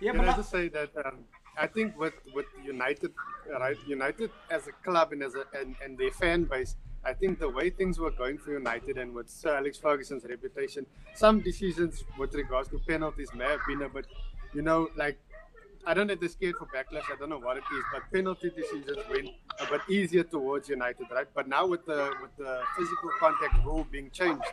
Yeah, 0.00 0.12
Can 0.12 0.20
but 0.20 0.28
I 0.28 0.32
I- 0.32 0.36
just 0.36 0.50
say 0.50 0.68
that 0.68 0.90
um, 1.04 1.18
I 1.58 1.66
think 1.66 1.98
with 1.98 2.14
with 2.34 2.46
United, 2.64 3.12
right? 3.60 3.76
United 3.86 4.30
as 4.50 4.66
a 4.68 4.72
club 4.84 5.12
and 5.12 5.22
as 5.22 5.34
a 5.34 5.44
and, 5.58 5.76
and 5.84 5.98
their 5.98 6.10
fan 6.10 6.44
base, 6.44 6.76
I 7.04 7.12
think 7.12 7.40
the 7.40 7.48
way 7.48 7.70
things 7.70 7.98
were 7.98 8.10
going 8.12 8.38
for 8.38 8.52
United 8.52 8.96
and 8.96 9.12
with 9.12 9.28
Sir 9.28 9.56
Alex 9.56 9.78
Ferguson's 9.78 10.24
reputation, 10.24 10.86
some 11.14 11.40
decisions 11.40 12.04
with 12.18 12.34
regards 12.34 12.68
to 12.68 12.78
penalties 12.78 13.28
may 13.34 13.44
have 13.44 13.60
been 13.66 13.82
a 13.82 13.88
bit, 13.88 14.06
you 14.54 14.62
know, 14.62 14.88
like 14.96 15.18
I 15.84 15.94
don't 15.94 16.06
know 16.06 16.12
if 16.12 16.20
they're 16.20 16.28
scared 16.28 16.54
for 16.56 16.66
backlash. 16.66 17.10
I 17.12 17.16
don't 17.18 17.28
know 17.28 17.40
what 17.40 17.56
it 17.56 17.64
is, 17.74 17.84
but 17.92 18.02
penalty 18.12 18.50
decisions 18.50 18.96
went 19.10 19.30
a 19.58 19.66
bit 19.68 19.80
easier 19.88 20.22
towards 20.22 20.68
United, 20.68 21.06
right? 21.10 21.26
But 21.34 21.48
now 21.48 21.66
with 21.66 21.84
the 21.86 22.12
with 22.22 22.36
the 22.36 22.60
physical 22.78 23.10
contact 23.18 23.64
rule 23.64 23.84
being 23.90 24.08
changed, 24.10 24.44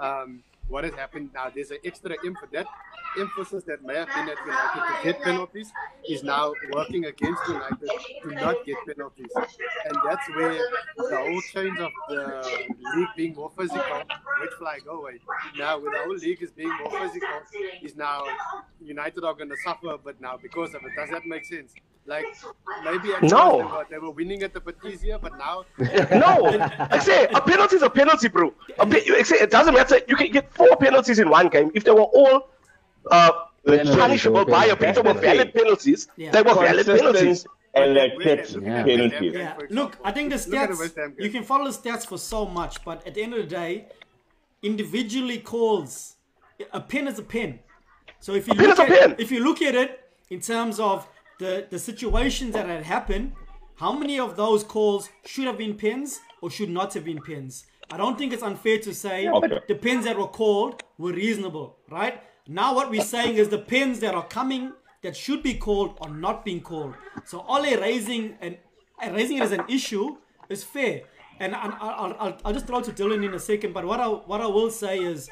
um, 0.00 0.42
what 0.68 0.84
has 0.84 0.94
happened 0.94 1.30
now? 1.34 1.50
There's 1.54 1.70
an 1.70 1.78
extra 1.84 2.16
emphasis 2.24 2.48
that 2.52 2.66
emphasis 3.20 3.64
that 3.64 3.84
may 3.84 3.94
have 3.94 4.08
been 4.08 4.28
at 4.28 4.38
United 4.44 4.80
to 4.80 5.04
get 5.04 5.22
penalties 5.22 5.72
is 6.08 6.22
now 6.22 6.52
working 6.72 7.04
against 7.06 7.40
United 7.48 7.90
to 8.22 8.30
not 8.32 8.56
get 8.64 8.76
penalties, 8.86 9.30
and 9.84 9.96
that's 10.04 10.28
where 10.30 10.58
the 10.96 11.16
whole 11.16 11.42
change 11.52 11.78
of 11.78 11.90
the 12.08 12.68
league 12.96 13.08
being 13.16 13.34
more 13.34 13.50
physical, 13.56 14.02
which 14.40 14.50
fly 14.58 14.78
go 14.84 14.92
oh, 14.92 15.00
away. 15.00 15.20
Now, 15.58 15.78
with 15.78 15.92
the 15.92 15.98
whole 15.98 16.16
league 16.16 16.42
is 16.42 16.50
being 16.50 16.72
more 16.82 16.90
physical, 16.90 17.28
is 17.82 17.96
now 17.96 18.24
United 18.80 19.24
are 19.24 19.34
going 19.34 19.50
to 19.50 19.56
suffer 19.64 19.96
but 20.02 20.20
now 20.20 20.38
because 20.40 20.74
of 20.74 20.82
it. 20.84 20.92
Does 20.96 21.10
that 21.10 21.26
make 21.26 21.44
sense? 21.44 21.74
Like 22.06 22.24
maybe 22.84 23.12
at 23.12 23.22
No. 23.22 23.58
they 23.58 23.64
were, 23.64 23.86
they 23.90 23.98
were 23.98 24.10
winning 24.10 24.42
at 24.42 24.54
the 24.54 24.60
bit 24.60 24.76
easier, 24.86 25.18
but 25.18 25.36
now 25.36 25.64
No, 25.78 26.48
I 26.90 26.98
say 26.98 27.26
a 27.26 27.40
penalty 27.40 27.76
is 27.76 27.82
a 27.82 27.90
penalty, 27.90 28.28
bro. 28.28 28.54
A 28.78 28.86
pe- 28.86 29.04
I 29.10 29.22
say 29.22 29.36
it 29.36 29.50
doesn't 29.50 29.74
matter. 29.74 30.00
You 30.08 30.16
can 30.16 30.32
get 30.32 30.50
four 30.54 30.74
penalties 30.76 31.18
in 31.18 31.28
one 31.28 31.48
game 31.48 31.70
if 31.74 31.84
they 31.84 31.90
were 31.90 32.00
all 32.20 32.48
uh, 33.10 33.30
Penalties, 33.66 33.96
punishable 33.96 34.44
by 34.46 34.66
a 34.66 34.72
okay. 34.72 34.88
if 34.90 35.20
valid 35.20 35.52
penalties. 35.52 36.08
Yeah. 36.16 36.30
They 36.30 36.42
were 36.42 36.54
valid 36.54 36.86
penalties. 36.86 37.44
Consistent 37.44 37.52
and 37.74 37.94
West 37.94 37.98
like 37.98 38.12
Ham- 38.12 38.36
kept 38.36 38.50
Yeah. 38.64 38.82
penalties. 38.84 39.32
Yeah, 39.34 39.56
look. 39.70 39.96
I 40.04 40.12
think 40.12 40.30
the 40.30 40.36
Look 40.36 40.78
the 40.78 40.84
stats, 40.84 41.12
you 41.18 41.30
can 41.30 41.42
follow 41.44 41.70
the 41.70 41.76
stats 41.78 42.06
for 42.06 42.16
so 42.18 42.46
much, 42.46 42.82
but 42.84 43.06
at 43.06 43.14
the 43.14 43.22
end 43.22 43.34
of 43.34 43.40
the 43.40 43.46
day, 43.46 43.86
individually 44.62 45.38
calls, 45.38 46.16
a 46.72 46.80
pin 46.80 47.06
is 47.08 47.18
a 47.18 47.22
pin. 47.22 47.58
So 48.20 48.32
if 48.34 48.48
you 48.48 48.54
pin 48.54 48.64
look 48.70 48.78
is 48.78 48.78
a 48.78 48.82
at, 48.82 48.88
pin. 49.10 49.14
if 49.18 49.30
you 49.30 49.40
look 49.44 49.62
at 49.62 49.74
it 49.74 50.10
in 50.30 50.40
terms 50.40 50.80
of 50.80 51.06
the, 51.38 51.66
the 51.70 51.78
situations 51.78 52.54
that 52.54 52.66
had 52.66 52.82
happened, 52.84 53.32
how 53.76 53.92
many 53.92 54.18
of 54.18 54.36
those 54.36 54.64
calls 54.64 55.08
should 55.24 55.44
have 55.46 55.58
been 55.58 55.74
pins 55.74 56.20
or 56.42 56.50
should 56.50 56.70
not 56.70 56.94
have 56.94 57.04
been 57.04 57.20
pins? 57.20 57.66
I 57.90 57.96
don't 57.96 58.18
think 58.18 58.32
it's 58.32 58.42
unfair 58.42 58.78
to 58.80 58.92
say 58.94 59.28
Okay. 59.28 59.60
the 59.68 59.74
pins 59.74 60.04
that 60.04 60.18
were 60.18 60.26
called 60.26 60.82
were 60.98 61.12
reasonable, 61.12 61.76
right? 61.90 62.20
Now 62.48 62.74
what 62.74 62.90
we're 62.90 63.02
saying 63.02 63.36
is 63.36 63.50
the 63.50 63.58
pins 63.58 64.00
that 64.00 64.14
are 64.14 64.26
coming 64.26 64.72
that 65.02 65.14
should 65.14 65.42
be 65.42 65.54
called 65.54 65.98
are 66.00 66.08
not 66.10 66.44
being 66.46 66.62
called. 66.62 66.94
So 67.24 67.44
Ole 67.46 67.76
raising 67.78 68.36
and 68.40 68.56
raising 69.12 69.36
it 69.36 69.42
as 69.42 69.52
an 69.52 69.64
issue 69.68 70.16
is 70.48 70.64
fair. 70.64 71.02
And 71.40 71.54
I- 71.54 71.76
I'll, 71.78 72.16
I'll, 72.18 72.38
I'll 72.46 72.52
just 72.54 72.66
throw 72.66 72.80
to 72.80 72.90
Dylan 72.90 73.24
in 73.24 73.34
a 73.34 73.38
second. 73.38 73.74
But 73.74 73.84
what 73.84 74.00
I 74.00 74.06
what 74.08 74.40
I 74.40 74.46
will 74.46 74.70
say 74.70 74.98
is, 74.98 75.28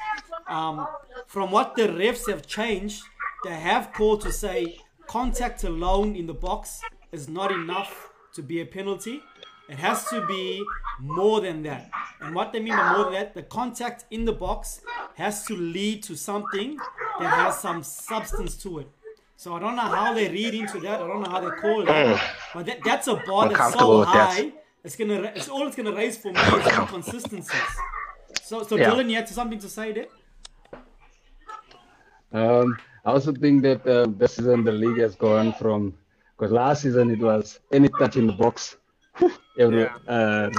um, 0.47 0.87
from 1.25 1.51
what 1.51 1.75
the 1.75 1.87
refs 1.87 2.29
have 2.29 2.45
changed, 2.45 3.01
they 3.43 3.55
have 3.55 3.91
called 3.93 4.21
to 4.21 4.31
say 4.31 4.77
contact 5.07 5.63
alone 5.63 6.15
in 6.15 6.27
the 6.27 6.33
box 6.33 6.81
is 7.11 7.27
not 7.27 7.51
enough 7.51 8.09
to 8.35 8.41
be 8.43 8.61
a 8.61 8.65
penalty. 8.65 9.21
It 9.69 9.77
has 9.79 10.05
to 10.05 10.25
be 10.25 10.63
more 10.99 11.41
than 11.41 11.63
that. 11.63 11.89
And 12.21 12.33
what 12.33 12.53
they 12.53 12.59
mean 12.59 12.75
by 12.75 12.93
more 12.93 13.05
than 13.05 13.13
that, 13.13 13.33
the 13.33 13.43
contact 13.43 14.05
in 14.11 14.25
the 14.25 14.31
box 14.31 14.81
has 15.15 15.45
to 15.45 15.55
lead 15.55 16.03
to 16.03 16.15
something 16.15 16.77
that 17.19 17.29
has 17.29 17.59
some 17.59 17.83
substance 17.83 18.55
to 18.63 18.79
it. 18.79 18.89
So 19.35 19.55
I 19.55 19.59
don't 19.59 19.75
know 19.75 19.81
how 19.83 20.13
they 20.13 20.29
read 20.29 20.53
into 20.55 20.79
that. 20.79 21.01
I 21.01 21.07
don't 21.07 21.21
know 21.21 21.29
how 21.29 21.41
they 21.41 21.55
call 21.57 21.81
it. 21.81 22.19
But 22.53 22.65
that, 22.65 22.79
that's 22.83 23.07
a 23.07 23.15
bar 23.27 23.49
that's 23.49 23.73
so 23.73 23.99
with 23.99 24.07
that. 24.07 24.33
high. 24.33 24.51
It's 24.83 24.95
gonna. 24.95 25.21
It's 25.35 25.49
all 25.49 25.67
it's 25.67 25.75
gonna 25.75 25.91
raise 25.93 26.17
for 26.17 26.31
me 26.31 26.39
is 26.39 26.67
inconsistencies. 26.67 27.61
So, 28.41 28.63
so 28.63 28.77
Yeah. 28.77 28.89
Dylan, 28.91 29.09
you 29.09 29.17
had 29.17 29.27
something 29.27 29.59
to 29.59 29.67
say 29.69 29.91
there? 29.91 30.07
Um, 32.31 32.77
I 33.05 33.11
also 33.11 33.33
think 33.33 33.61
that 33.63 33.85
uh, 33.85 34.05
this 34.17 34.35
season 34.35 34.63
the 34.63 34.71
league 34.71 34.99
has 34.99 35.15
gone 35.15 35.53
from 35.53 35.93
because 36.37 36.51
last 36.51 36.81
season 36.83 37.11
it 37.11 37.19
was 37.19 37.59
any 37.71 37.89
touch 37.99 38.15
in 38.15 38.27
the 38.27 38.33
box, 38.33 38.77
every 39.59 39.81
Yeah. 39.83 39.95
uh, 40.07 40.49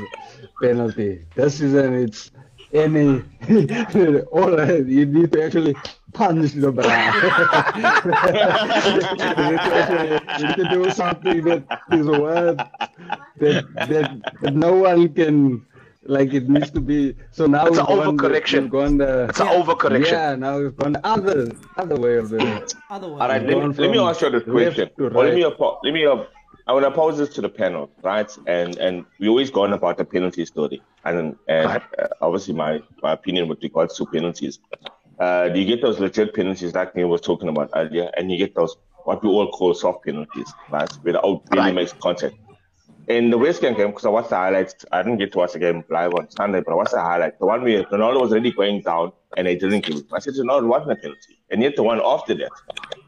penalty. 0.62 1.24
This 1.34 1.58
season 1.58 1.94
it's 1.94 2.30
any 2.72 3.22
all 4.30 4.52
you 4.86 5.06
need 5.06 5.32
to 5.32 5.44
actually 5.44 5.74
punch 6.12 6.52
the 6.52 6.70
bra. 6.72 6.84
you, 7.76 9.50
need 9.50 9.58
to 9.58 9.74
actually, 9.80 10.10
you 10.38 10.46
need 10.48 10.56
to 10.56 10.68
do 10.70 10.90
something 10.90 11.44
that 11.44 11.62
is 11.92 12.06
worth 12.06 12.56
that, 13.38 13.64
that, 13.88 14.22
that 14.42 14.54
no 14.54 14.72
one 14.74 15.08
can 15.14 15.64
like 16.04 16.32
it 16.32 16.48
needs 16.48 16.70
to 16.70 16.80
be 16.80 17.14
so 17.30 17.46
now 17.46 17.66
It's 17.66 17.78
an 17.78 17.86
we've 17.88 17.96
gone 17.98 18.16
the- 18.16 18.22
overcorrection. 18.28 18.70
gone 18.70 18.96
the 18.98 19.24
It's 19.28 19.40
an 19.40 19.46
overcorrection. 19.48 20.10
yeah, 20.10 20.34
now 20.36 20.58
it's 20.58 20.76
gone 20.76 20.92
the 20.94 21.06
other 21.06 21.50
other 21.76 21.96
way 21.96 22.16
of 22.16 22.30
the 22.30 22.38
Otherwise, 22.90 23.20
All 23.20 23.28
right, 23.28 23.42
let 23.42 23.46
me, 23.46 23.54
Gone 23.54 23.72
let 23.72 23.90
me 23.90 23.98
ask 23.98 24.20
you 24.22 24.30
this 24.30 24.42
question. 24.44 24.90
to 24.96 25.06
Or 25.08 25.24
let 25.24 25.34
me, 25.34 25.44
let 25.44 25.92
me, 25.92 26.06
I 26.68 26.72
want 26.72 26.84
to 26.84 26.90
pose 26.90 27.16
this 27.16 27.30
to 27.30 27.40
the 27.40 27.48
panel, 27.48 27.90
right? 28.02 28.30
And 28.46 28.78
and 28.78 29.06
we 29.18 29.28
always 29.28 29.50
gone 29.50 29.72
about 29.72 29.96
the 29.96 30.04
penalty 30.04 30.44
story, 30.44 30.82
and 31.04 31.36
and 31.48 31.70
uh, 31.98 32.08
obviously 32.20 32.54
my, 32.54 32.82
my 33.02 33.12
opinion 33.12 33.48
with 33.48 33.62
regards 33.62 33.96
to 33.96 34.06
penalties. 34.06 34.58
Uh, 35.18 35.48
you 35.54 35.64
get 35.64 35.80
those 35.82 35.98
legit 35.98 36.34
penalties 36.34 36.74
like 36.74 36.94
Neil 36.94 37.08
was 37.08 37.22
talking 37.22 37.48
about 37.48 37.70
earlier, 37.74 38.10
and 38.16 38.30
you 38.30 38.38
get 38.38 38.54
those 38.54 38.76
what 39.04 39.22
we 39.24 39.30
all 39.30 39.50
call 39.50 39.74
soft 39.74 40.04
penalties, 40.04 40.54
right? 40.68 40.90
Where 41.02 41.14
the 41.14 41.24
out 41.26 41.42
really 41.50 41.62
Right. 41.68 41.74
makes 41.74 41.94
contact. 41.94 42.36
In 43.08 43.30
the 43.30 43.38
West 43.38 43.62
Ham 43.62 43.74
game, 43.74 43.88
because 43.88 44.04
I 44.04 44.10
watched 44.10 44.28
the 44.28 44.36
highlights, 44.36 44.84
I 44.92 45.02
didn't 45.02 45.18
get 45.18 45.32
to 45.32 45.38
watch 45.38 45.54
the 45.54 45.58
game 45.58 45.82
live 45.88 46.12
on 46.12 46.30
Sunday, 46.30 46.60
but 46.60 46.72
I 46.72 46.74
watched 46.74 46.92
the 46.92 47.00
highlight. 47.00 47.38
The 47.38 47.46
one 47.46 47.62
where 47.62 47.84
Ronaldo 47.84 48.20
was 48.20 48.32
already 48.32 48.52
going 48.52 48.82
down 48.82 49.12
and 49.36 49.46
they 49.46 49.56
didn't 49.56 49.86
give 49.86 49.96
it. 49.96 50.04
I 50.12 50.18
said, 50.18 50.34
Ronaldo 50.34 50.66
wasn't 50.68 50.92
a 50.92 50.96
penalty. 50.96 51.37
And 51.50 51.62
yet 51.62 51.76
the 51.76 51.82
one 51.82 52.00
after 52.04 52.34
that, 52.34 52.50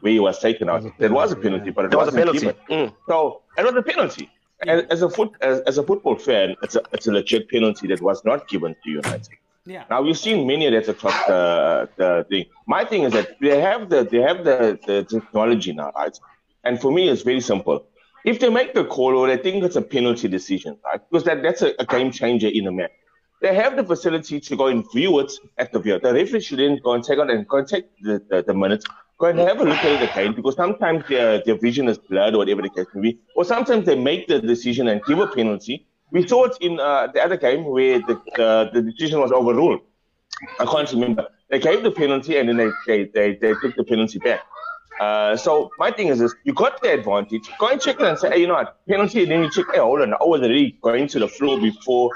where 0.01 0.13
he 0.13 0.19
was 0.19 0.39
taken 0.39 0.69
out, 0.69 0.83
there 0.97 1.11
was 1.13 1.31
a 1.31 1.35
penalty, 1.35 1.69
but 1.69 1.85
it 1.85 1.91
There 1.91 1.99
was 1.99 2.13
a 2.13 2.17
wasn't 2.17 2.39
penalty. 2.39 2.59
given. 2.69 2.89
Mm. 2.89 2.95
So 3.07 3.41
it 3.57 3.63
was 3.65 3.75
a 3.75 3.81
penalty. 3.83 4.29
As, 4.67 4.83
as 4.89 5.01
a 5.01 5.09
foot 5.09 5.31
as, 5.41 5.59
as 5.61 5.77
a 5.77 5.83
football 5.83 6.15
fan, 6.15 6.55
it's 6.61 6.75
a 6.75 6.81
it's 6.91 7.07
a 7.07 7.11
legit 7.11 7.49
penalty 7.49 7.87
that 7.87 7.99
was 8.01 8.23
not 8.25 8.47
given 8.47 8.75
to 8.83 8.89
United. 8.89 9.29
yeah. 9.65 9.83
Now 9.89 10.01
we've 10.03 10.17
seen 10.17 10.45
many 10.47 10.67
of 10.67 10.73
that 10.73 10.87
across 10.91 11.17
the 11.25 11.89
the 11.97 12.25
thing. 12.29 12.45
My 12.67 12.85
thing 12.85 13.01
is 13.03 13.13
that 13.13 13.39
they 13.41 13.59
have 13.59 13.89
the 13.89 14.03
they 14.03 14.21
have 14.29 14.43
the, 14.43 14.77
the 14.85 15.03
technology 15.03 15.71
now, 15.73 15.91
right? 15.95 16.15
And 16.63 16.79
for 16.79 16.91
me, 16.91 17.09
it's 17.09 17.23
very 17.23 17.41
simple. 17.41 17.85
If 18.23 18.39
they 18.39 18.49
make 18.49 18.75
the 18.75 18.85
call 18.85 19.17
or 19.17 19.25
they 19.27 19.37
think 19.37 19.63
it's 19.63 19.75
a 19.75 19.81
penalty 19.81 20.27
decision, 20.27 20.77
right? 20.85 21.01
Because 21.09 21.23
that, 21.23 21.41
that's 21.41 21.63
a, 21.63 21.73
a 21.79 21.85
game 21.87 22.11
changer 22.11 22.47
in 22.59 22.67
a 22.67 22.71
match. 22.71 22.91
They 23.41 23.55
have 23.55 23.75
the 23.75 23.83
facility 23.83 24.39
to 24.39 24.55
go 24.55 24.67
and 24.67 24.85
view 24.91 25.19
it 25.19 25.31
at 25.57 25.71
the 25.71 25.79
view. 25.79 25.99
The 25.99 26.13
referee 26.13 26.41
should 26.41 26.59
then 26.59 26.79
go 26.83 26.93
and 26.93 27.03
take 27.03 27.17
out 27.17 27.31
and 27.31 27.47
take 27.67 27.85
the, 28.01 28.21
the, 28.29 28.43
the 28.43 28.53
minutes, 28.53 28.85
go 29.17 29.27
and 29.27 29.39
have 29.39 29.59
a 29.59 29.63
look 29.63 29.79
at 29.79 30.03
it 30.03 30.11
again 30.11 30.33
because 30.33 30.55
sometimes 30.55 31.03
their, 31.09 31.41
their 31.43 31.57
vision 31.57 31.87
is 31.87 31.97
blurred 31.97 32.35
or 32.35 32.37
whatever 32.37 32.61
the 32.61 32.69
case 32.69 32.85
may 32.93 33.01
be. 33.01 33.19
Or 33.35 33.43
sometimes 33.43 33.87
they 33.87 33.95
make 33.95 34.27
the 34.27 34.39
decision 34.39 34.87
and 34.89 35.01
give 35.05 35.17
a 35.17 35.25
penalty. 35.25 35.87
We 36.11 36.27
saw 36.27 36.45
it 36.45 36.57
in 36.61 36.79
uh, 36.79 37.07
the 37.07 37.23
other 37.23 37.37
game 37.37 37.65
where 37.65 37.99
the, 37.99 38.21
the, 38.35 38.69
the 38.73 38.81
decision 38.91 39.19
was 39.19 39.31
overruled. 39.31 39.81
I 40.59 40.65
can't 40.65 40.91
remember. 40.91 41.27
They 41.49 41.59
gave 41.59 41.81
the 41.81 41.91
penalty 41.91 42.37
and 42.37 42.47
then 42.47 42.57
they, 42.57 42.69
they, 42.85 43.05
they, 43.05 43.35
they 43.37 43.53
took 43.59 43.75
the 43.75 43.83
penalty 43.83 44.19
back. 44.19 44.41
Uh, 44.99 45.35
so 45.35 45.71
my 45.79 45.89
thing 45.89 46.09
is 46.09 46.19
this: 46.19 46.35
you 46.43 46.53
got 46.53 46.79
the 46.83 46.93
advantage. 46.93 47.49
Go 47.57 47.69
and 47.69 47.81
check 47.81 47.99
it 47.99 48.05
and 48.05 48.19
say, 48.19 48.29
hey, 48.29 48.41
you 48.41 48.47
know 48.47 48.53
what, 48.53 48.85
penalty. 48.87 49.23
And 49.23 49.31
then 49.31 49.43
you 49.43 49.49
check, 49.49 49.65
hey, 49.73 49.79
hold 49.79 50.01
on, 50.01 50.13
I 50.13 50.17
was 50.21 50.41
already 50.41 50.77
going 50.83 51.07
to 51.07 51.19
the 51.19 51.27
floor 51.27 51.59
before 51.59 52.11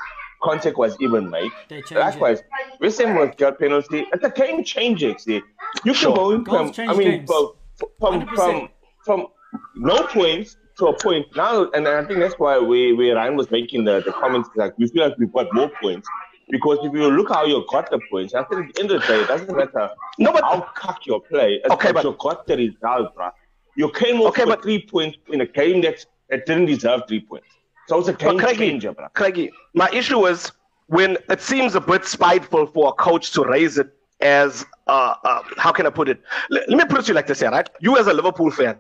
contact 0.46 0.78
was 0.78 0.96
even 1.02 1.30
made. 1.30 1.52
They 1.70 1.82
change 1.82 2.00
Likewise, 2.00 2.40
West 2.80 3.02
Ham 3.02 3.16
was 3.16 3.32
got 3.38 3.60
penalty. 3.60 4.06
It's 4.14 4.24
a 4.24 4.30
game 4.30 4.64
changer. 4.64 5.14
See, 5.18 5.36
you 5.36 5.42
can 5.84 5.94
Sure. 5.94 6.16
go 6.16 6.32
in 6.32 6.46
from, 6.46 6.72
I 6.78 6.94
mean, 6.96 7.26
from 7.28 7.52
from, 8.00 8.28
from 8.36 8.70
from 9.06 9.28
no 9.76 9.98
points 10.08 10.58
to 10.78 10.88
a 10.88 10.94
point 11.02 11.26
now, 11.36 11.70
and 11.72 11.88
I 11.88 12.04
think 12.06 12.20
that's 12.20 12.36
why 12.38 12.60
we 12.60 12.94
we 12.94 13.12
Ryan 13.12 13.36
was 13.36 13.50
making 13.52 13.86
the, 13.86 14.02
the 14.06 14.12
comments 14.14 14.50
like 14.56 14.78
we 14.78 14.88
feel 14.88 15.08
like 15.08 15.18
we've 15.18 15.32
got 15.34 15.48
more 15.54 15.72
points 15.82 16.08
because 16.50 16.78
if 16.84 16.94
you 16.94 17.10
look 17.10 17.30
how 17.30 17.44
you 17.46 17.66
got 17.72 17.90
the 17.90 18.00
points, 18.12 18.34
I 18.36 18.44
think 18.44 18.70
at 18.70 18.76
the 18.76 18.82
end 18.82 18.92
of 18.92 19.02
the 19.02 19.08
day, 19.08 19.20
it 19.22 19.28
doesn't 19.28 19.56
matter 19.58 19.90
No, 20.20 20.32
but 20.32 20.44
how 20.44 20.62
cock 20.76 21.00
your 21.08 21.22
play. 21.22 21.50
It's 21.64 21.74
Okay, 21.74 21.88
that 21.88 21.96
but- 21.96 22.04
you 22.06 22.16
got 22.20 22.46
the 22.48 22.56
result, 22.58 23.16
bruh. 23.16 23.32
You 23.76 23.92
came 23.92 24.22
off 24.22 24.28
Okay, 24.30 24.44
with 24.46 24.56
but- 24.56 24.64
three 24.64 24.86
points 24.86 25.18
in 25.30 25.42
a 25.42 25.46
game 25.48 25.82
that, 25.82 26.06
that 26.30 26.46
didn't 26.46 26.68
deserve 26.68 27.02
three 27.08 27.22
points. 27.22 27.48
So 27.88 28.00
it's 28.00 28.08
a 28.10 28.14
game 28.14 28.38
But 28.38 28.44
Craigie, 28.46 28.70
changer, 28.70 28.94
bruh. 28.94 29.14
Craigie, 29.14 29.52
my 29.74 29.90
issue 29.92 30.26
is 30.26 30.52
when 30.88 31.18
it 31.30 31.42
seems 31.42 31.76
a 31.76 31.82
bit 31.82 32.06
spiteful 32.06 32.66
for 32.68 32.90
a 32.90 32.94
coach 32.94 33.32
to 33.32 33.44
raise 33.44 33.78
it 33.78 33.90
as, 34.22 34.66
uh, 34.88 35.16
uh, 35.24 35.42
how 35.58 35.72
can 35.72 35.86
I 35.86 35.90
put 35.90 36.10
it? 36.10 36.22
L- 36.52 36.62
let 36.68 36.78
me 36.78 36.86
put 36.86 37.00
it 37.00 37.04
to 37.04 37.08
you 37.10 37.14
like 37.14 37.28
this 37.28 37.40
here, 37.42 37.52
right? 37.52 37.70
You 37.82 37.98
as 37.98 38.08
a 38.08 38.14
Liverpool 38.14 38.50
fan, 38.52 38.80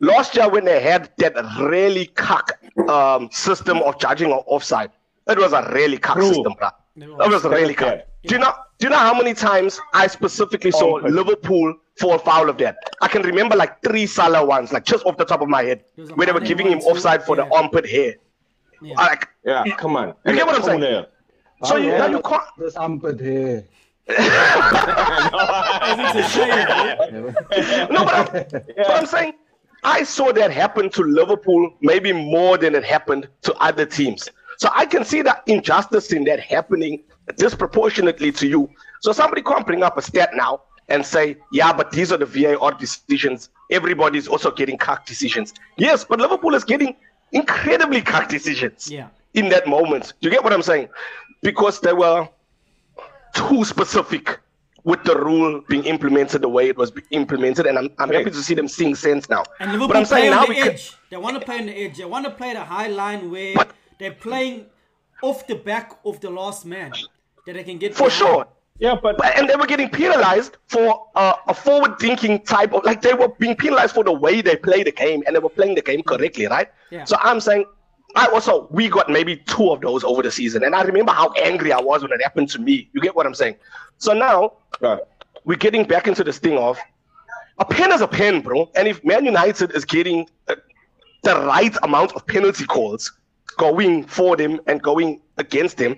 last 0.00 0.34
year 0.36 0.48
when 0.48 0.64
they 0.64 0.80
had 0.80 1.10
that 1.18 1.34
really 1.60 2.06
cock 2.06 2.52
um, 2.88 3.28
system 3.30 3.78
of 3.78 3.98
judging 3.98 4.32
or 4.32 4.42
offside, 4.46 4.90
it 5.28 5.38
was 5.38 5.52
a 5.52 5.70
really 5.74 5.98
cock 5.98 6.16
True. 6.16 6.28
system, 6.28 6.54
bruh. 6.60 6.72
It 6.96 7.02
It 7.04 7.08
was. 7.16 7.42
was 7.42 7.44
really 7.44 7.74
cock. 7.74 7.88
bad. 7.88 8.04
Do 8.26 8.34
you 8.34 8.40
know? 8.40 8.52
Do 8.78 8.86
you 8.86 8.90
know 8.90 8.98
how 8.98 9.14
many 9.14 9.34
times 9.34 9.78
I 9.94 10.06
specifically 10.06 10.70
saw 10.70 10.98
Oh, 10.98 11.00
but- 11.02 11.10
Liverpool 11.12 11.74
fall 11.98 12.18
foul 12.18 12.48
of 12.48 12.56
that? 12.58 12.76
I 13.02 13.08
can 13.08 13.22
remember 13.22 13.54
like 13.56 13.82
three 13.82 14.06
Salah 14.06 14.44
ones, 14.44 14.72
like 14.72 14.84
just 14.84 15.04
off 15.06 15.16
the 15.18 15.24
top 15.24 15.40
of 15.42 15.48
my 15.48 15.62
head, 15.62 15.84
There 15.96 16.02
was 16.04 16.10
a 16.10 16.14
where 16.14 16.26
they 16.26 16.32
were 16.32 16.40
giving 16.40 16.68
him 16.68 16.80
offside 16.80 17.22
for 17.22 17.36
the 17.36 17.44
yeah. 17.44 17.50
armpit 17.58 17.86
hair. 17.88 18.14
Yeah. 18.82 18.94
Like, 18.94 19.28
Yeah, 19.44 19.64
come 19.76 19.96
on. 19.96 20.14
You 20.26 20.34
get 20.34 20.46
what 20.46 20.56
I'm 20.56 20.62
saying? 20.62 20.80
there. 20.80 21.06
so 21.64 21.76
you, 21.76 21.90
now 21.90 22.06
you 22.06 22.20
can't. 22.20 22.42
This 22.58 22.76
armpit 22.76 23.20
hair. 23.20 23.64
It's 24.08 24.18
a 26.14 26.22
shame, 26.28 26.50
eh? 26.50 27.86
No, 27.90 28.04
but 28.04 28.14
I'm, 28.14 28.26
but 28.76 28.90
I'm 28.90 29.06
saying 29.06 29.34
I 29.84 30.02
saw 30.02 30.32
that 30.32 30.50
happen 30.50 30.90
to 30.90 31.02
Liverpool 31.02 31.72
maybe 31.80 32.12
more 32.12 32.58
than 32.58 32.74
it 32.74 32.84
happened 32.84 33.28
to 33.42 33.54
other 33.56 33.86
teams. 33.86 34.28
So 34.58 34.68
I 34.74 34.84
can 34.84 35.04
see 35.04 35.22
that 35.22 35.42
injustice 35.46 36.12
in 36.12 36.24
that 36.24 36.40
happening 36.40 37.02
disproportionately 37.36 38.32
to 38.32 38.46
you. 38.46 38.68
So 39.00 39.12
somebody 39.12 39.42
can't 39.42 39.66
bring 39.66 39.82
up 39.82 39.96
a 39.96 40.02
stat 40.02 40.30
now 40.34 40.62
and 40.88 41.06
say, 41.06 41.36
yeah, 41.52 41.72
but 41.72 41.90
these 41.92 42.12
are 42.12 42.18
the 42.18 42.26
VAR 42.26 42.72
decisions. 42.72 43.48
Everybody's 43.70 44.28
also 44.28 44.50
getting 44.50 44.76
cuck 44.76 45.06
decisions. 45.06 45.54
Yes, 45.78 46.04
but 46.04 46.18
Liverpool 46.18 46.54
is 46.54 46.64
getting 46.64 46.96
incredibly 47.32 48.00
cuck 48.02 48.28
decisions 48.28 48.90
Yeah. 48.90 49.08
in 49.34 49.48
that 49.50 49.66
moment. 49.66 50.12
You 50.20 50.30
get 50.30 50.42
what 50.44 50.52
I'm 50.52 50.62
saying? 50.62 50.88
Because 51.42 51.80
they 51.80 51.92
were 51.92 52.28
too 53.34 53.64
specific 53.64 54.38
with 54.84 55.02
the 55.04 55.14
rule 55.18 55.62
being 55.68 55.84
implemented 55.84 56.40
the 56.42 56.48
way 56.48 56.68
it 56.68 56.76
was 56.76 56.90
implemented, 57.10 57.66
and 57.66 57.78
I'm, 57.78 57.90
I'm 57.98 58.10
happy 58.10 58.30
to 58.30 58.42
see 58.42 58.54
them 58.54 58.66
seeing 58.66 58.94
sense 58.94 59.28
now. 59.28 59.44
And 59.60 59.78
but 59.78 59.94
I'm 59.96 60.04
saying 60.06 60.30
now 60.30 60.46
we 60.46 60.54
the 60.54 60.60
can, 60.62 60.70
edge. 60.70 60.96
They 61.10 61.16
want 61.18 61.38
to 61.38 61.44
play 61.44 61.58
on 61.58 61.66
the 61.66 61.72
edge. 61.84 61.98
They 61.98 62.04
want 62.06 62.24
to 62.24 62.30
play 62.30 62.54
the 62.54 62.64
high 62.64 62.88
line 62.88 63.30
where 63.30 63.54
But- 63.54 63.72
they're 63.98 64.12
playing 64.12 64.66
off 65.22 65.46
the 65.46 65.54
back 65.54 65.98
of 66.04 66.20
the 66.20 66.30
last 66.30 66.64
man 66.64 66.92
that 67.46 67.52
they 67.52 67.62
can 67.62 67.76
get 67.76 67.94
for 67.94 68.04
behind. 68.04 68.12
sure. 68.18 68.46
Yeah, 68.80 68.96
but 69.00 69.18
But, 69.18 69.36
and 69.38 69.48
they 69.48 69.56
were 69.56 69.66
getting 69.66 69.90
penalized 69.90 70.56
for 70.66 71.06
uh, 71.14 71.34
a 71.46 71.54
forward-thinking 71.54 72.40
type 72.40 72.72
of 72.72 72.82
like 72.84 73.02
they 73.02 73.12
were 73.12 73.28
being 73.28 73.54
penalized 73.54 73.94
for 73.94 74.02
the 74.02 74.12
way 74.12 74.40
they 74.40 74.56
play 74.56 74.82
the 74.82 74.90
game, 74.90 75.22
and 75.26 75.36
they 75.36 75.40
were 75.40 75.50
playing 75.50 75.74
the 75.74 75.82
game 75.82 76.02
correctly, 76.02 76.46
right? 76.46 76.68
Yeah. 76.90 77.04
So 77.04 77.16
I'm 77.20 77.40
saying, 77.40 77.66
I 78.16 78.26
also 78.26 78.68
we 78.70 78.88
got 78.88 79.10
maybe 79.10 79.36
two 79.36 79.70
of 79.70 79.82
those 79.82 80.02
over 80.02 80.22
the 80.22 80.30
season, 80.30 80.64
and 80.64 80.74
I 80.74 80.82
remember 80.82 81.12
how 81.12 81.30
angry 81.32 81.72
I 81.72 81.80
was 81.80 82.02
when 82.02 82.10
it 82.12 82.22
happened 82.22 82.48
to 82.50 82.58
me. 82.58 82.88
You 82.94 83.02
get 83.02 83.14
what 83.14 83.26
I'm 83.26 83.34
saying? 83.34 83.56
So 83.98 84.14
now 84.14 84.54
uh, 84.82 84.96
we're 85.44 85.58
getting 85.58 85.84
back 85.84 86.08
into 86.08 86.24
this 86.24 86.38
thing 86.38 86.56
of 86.56 86.78
a 87.58 87.64
pen 87.66 87.92
is 87.92 88.00
a 88.00 88.08
pen, 88.08 88.40
bro. 88.40 88.70
And 88.74 88.88
if 88.88 89.04
Man 89.04 89.26
United 89.26 89.72
is 89.72 89.84
getting 89.84 90.26
uh, 90.48 90.56
the 91.22 91.34
right 91.42 91.76
amount 91.82 92.12
of 92.16 92.26
penalty 92.26 92.64
calls 92.64 93.12
going 93.58 94.04
for 94.04 94.36
them 94.36 94.58
and 94.66 94.82
going 94.82 95.20
against 95.36 95.76
them, 95.76 95.96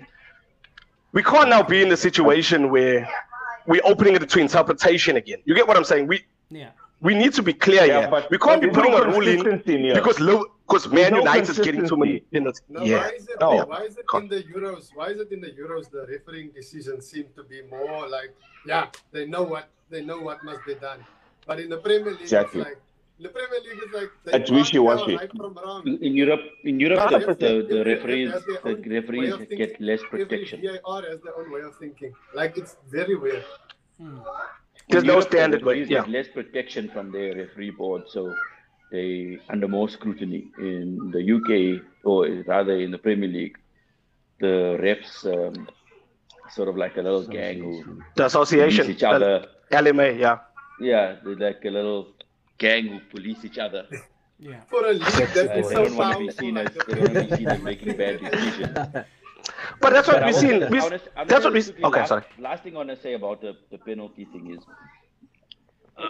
we 1.12 1.22
can't 1.22 1.48
now 1.48 1.62
be 1.62 1.82
in 1.82 1.88
the 1.88 1.96
situation 1.96 2.70
where 2.70 3.08
we're 3.66 3.80
opening 3.84 4.14
it 4.16 4.28
to 4.28 4.38
interpretation 4.40 5.16
again. 5.16 5.38
You 5.44 5.54
get 5.54 5.66
what 5.68 5.76
I'm 5.76 5.84
saying? 5.84 6.06
We 6.06 6.24
Yeah. 6.50 6.70
we 7.00 7.14
need 7.14 7.32
to 7.34 7.42
be 7.42 7.52
clear 7.52 7.84
Yeah, 7.84 8.00
here. 8.00 8.08
but- 8.10 8.30
we 8.30 8.38
can't 8.38 8.60
but 8.60 8.68
be 8.68 8.74
putting 8.74 8.92
no 8.92 8.98
a 9.02 9.08
rule 9.12 9.26
in 9.28 9.62
here. 9.66 9.94
because 9.94 10.18
because 10.66 10.88
Man 10.88 11.12
no 11.12 11.18
United 11.18 11.50
is 11.50 11.58
getting 11.58 11.86
too 11.86 11.96
many 11.96 12.20
penalties. 12.20 12.62
No, 12.68 12.82
yeah. 12.82 12.98
why 13.02 13.10
is 13.18 13.28
it? 13.28 13.36
No. 13.40 13.64
Why 13.66 13.82
is 13.88 13.96
it 13.98 14.06
in 14.14 14.28
the 14.28 14.42
Euros? 14.54 14.84
Why 14.94 15.06
is 15.08 15.18
it 15.20 15.30
in 15.32 15.40
the 15.40 15.50
Euros 15.50 15.90
the 15.90 16.06
refereeing 16.08 16.50
decisions 16.50 17.06
seem 17.10 17.26
to 17.36 17.42
be 17.44 17.62
more 17.70 18.08
like, 18.08 18.30
yeah, 18.66 18.86
they 19.10 19.26
know 19.26 19.42
what 19.42 19.68
they 19.90 20.02
know 20.02 20.18
what 20.20 20.42
must 20.44 20.64
be 20.64 20.74
done, 20.74 21.00
but 21.46 21.60
in 21.60 21.68
the 21.68 21.76
Premier 21.76 22.12
League, 22.12 22.22
Exactly. 22.22 22.60
it's 22.60 22.68
like 22.70 22.78
the 23.22 23.28
Premier 23.36 23.60
League 23.66 23.82
is 23.86 23.92
like 23.98 24.10
they 24.24 24.32
It's 24.38 24.50
wishy-washy. 24.50 25.16
right. 25.16 25.30
In 26.08 26.14
Europe, 26.22 26.44
in 26.64 26.80
Europe, 26.80 27.00
Every- 27.12 27.34
the, 27.34 27.34
the, 27.34 27.52
the 27.74 27.84
referees, 27.84 28.32
the 28.64 28.90
referees 28.98 29.34
get 29.62 29.80
less 29.80 30.00
Every 30.06 30.24
protection. 30.26 30.60
VAR 30.62 31.02
has 31.10 31.20
their 31.26 31.36
own 31.38 31.50
way 31.54 31.60
of 31.60 31.76
thinking. 31.76 32.12
Like 32.34 32.56
it's 32.56 32.76
very 32.90 33.16
weird. 33.16 33.44
There's 34.88 35.04
no 35.04 35.16
the 35.20 35.22
standard 35.30 35.62
way. 35.64 35.80
referees 35.80 35.90
Yeah. 35.90 36.04
less 36.16 36.28
protection 36.28 36.88
from 36.94 37.12
their 37.12 37.34
referee 37.34 37.70
board, 37.70 38.02
so 38.08 38.34
they 38.90 39.38
under 39.48 39.68
more 39.68 39.88
scrutiny. 39.88 40.40
In 40.58 41.10
the 41.14 41.22
UK, 41.36 41.82
or 42.04 42.26
rather 42.46 42.76
in 42.86 42.90
the 42.90 42.98
Premier 42.98 43.28
League, 43.38 43.56
the 44.40 44.54
refs 44.86 45.14
um, 45.34 45.68
sort 46.50 46.68
of 46.68 46.76
like 46.76 46.96
a 46.96 47.02
little 47.02 47.26
gang 47.26 47.60
who 47.62 48.02
The 48.16 48.26
association. 48.26 48.90
each 48.90 49.02
other. 49.02 49.46
LMA, 49.70 50.18
yeah. 50.18 50.38
Yeah, 50.80 51.16
they're 51.24 51.36
like 51.36 51.64
a 51.64 51.70
little 51.70 52.08
gang 52.64 52.84
who 52.92 52.98
police 53.14 53.44
each 53.48 53.58
other. 53.66 53.82
Yeah. 54.38 54.60
For 54.72 54.84
a 54.86 54.92
league 54.92 55.32
that 55.38 55.50
they 55.54 55.62
so 55.62 55.84
don't 55.84 55.96
want 55.96 56.12
to 56.14 56.18
be 56.18 56.26
powerful, 56.26 56.42
seen 56.42 56.56
as 56.62 56.70
they 56.74 56.94
don't 56.94 57.14
want 57.14 57.14
to 57.14 57.24
be 57.30 57.36
seen 57.36 57.48
as 57.56 57.62
making 57.70 57.96
bad 57.96 58.14
decisions. 58.20 58.78
But 59.80 59.90
that's 59.94 60.08
what 60.08 60.24
we've 60.24 60.34
want 60.34 60.46
seen. 60.46 60.58
We, 60.72 60.78
I 60.78 60.82
wanna- 60.82 61.00
I 61.16 61.20
wanna 61.20 61.28
that's 61.30 61.44
what 61.46 61.54
we. 61.54 61.62
quickly, 61.62 61.84
Okay, 61.88 62.00
last, 62.00 62.08
sorry. 62.08 62.24
Last 62.48 62.62
thing 62.62 62.74
I 62.74 62.78
want 62.82 62.90
to 62.90 63.00
say 63.06 63.14
about 63.20 63.40
the, 63.40 63.52
the 63.72 63.78
penalty 63.78 64.24
thing 64.32 64.44
is, 64.54 64.60
uh, 65.96 66.08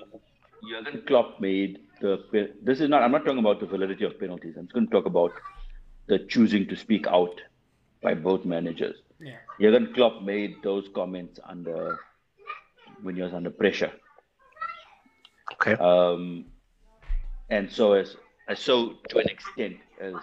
Jurgen 0.69 1.03
Klopp 1.07 1.41
made 1.41 1.79
the. 2.03 2.13
This 2.69 2.81
is 2.81 2.89
not. 2.91 3.03
I'm 3.03 3.13
not 3.17 3.25
talking 3.25 3.39
about 3.47 3.61
the 3.61 3.67
validity 3.75 4.05
of 4.05 4.19
penalties. 4.21 4.55
I'm 4.59 4.67
just 4.67 4.75
going 4.75 4.87
to 4.87 4.93
talk 4.97 5.07
about 5.15 5.33
the 6.09 6.19
choosing 6.35 6.67
to 6.69 6.77
speak 6.85 7.07
out 7.07 7.41
by 8.03 8.13
both 8.29 8.45
managers. 8.45 8.97
Yeah. 9.19 9.39
Jurgen 9.61 9.87
Klopp 9.95 10.23
made 10.23 10.57
those 10.63 10.89
comments 11.01 11.41
under 11.55 11.99
when 13.03 13.17
he 13.17 13.23
was 13.23 13.33
under 13.41 13.51
pressure. 13.51 13.93
Okay. 15.65 15.81
Um, 15.83 16.47
and 17.51 17.71
so 17.71 17.93
as, 17.93 18.17
as 18.49 18.59
so 18.59 18.95
to 19.09 19.19
an 19.19 19.29
extent 19.29 19.77
as 20.01 20.15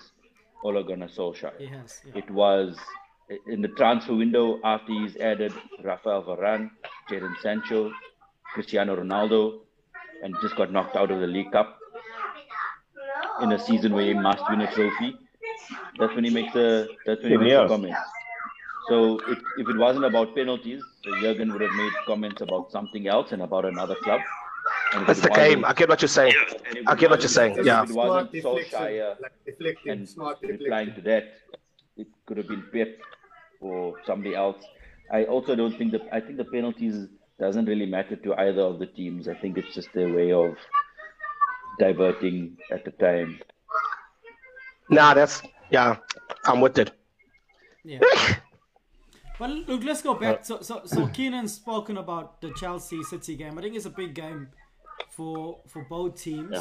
Ole 0.64 0.84
Gunnar 0.84 1.08
Solskjaer. 1.08 1.58
He 1.58 1.68
has. 1.68 2.02
Yeah. 2.06 2.18
It 2.18 2.30
was 2.30 2.78
in 3.48 3.62
the 3.62 3.68
transfer 3.70 4.16
window 4.16 4.60
after 4.64 4.92
he's 4.92 5.16
added 5.18 5.54
Rafael 5.84 6.24
Varane, 6.24 6.70
Jadon 7.10 7.36
Sancho, 7.42 7.92
Cristiano 8.54 8.96
Ronaldo, 8.96 9.62
and 10.24 10.36
just 10.42 10.56
got 10.56 10.72
knocked 10.72 10.96
out 10.96 11.12
of 11.12 11.20
the 11.22 11.28
League 11.28 11.52
Cup 11.52 11.78
in 13.42 13.52
a 13.54 13.60
season 13.60 13.94
where 13.94 14.06
he 14.06 14.14
must 14.14 14.44
win 14.50 14.62
a 14.62 14.72
trophy. 14.74 15.16
That's 15.98 16.14
when 16.16 16.24
he 16.24 16.30
makes 16.30 16.54
the 16.54 16.90
that's 17.06 17.22
when 17.22 17.32
he 17.32 17.38
makes 17.38 17.54
the 17.54 17.62
Yes. 17.62 17.70
comments. 17.70 18.00
So 18.88 19.20
if, 19.28 19.38
if 19.58 19.70
it 19.70 19.78
wasn't 19.78 20.06
about 20.06 20.36
penalties, 20.36 20.82
so 21.04 21.16
Jurgen 21.22 21.52
would 21.54 21.62
have 21.62 21.72
made 21.74 21.92
comments 22.08 22.42
about 22.42 22.72
something 22.72 23.08
else 23.08 23.32
and 23.32 23.44
about 23.44 23.66
another 23.66 23.96
club. 24.04 24.20
And 24.94 25.06
That's 25.08 25.20
the 25.22 25.30
game. 25.30 25.64
I 25.66 25.74
get 25.74 25.88
what 25.90 26.02
you're 26.02 26.10
saying. 26.10 26.34
and 26.68 26.78
if 26.78 26.88
I 26.88 26.96
get 26.96 27.10
what 27.10 27.20
you're 27.20 27.26
wasn't- 27.26 27.32
saying, 27.32 27.60
if 27.60 27.66
yeah. 27.66 27.84
it 27.84 27.92
wasn't 27.92 28.32
Smart 28.32 28.32
deflection, 28.32 28.80
Solskjaer 28.80 29.12
uh, 29.12 29.16
like 29.22 29.32
deflecting, 29.46 29.92
and 29.92 30.10
smart 30.10 30.38
replying 30.42 30.94
to 30.96 31.02
that, 31.02 31.24
it 31.98 32.08
could 32.26 32.38
have 32.38 32.48
been 32.48 32.64
Pep 32.74 32.98
or 33.62 33.96
somebody 34.06 34.36
else. 34.36 34.64
I 35.12 35.26
also 35.26 35.56
don't 35.56 35.78
think 35.78 35.92
that 35.92 36.02
I 36.12 36.20
think 36.20 36.38
the 36.38 36.46
penalties 36.46 37.08
doesn't 37.40 37.66
really 37.66 37.86
matter 37.86 38.16
to 38.16 38.34
either 38.36 38.62
of 38.62 38.80
the 38.80 38.86
teams. 38.88 39.28
I 39.28 39.36
think 39.36 39.58
it's 39.58 39.74
just 39.74 39.90
their 39.94 40.12
way 40.14 40.32
of 40.32 40.56
diverting 41.80 42.58
at 42.72 42.84
the 42.86 42.92
time. 42.92 43.40
Nah, 44.90 45.14
that's 45.14 45.42
yeah. 45.70 45.98
I'm 46.46 46.62
with 46.62 46.78
it. 46.80 46.92
Yeah. 47.84 48.00
Well, 49.40 49.52
look, 49.68 49.86
let's 49.86 50.02
go 50.02 50.16
back. 50.16 50.40
Uh, 50.40 50.44
so, 50.44 50.62
so, 50.62 50.82
so 50.84 51.08
Keenan's 51.08 51.54
spoken 51.54 51.96
about 51.96 52.42
the 52.42 52.52
Chelsea 52.60 53.02
City 53.04 53.38
game. 53.38 53.58
I 53.58 53.62
think 53.62 53.74
it's 53.74 53.86
a 53.86 53.90
big 53.90 54.14
game 54.14 54.50
for 55.10 55.60
for 55.68 55.84
both 55.84 56.22
teams. 56.22 56.58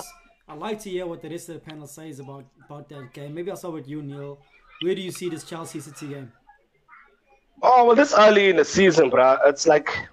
I'd 0.48 0.58
like 0.58 0.80
to 0.80 0.90
hear 0.90 1.06
what 1.06 1.20
the 1.20 1.28
rest 1.28 1.48
of 1.50 1.56
the 1.56 1.60
panel 1.60 1.86
says 1.86 2.20
about 2.20 2.44
about 2.64 2.88
that 2.88 3.12
game. 3.12 3.34
Maybe 3.34 3.50
I'll 3.50 3.56
start 3.56 3.74
with 3.74 3.88
you, 3.88 4.02
Neil. 4.02 4.38
Where 4.82 4.94
do 4.94 5.02
you 5.02 5.10
see 5.10 5.28
this 5.28 5.44
Chelsea 5.44 5.80
City 5.80 6.08
game? 6.08 6.32
Oh 7.62 7.86
well, 7.86 7.96
this 7.96 8.14
early 8.16 8.50
in 8.50 8.56
the 8.56 8.64
season, 8.64 9.10
bro. 9.10 9.38
It's 9.46 9.66
like 9.66 10.08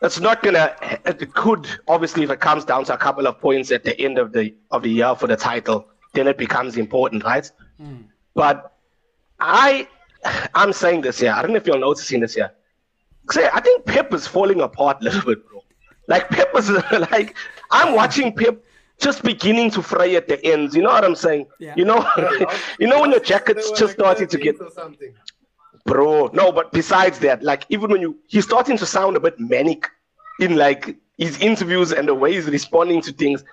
it's 0.00 0.20
not 0.20 0.42
gonna. 0.42 0.74
It 1.04 1.34
could 1.34 1.68
obviously, 1.88 2.22
if 2.22 2.30
it 2.30 2.40
comes 2.40 2.64
down 2.64 2.84
to 2.84 2.94
a 2.94 2.98
couple 2.98 3.26
of 3.26 3.40
points 3.40 3.70
at 3.72 3.84
the 3.84 3.98
end 4.00 4.18
of 4.18 4.32
the 4.32 4.54
of 4.70 4.82
the 4.82 4.90
year 4.90 5.14
for 5.14 5.26
the 5.26 5.36
title, 5.36 5.88
then 6.14 6.28
it 6.28 6.38
becomes 6.38 6.76
important, 6.76 7.24
right? 7.24 7.50
Hmm. 7.78 8.02
But 8.34 8.76
I, 9.40 9.88
I'm 10.54 10.72
saying 10.72 11.00
this 11.00 11.18
here. 11.20 11.32
I 11.32 11.42
don't 11.42 11.50
know 11.50 11.56
if 11.56 11.66
you're 11.66 11.78
noticing 11.78 12.20
this 12.20 12.34
here. 12.34 12.52
Say, 13.30 13.48
I 13.52 13.60
think 13.60 13.84
Pep 13.84 14.14
is 14.14 14.26
falling 14.26 14.60
apart 14.60 14.98
a 15.00 15.04
little 15.04 15.22
bit, 15.22 15.46
bro. 15.48 15.57
Like 16.08 16.28
Pep 16.30 16.48
is 16.56 16.70
like, 17.12 17.36
I'm 17.70 17.94
watching 17.94 18.34
Pep 18.34 18.64
just 18.98 19.22
beginning 19.22 19.70
to 19.70 19.82
fray 19.82 20.16
at 20.16 20.26
the 20.26 20.44
ends. 20.44 20.74
You 20.74 20.82
know 20.82 20.90
what 20.90 21.04
I'm 21.04 21.14
saying? 21.14 21.46
Yeah. 21.60 21.74
You 21.76 21.84
know, 21.84 22.04
you 22.80 22.88
know 22.88 23.00
when 23.00 23.12
your 23.12 23.20
jacket's 23.20 23.70
were 23.70 23.76
just 23.76 23.98
like 23.98 24.16
starting 24.16 24.28
to 24.28 24.38
get 24.38 24.56
something. 24.72 25.14
bro 25.86 26.28
no 26.34 26.52
but 26.52 26.70
besides 26.72 27.18
that 27.20 27.42
like 27.42 27.64
even 27.70 27.90
when 27.90 28.00
you 28.00 28.18
he's 28.26 28.44
starting 28.44 28.76
to 28.76 28.84
sound 28.84 29.16
a 29.16 29.20
bit 29.20 29.38
manic 29.38 29.88
in 30.40 30.56
like 30.56 30.96
his 31.16 31.38
interviews 31.40 31.92
and 31.92 32.08
the 32.08 32.14
way 32.14 32.34
he's 32.34 32.46
responding 32.46 33.00
to 33.00 33.12
things 33.12 33.44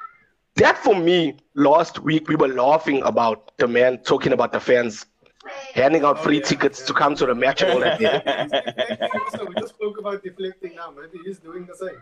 that 0.55 0.77
for 0.77 0.95
me 0.95 1.37
last 1.53 1.99
week 1.99 2.27
we 2.27 2.35
were 2.35 2.47
laughing 2.47 3.01
about 3.03 3.55
the 3.57 3.67
man 3.67 3.97
talking 3.99 4.33
about 4.33 4.51
the 4.51 4.59
fans 4.59 5.05
handing 5.73 6.03
out 6.03 6.17
oh, 6.17 6.23
free 6.23 6.37
yeah, 6.37 6.43
tickets 6.43 6.79
yeah. 6.79 6.87
to 6.87 6.93
come 6.93 7.15
to 7.15 7.25
the 7.25 7.35
match 7.35 7.61
and 7.61 7.71
all 7.71 7.79
that 7.79 8.01
yeah. 8.01 8.47
He's. 9.13 9.47
We 9.47 9.53
just 9.55 9.75
spoke 9.75 9.97
about 9.99 10.23
deflecting 10.23 10.75
now. 10.75 10.91
Maybe 10.91 11.23
he's 11.23 11.39
doing 11.39 11.65
the 11.65 11.75
same. 11.75 12.01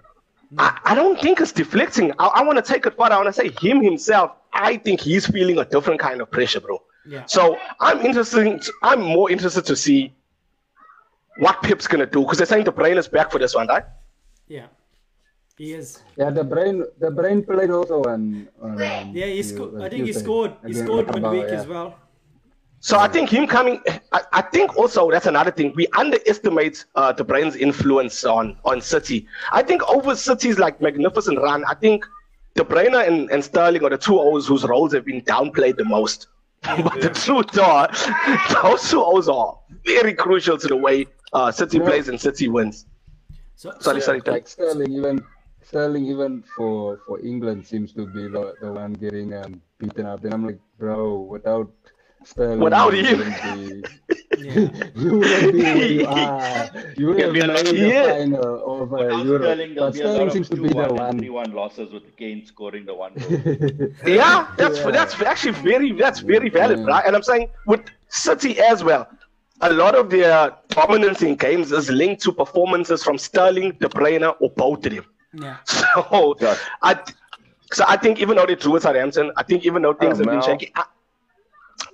I, 0.57 0.79
I 0.85 0.95
don't 0.95 1.19
think 1.19 1.39
it's 1.41 1.51
deflecting 1.51 2.11
I, 2.19 2.25
I 2.27 2.43
want 2.43 2.57
to 2.63 2.73
take 2.73 2.85
it 2.85 2.95
further 2.97 3.15
I 3.15 3.17
want 3.23 3.27
to 3.33 3.33
say 3.33 3.49
him 3.65 3.81
himself 3.81 4.31
I 4.53 4.77
think 4.77 4.99
he's 5.01 5.25
feeling 5.27 5.57
a 5.59 5.65
different 5.65 5.99
kind 5.99 6.21
of 6.21 6.29
pressure 6.29 6.59
bro 6.59 6.81
Yeah. 7.05 7.25
So 7.25 7.57
I'm 7.87 7.99
interested. 8.05 8.63
I'm 8.81 9.01
more 9.01 9.27
interested 9.35 9.65
to 9.71 9.75
see 9.75 10.13
what 11.43 11.55
Pep's 11.63 11.87
gonna 11.87 12.05
do 12.05 12.21
because 12.21 12.37
they're 12.37 12.51
saying 12.53 12.63
De 12.65 12.71
Bruyne 12.71 12.97
is 12.97 13.07
back 13.07 13.31
for 13.31 13.39
this 13.39 13.53
one, 13.55 13.67
right? 13.67 13.83
Yeah, 14.47 14.67
he 15.57 15.73
is. 15.73 16.01
Yeah, 16.15 16.29
De 16.29 16.43
Bruyne, 16.43 16.79
De 16.99 17.09
Bruyne 17.17 17.41
played 17.45 17.71
also 17.71 17.97
on. 18.13 18.47
on 18.61 18.71
um, 18.71 18.79
Yeah, 19.19 19.25
he 19.25 19.37
you- 19.37 19.43
scored. 19.43 19.73
uh, 19.75 19.83
I 19.85 19.89
think 19.89 20.05
he 20.05 20.13
scored. 20.13 20.53
He 20.65 20.73
scored 20.73 21.05
Bilbao, 21.07 21.31
midweek 21.31 21.49
yeah. 21.51 21.59
as 21.59 21.65
well. 21.67 21.87
So 22.83 22.99
I 22.99 23.07
think 23.07 23.29
him 23.29 23.47
coming. 23.47 23.81
I, 24.11 24.21
I 24.33 24.41
think 24.41 24.75
also 24.75 25.09
that's 25.09 25.25
another 25.25 25.51
thing. 25.51 25.71
We 25.73 25.87
underestimate 25.97 26.83
uh, 26.95 27.13
De 27.13 27.23
Bruyne's 27.23 27.55
influence 27.55 28.25
on 28.25 28.57
on 28.65 28.81
City. 28.81 29.25
I 29.53 29.63
think 29.63 29.81
over 29.87 30.13
City's 30.17 30.59
like 30.59 30.81
magnificent 30.81 31.37
run. 31.39 31.63
I 31.63 31.75
think 31.75 32.05
the 32.55 32.65
Brainer 32.65 33.07
and, 33.07 33.31
and 33.31 33.41
Sterling 33.41 33.85
are 33.85 33.89
the 33.89 33.97
two 33.97 34.19
O's 34.19 34.45
whose 34.49 34.65
roles 34.65 34.93
have 34.93 35.05
been 35.05 35.21
downplayed 35.21 35.77
the 35.77 35.85
most. 35.85 36.27
but 36.63 36.99
the 36.99 37.09
truth 37.09 37.57
are, 37.71 37.87
those 38.61 38.89
two 38.89 39.01
O's 39.01 39.29
are 39.29 39.57
very 39.85 40.13
crucial 40.13 40.57
to 40.57 40.67
the 40.67 40.75
way 40.75 41.05
uh, 41.31 41.51
City 41.53 41.77
Yeah. 41.77 41.85
plays 41.85 42.09
and 42.09 42.19
City 42.19 42.49
wins. 42.49 42.85
So, 43.55 43.71
Sorry, 43.79 44.01
so- 44.01 44.07
sorry, 44.07 44.21
Like 44.25 44.45
Sterling, 44.45 44.91
even 44.91 45.23
Sterling, 45.61 46.05
even 46.07 46.43
for 46.57 46.99
for 47.07 47.17
England, 47.21 47.65
seems 47.65 47.93
to 47.93 48.05
be 48.07 48.23
the, 48.27 48.55
the 48.59 48.73
one 48.73 48.91
getting 48.91 49.33
um, 49.33 49.61
beaten 49.77 50.05
up. 50.05 50.25
And 50.25 50.33
I'm 50.33 50.45
like, 50.45 50.59
bro, 50.77 51.21
without 51.35 51.71
Sterling, 52.23 52.59
Without 52.59 52.93
you 52.93 53.03
him. 53.03 53.17
wouldn't 53.17 53.37
Yeah. 54.35 54.67
you 54.95 55.19
wouldn't 55.19 55.51
be 55.51 55.71
where 55.73 55.87
you 55.91 56.05
are. 56.07 56.69
You 56.97 57.07
would 57.07 57.19
have 57.19 57.33
be 57.33 57.39
a 57.41 57.47
lot 57.47 57.65
the 57.65 57.75
Yeah. 57.75 58.17
final 58.17 58.81
of 58.83 58.93
uh, 58.93 59.09
Europe. 59.09 59.55
Sterling, 59.55 59.75
But 59.77 59.95
a 59.99 60.07
lot 60.11 60.11
Sterling 60.11 60.29
seems 60.29 60.49
to 60.49 60.61
be 60.61 60.69
the 60.69 60.87
one. 60.93 61.19
3-1 61.19 61.53
losses 61.53 61.91
with 61.93 62.15
Kane 62.17 62.45
scoring 62.45 62.85
the 62.85 62.93
one 62.93 63.13
goal. 63.15 63.41
Yeah, 64.05 64.47
that's 64.57 64.79
Yeah. 64.79 64.91
that's 64.91 65.21
actually 65.21 65.53
very 65.53 65.91
that's 65.93 66.19
very 66.21 66.49
valid, 66.49 66.79
Yeah. 66.79 66.85
right? 66.85 67.03
And 67.05 67.15
I'm 67.15 67.23
saying 67.23 67.49
with 67.65 67.81
City 68.09 68.59
as 68.59 68.83
well, 68.83 69.07
a 69.61 69.71
lot 69.71 69.95
of 69.95 70.09
their 70.09 70.51
dominance 70.69 71.21
in 71.21 71.35
games 71.35 71.71
is 71.71 71.89
linked 71.89 72.21
to 72.23 72.31
performances 72.31 73.03
from 73.03 73.17
Sterling, 73.17 73.71
De 73.79 73.87
Bruyne, 73.89 74.35
or 74.39 74.49
both 74.51 74.85
of 74.85 74.93
them. 74.95 75.05
yeah. 75.33 75.57
So 75.65 76.35
Yeah. 76.39 76.57
I, 76.81 76.99
so 77.71 77.83
I 77.87 77.97
think 77.97 78.19
even 78.19 78.35
though 78.37 78.45
they 78.45 78.55
drew 78.55 78.73
with 78.73 78.83
Southampton, 78.83 79.31
I 79.37 79.43
think 79.43 79.65
even 79.65 79.81
though 79.81 79.93
things 79.93 80.19
Oh, 80.19 80.23
have 80.23 80.29
been 80.29 80.39
Mel. 80.39 80.41
shaky, 80.41 80.71
I, 80.75 80.83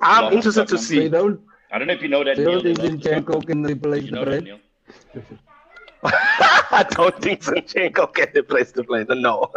I'm 0.01 0.25
Yeah, 0.25 0.31
interested 0.37 0.67
to 0.67 0.75
Tottenham. 0.77 0.95
They 0.99 1.05
see. 1.05 1.09
don't. 1.09 1.41
I 1.71 1.77
don't 1.77 1.87
know 1.87 1.93
if 1.93 2.01
you 2.01 2.07
know 2.09 2.23
that. 2.23 2.37
They 2.37 2.43
don't 2.45 2.63
Neil, 2.63 2.75
think 2.75 3.03
you 3.05 3.11
know- 3.11 3.21
Zinchenko 3.21 3.45
can 3.45 3.63
replace 3.63 4.03
you 4.03 4.11
the 4.11 4.15
know 4.15 4.25
that, 4.25 4.43
bread. 4.43 4.43
Neil? 4.43 4.59
I 6.71 6.85
don't 6.91 7.21
think 7.21 7.41
Zinchenko 7.41 8.13
can 8.13 8.27
replace 8.35 8.71
the 8.71 8.83
play. 8.83 9.03
No. 9.09 9.51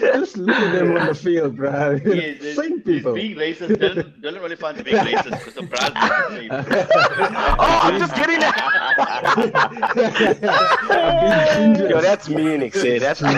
Just 0.00 0.36
look 0.38 0.56
at 0.56 0.72
them 0.72 0.96
on 0.96 1.06
the 1.08 1.14
field, 1.14 1.56
bro. 1.56 1.98
He 1.98 2.10
is- 2.10 2.42
he's- 2.42 2.56
Same 2.56 2.76
he's 2.76 2.82
people. 2.84 3.12
being 3.14 3.36
racist. 3.36 3.76
Dylan, 3.76 4.20
Dylan 4.22 4.40
really 4.42 4.56
finds 4.56 4.82
being 4.82 4.96
racist 4.96 5.38
because 5.38 5.54
the 5.54 5.62
Braz 5.62 5.90
is 5.92 5.94
the 6.00 6.36
same. 6.36 6.50
oh, 7.60 7.80
I'm 7.82 7.98
just 8.00 8.14
kidding. 8.14 8.40
Big 11.78 11.90
Yo, 11.90 12.00
that's 12.00 12.28
me, 12.28 12.56
Nick. 12.56 12.74
Say 12.74 12.98
that's 12.98 13.20
me. 13.22 13.32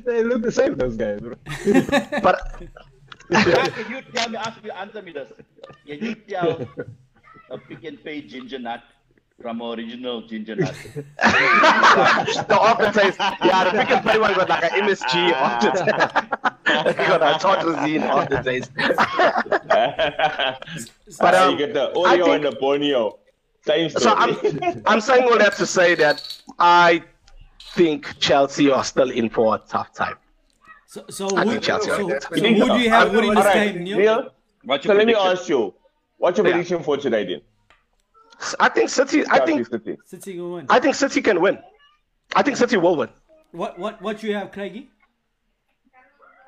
they 0.00 0.24
look 0.24 0.42
the 0.42 0.52
same, 0.52 0.74
those 0.76 0.96
guys, 0.96 1.20
bro. 1.20 1.34
But 2.22 2.40
Brad, 2.52 2.58
can 2.58 2.68
you 3.90 4.02
tell 4.14 4.28
me, 4.28 4.36
ask 4.36 4.62
me, 4.62 4.70
answer 4.70 5.02
me 5.02 5.12
this. 5.12 5.32
Can 5.86 6.04
you 6.04 6.14
tell 6.14 6.68
a 7.50 7.58
pick 7.58 7.84
and 7.84 8.02
pay 8.04 8.22
ginger 8.22 8.58
nut 8.58 8.82
from 9.40 9.62
original 9.62 10.22
ginger 10.26 10.54
nut? 10.56 10.74
the 10.94 12.58
aftertaste, 12.60 13.18
yeah, 13.18 13.64
the 13.64 13.70
pick 13.78 13.90
and 13.90 14.04
pay 14.06 14.18
one 14.18 14.34
got 14.34 14.48
like 14.48 14.72
an 14.72 14.80
MSG 14.82 15.32
aftertaste. 15.32 15.84
got 16.64 17.22
a 17.22 17.38
tartrazine 17.44 18.02
aftertaste. 18.02 18.70
But 21.20 21.34
um, 21.34 21.52
you 21.52 21.58
get 21.58 21.74
the 21.74 21.90
I 21.90 21.94
Oreo 21.94 22.24
think- 22.24 22.44
and 22.44 22.44
the 22.44 22.56
Bonio. 22.60 23.18
Same 23.66 23.90
so. 23.90 24.14
I'm, 24.14 24.82
I'm 24.86 25.00
saying 25.00 25.24
all 25.24 25.38
that 25.38 25.56
to 25.56 25.66
say 25.66 25.96
that 25.96 26.22
I 26.60 27.02
think 27.74 28.16
Chelsea 28.20 28.70
are 28.70 28.84
still 28.84 29.10
in 29.10 29.28
for 29.28 29.56
a 29.56 29.58
tough 29.68 29.92
time. 29.92 30.14
So, 30.96 31.04
so, 31.10 31.36
I 31.36 31.44
who, 31.44 31.50
think 31.50 31.62
Chelsea 31.62 31.90
so, 31.90 31.96
so 31.96 32.08
You 32.34 32.40
think 32.40 32.56
who 32.56 32.68
do 32.70 32.78
you 32.78 32.88
have 32.88 33.12
winning 33.12 33.34
this 33.34 33.38
Alright, 33.40 33.74
game, 33.74 33.84
Neil? 33.84 33.98
Neil, 33.98 34.30
What's 34.64 34.84
your 34.86 34.94
so 34.94 34.98
let 34.98 35.06
me 35.06 35.14
ask 35.14 35.46
you, 35.46 35.74
what's 36.16 36.38
your 36.38 36.46
Yeah. 36.46 36.52
prediction 36.54 36.82
for 36.82 36.96
today, 36.96 37.24
then? 37.26 37.40
I 38.58 38.70
think 38.70 38.88
City. 38.88 39.22
I 39.28 39.44
think 39.44 39.66
City. 39.66 39.98
City 40.06 40.40
will 40.40 40.52
win. 40.54 40.66
I 40.70 40.80
think 40.80 40.94
City 40.94 41.20
can 41.20 41.42
win. 41.42 41.58
I 42.34 42.42
think 42.42 42.56
City 42.56 42.78
will 42.78 42.96
win. 42.96 43.10
What 43.52 43.78
what 43.78 44.00
what 44.00 44.22
you 44.22 44.32
have, 44.36 44.52
Craigie? 44.52 44.88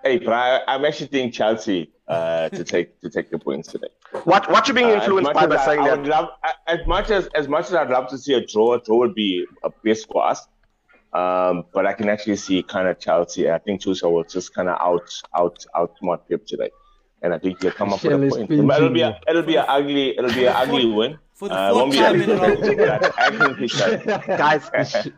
Hey, 0.03 0.17
but 0.19 0.33
I, 0.33 0.63
I'm 0.67 0.85
actually 0.87 1.09
thinking 1.09 1.31
Chelsea 1.33 1.93
uh, 2.07 2.49
to 2.49 2.65
take 2.65 2.99
to 3.03 3.11
take 3.11 3.31
the 3.31 3.39
points 3.39 3.69
today. 3.69 3.89
What 4.25 4.51
what 4.51 4.67
you 4.69 4.73
being 4.73 4.91
Uh, 4.91 4.95
influenced 4.95 5.29
much 5.35 5.35
by 5.35 5.45
as 5.45 5.49
by 5.61 5.65
saying 5.67 5.81
I 5.81 5.89
that? 5.89 5.99
would 5.99 6.09
love, 6.09 6.29
as 6.67 6.81
much 6.87 7.11
as 7.11 7.27
as 7.35 7.49
much 7.49 7.67
as 7.67 7.75
I'd 7.75 7.91
love 7.91 8.09
to 8.15 8.17
see 8.17 8.33
a 8.33 8.43
draw, 8.47 8.69
a 8.75 8.81
draw 8.81 8.99
would 9.03 9.15
be 9.15 9.47
a 9.63 9.71
best 9.85 10.09
for 10.11 10.25
us. 10.27 10.41
Um, 11.13 11.65
but 11.73 11.87
I 11.87 11.95
can 11.95 12.09
actually 12.09 12.37
see 12.37 12.63
kind 12.63 12.87
of 12.89 12.99
Chelsea. 12.99 13.51
I 13.51 13.59
think 13.59 13.81
Tuchel 13.83 14.13
will 14.13 14.25
just 14.25 14.55
kind 14.55 14.69
of 14.69 14.79
out 14.81 15.11
out 15.35 15.65
outsmart 15.75 16.21
Pep 16.29 16.45
today, 16.47 16.71
and 17.23 17.33
I 17.33 17.39
think 17.39 17.63
he'll 17.63 17.73
come 17.73 17.93
up 17.95 18.03
with 18.03 18.13
a 18.13 18.19
point. 18.19 18.49
pinching 18.51 18.71
It'll 18.71 18.91
be 18.91 19.01
a, 19.03 19.19
it'll 19.27 19.43
be 19.43 19.57
an 19.57 19.65
ugly 19.69 20.17
it'll 20.19 20.33
be 20.33 20.45
an 20.47 20.55
ugly 20.55 20.87
win. 20.87 21.19
For 21.33 21.49
the 21.49 21.55
Uh, 21.55 21.73
fourth 21.73 21.77
won't 21.77 21.93
be 21.93 21.99
time 21.99 22.21
a- 22.21 22.25
in 22.25 22.31
a 22.31 22.35
row. 22.35 23.11
I 23.17 23.31
can 23.31 23.55
pick 23.55 23.71
that. 23.73 24.27
Guys, 24.27 24.65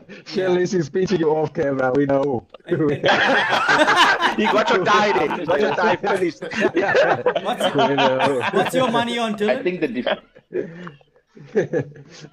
Shelley 0.26 0.62
is 0.62 0.86
speaking 0.86 1.18
you 1.18 1.30
off 1.30 1.52
camera. 1.54 1.92
We 1.96 2.04
know. 2.04 2.46
you 2.68 2.76
got 4.52 4.68
your 4.70 4.84
die 4.84 5.12
then. 5.18 5.40
You 5.40 5.46
got 5.46 5.60
your 5.60 5.74
die 5.74 5.96
finished. 5.96 6.42
What's, 7.42 7.74
we 7.74 7.94
know. 7.96 8.42
what's 8.52 8.74
your 8.74 8.90
money 8.90 9.18
on, 9.18 9.34
I 9.42 9.62
think 9.62 9.80
the 9.80 9.88
def- 9.88 10.18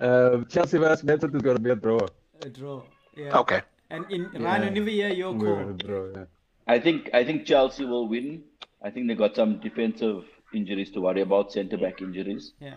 um, 0.02 0.46
Chelsea 0.50 0.78
versus 0.78 1.04
Manchester 1.04 1.38
is 1.38 1.42
gonna 1.42 1.60
be 1.60 1.70
a 1.72 1.76
draw. 1.76 2.00
A 2.44 2.50
draw. 2.50 2.82
Yeah. 3.18 3.38
Okay. 3.40 3.62
And 3.90 4.06
in 4.12 4.30
Ryan 4.44 4.64
and 4.70 4.78
Nivea, 4.78 5.16
your 5.18 5.32
We're 5.34 5.56
gonna 5.56 5.66
call. 5.66 5.74
draw. 5.88 6.06
Yeah. 6.16 6.26
I 6.68 6.80
think 6.80 7.10
I 7.14 7.24
think 7.24 7.46
Chelsea 7.46 7.86
will 7.86 8.08
win. 8.08 8.44
I 8.84 8.90
think 8.92 9.08
they 9.08 9.16
got 9.16 9.36
some 9.36 9.60
defensive 9.60 10.24
injuries 10.54 10.92
to 10.92 11.02
worry 11.02 11.22
about, 11.22 11.52
centre 11.52 11.78
back 11.78 12.02
injuries, 12.02 12.54
Yeah. 12.62 12.76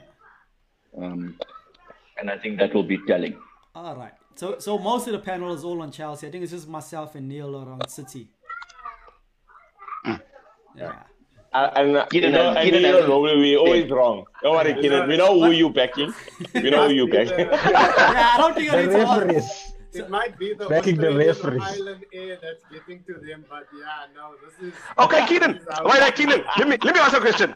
um, 0.96 1.36
and 2.18 2.30
I 2.30 2.38
think 2.38 2.58
that 2.58 2.72
will 2.74 2.88
be 2.94 2.98
telling. 3.06 3.36
All 3.74 3.94
right. 3.96 4.12
So 4.36 4.58
so 4.58 4.78
most 4.78 5.06
of 5.08 5.12
the 5.12 5.18
panel 5.18 5.52
is 5.52 5.62
all 5.64 5.82
on 5.82 5.90
Chelsea. 5.92 6.26
I 6.26 6.30
think 6.30 6.42
it's 6.44 6.52
just 6.52 6.68
myself 6.68 7.14
and 7.16 7.28
Neil 7.28 7.54
are 7.56 7.70
on 7.72 7.86
City. 7.88 8.28
Yeah. 10.76 10.92
Uh, 11.52 11.68
and 11.74 11.96
uh, 11.96 12.06
you 12.12 12.20
know, 12.30 12.30
has- 12.30 12.56
and 12.56 12.64
Keenan 12.64 12.80
you 12.82 12.96
has- 12.96 13.08
know, 13.08 13.20
we 13.20 13.56
always 13.56 13.90
wrong. 13.90 14.24
Don't 14.42 14.54
worry, 14.54 14.72
Keenan. 14.80 15.08
We 15.08 15.16
know 15.16 15.38
who 15.40 15.50
you 15.50 15.68
backing. 15.70 16.14
We 16.54 16.70
know 16.70 16.86
who 16.88 16.94
you 16.94 17.08
backing. 17.08 17.38
yeah, 17.50 18.30
I 18.34 18.36
don't 18.38 18.54
think 18.54 18.72
I 18.72 18.86
The 18.86 19.69
need 19.94 19.98
to 20.00 20.04
ask. 20.04 20.04
referees. 20.04 20.06
It 20.06 20.10
might 20.10 20.38
be 20.38 20.54
the 20.54 20.66
Backing 20.68 20.96
the 20.96 21.30
Australian. 21.30 21.62
Island 21.62 22.04
air 22.12 22.38
that's 22.42 22.64
getting 22.72 23.02
to 23.04 23.14
them, 23.14 23.44
but 23.48 23.66
yeah, 23.78 24.06
no, 24.14 24.34
this 24.44 24.68
is. 24.68 24.74
Okay, 24.98 25.26
Keenan. 25.28 25.52
this 25.54 25.62
is 25.62 25.68
our- 25.68 25.84
Wait, 25.84 25.94
wait, 25.94 26.02
uh, 26.02 26.10
Keenan. 26.12 26.44
Let 26.58 26.68
me 26.68 26.76
let 26.82 26.94
me 26.94 27.00
ask 27.00 27.12
you 27.12 27.18
a 27.18 27.20
question. 27.20 27.54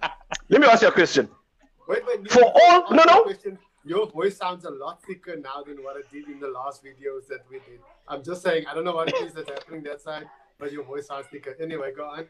Let 0.49 0.61
me 0.61 0.67
ask 0.67 0.83
you 0.83 0.89
a 0.89 0.93
question. 0.93 1.29
Wait, 1.89 2.03
wait. 2.07 2.31
For 2.31 2.43
all- 2.45 2.87
no, 2.91 3.03
no. 3.05 3.23
Question. 3.23 3.59
Your 3.87 4.07
voice 4.07 4.37
sounds 4.39 4.65
a 4.65 4.71
lot 4.71 5.03
thicker 5.03 5.37
now 5.37 5.63
than 5.67 5.83
what 5.85 5.97
it 5.99 6.11
did 6.11 6.27
in 6.29 6.41
the 6.41 6.49
last 6.49 6.83
videos 6.83 7.27
that 7.29 7.41
we 7.51 7.57
did. 7.59 7.81
I'm 8.09 8.23
just 8.25 8.41
saying, 8.43 8.65
I 8.67 8.73
don't 8.75 8.85
know 8.85 8.95
what 8.95 9.09
it 9.09 9.17
is 9.23 9.35
that's 9.35 9.51
happening 9.51 9.83
that 9.83 10.01
side, 10.01 10.25
but 10.59 10.73
your 10.73 10.85
voice 10.85 11.07
sounds 11.09 11.27
thicker. 11.31 11.55
Anyway, 11.61 11.93
go 11.95 12.07
on. 12.07 12.27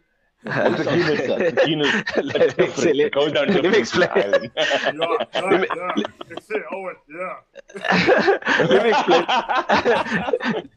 It's 0.47 0.81
a 0.81 0.85
Keenan, 0.85 1.11
it's 1.13 1.63
a 1.63 1.65
Keenan. 1.67 2.05
Let 2.27 2.59
me- 2.59 2.65
different. 2.67 2.97
let- 2.97 3.13
Goes 3.13 3.33
down 3.33 3.47
let 3.49 3.55
me 3.57 3.63
different 3.63 3.77
explain. 3.77 4.11
island. 4.15 4.51
Yeah, 4.57 5.59
me- 5.59 5.67
yeah. 5.77 5.93
You 6.29 6.37
say 6.43 6.63
Owen, 6.73 6.97
yeah. 7.09 8.39
let 8.69 8.83
me 8.85 8.91
explain. 8.91 9.25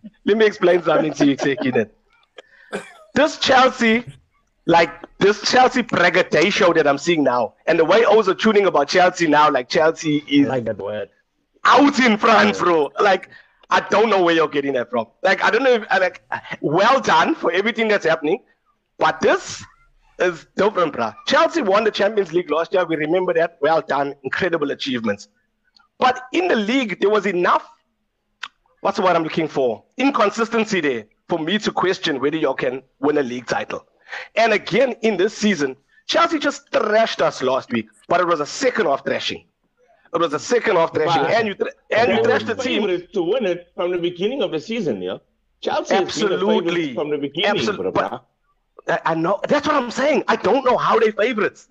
let 0.26 0.38
me 0.38 0.46
explain 0.46 0.84
something 0.84 1.14
to 1.14 1.26
you, 1.26 1.38
say, 1.38 1.56
Keenan. 1.56 1.90
This 3.14 3.38
Chelsea, 3.40 4.06
like 4.66 4.92
this 5.18 5.42
Chelsea 5.50 5.82
braggadocio 5.82 6.74
that 6.74 6.88
I'm 6.88 6.98
seeing 6.98 7.24
now, 7.24 7.56
and 7.66 7.80
the 7.80 7.86
way 7.86 8.06
O's 8.06 8.28
are 8.30 8.36
tuning 8.36 8.66
about 8.68 8.88
Chelsea 8.90 9.28
now, 9.28 9.50
like 9.50 9.70
Chelsea 9.70 10.22
I 10.22 10.26
is 10.30 10.48
like 10.48 10.66
that 10.66 10.78
word. 10.78 11.10
out 11.66 12.00
in 12.00 12.18
front, 12.18 12.58
bro. 12.60 12.92
Like, 13.00 13.30
I 13.70 13.80
don't 13.90 14.10
know 14.10 14.22
where 14.24 14.36
you're 14.36 14.48
getting 14.48 14.74
that 14.74 14.90
from. 14.90 15.08
Like, 15.24 15.44
I 15.44 15.50
don't 15.50 15.64
know 15.64 15.74
if, 15.74 15.84
I 15.90 15.98
like, 15.98 16.22
well 16.62 17.00
done 17.02 17.36
for 17.36 17.52
everything 17.52 17.88
that's 17.88 18.06
happening, 18.06 18.44
but 18.98 19.20
this 19.22 19.64
is 20.20 20.48
different, 20.56 20.94
bro. 20.94 21.12
Chelsea 21.28 21.62
won 21.62 21.84
the 21.84 21.92
Champions 21.92 22.34
League 22.34 22.50
last 22.50 22.74
year. 22.74 22.86
We 22.86 22.96
remember 22.96 23.34
that. 23.34 23.58
Well 23.62 23.82
done. 23.82 24.16
Incredible 24.24 24.72
achievements. 24.72 25.28
But 26.00 26.22
in 26.34 26.48
the 26.48 26.56
league, 26.56 27.00
there 27.00 27.10
was 27.10 27.26
enough, 27.26 27.68
what's 28.82 28.98
the 28.98 29.04
word 29.04 29.16
I'm 29.16 29.24
looking 29.24 29.48
for? 29.48 29.84
Inconsistency 29.98 30.82
there 30.82 31.06
for 31.28 31.40
me 31.40 31.58
to 31.60 31.72
question 31.72 32.20
whether 32.20 32.38
you 32.38 32.54
can 32.56 32.82
win 33.00 33.18
a 33.18 33.24
league 33.24 33.46
title. 33.48 33.86
And 34.36 34.54
again, 34.54 34.94
in 35.02 35.18
this 35.18 35.36
season, 35.36 35.76
Chelsea 36.08 36.40
just 36.40 36.72
thrashed 36.72 37.22
us 37.22 37.42
last 37.44 37.72
week, 37.72 37.88
but 38.08 38.22
it 38.22 38.28
was 38.28 38.40
a 38.40 38.46
second 38.46 38.86
half 38.86 39.04
thrashing. 39.04 39.46
It 40.14 40.22
was 40.22 40.34
a 40.34 40.40
second 40.40 40.78
half 40.78 40.94
thrashing, 40.94 41.26
and 41.26 41.48
you 41.48 41.54
thr- 41.54 41.68
and 41.92 42.12
you 42.18 42.24
thrashed 42.24 42.48
the 42.48 42.56
team. 42.56 42.88
to 43.14 43.24
win 43.24 43.46
it 43.46 43.68
from 43.76 43.92
the 43.92 43.98
beginning 43.98 44.42
of 44.42 44.52
the 44.52 44.60
season, 44.60 45.02
yeah. 45.02 45.18
Chelsea 45.60 45.96
has 45.96 46.18
been 46.18 46.30
the 46.30 46.36
Absolutely. 46.36 46.94
from 46.94 47.10
the 47.10 47.18
beginning, 47.18 47.62
Absol- 47.62 47.94
but- 47.94 48.26
I, 48.90 49.00
I 49.06 49.16
know 49.16 49.40
that's 49.48 49.68
what 49.68 49.76
I'm 49.76 49.92
saying. 49.92 50.24
I 50.28 50.36
don't 50.36 50.64
know 50.66 50.78
how 50.78 51.00
they 51.00 51.12
favorites. 51.12 51.70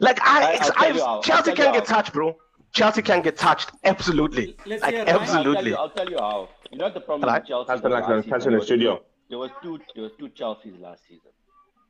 Like 0.00 0.18
I, 0.22 0.42
I- 0.42 0.58
I'll 0.60 0.72
I, 0.76 0.88
you. 0.96 1.02
I'll 1.02 1.22
Chelsea 1.22 1.52
can 1.52 1.66
you 1.74 1.80
get 1.80 1.86
touched, 1.86 2.12
bro. 2.12 2.36
Chelsea 2.72 3.02
can 3.02 3.20
get 3.22 3.36
touched. 3.36 3.70
Absolutely. 3.84 4.56
Let's 4.64 4.82
like, 4.82 4.94
hear 4.94 5.02
it, 5.02 5.08
I'll 5.10 5.18
tell, 5.18 5.20
absolutely. 5.36 5.70
you, 5.70 5.76
I'll 5.76 5.90
tell 5.90 6.08
you 6.08 6.16
how. 6.18 6.48
You 6.70 6.78
know 6.78 6.90
the 6.90 7.00
problem 7.00 7.28
Right. 7.28 7.42
with 7.42 7.48
Chelsea? 7.48 7.68
That's 7.68 7.82
like 7.82 7.92
last 7.92 8.08
I'm 8.10 8.22
season 8.22 8.30
touching 8.30 8.52
the 8.52 8.58
was- 8.58 8.66
studio. 8.66 9.02
There 9.28 9.38
was 9.38 9.50
two. 9.62 9.78
There 9.94 10.04
was 10.04 10.12
two 10.18 10.28
Chelseas 10.28 10.78
last 10.80 11.02
season. 11.08 11.30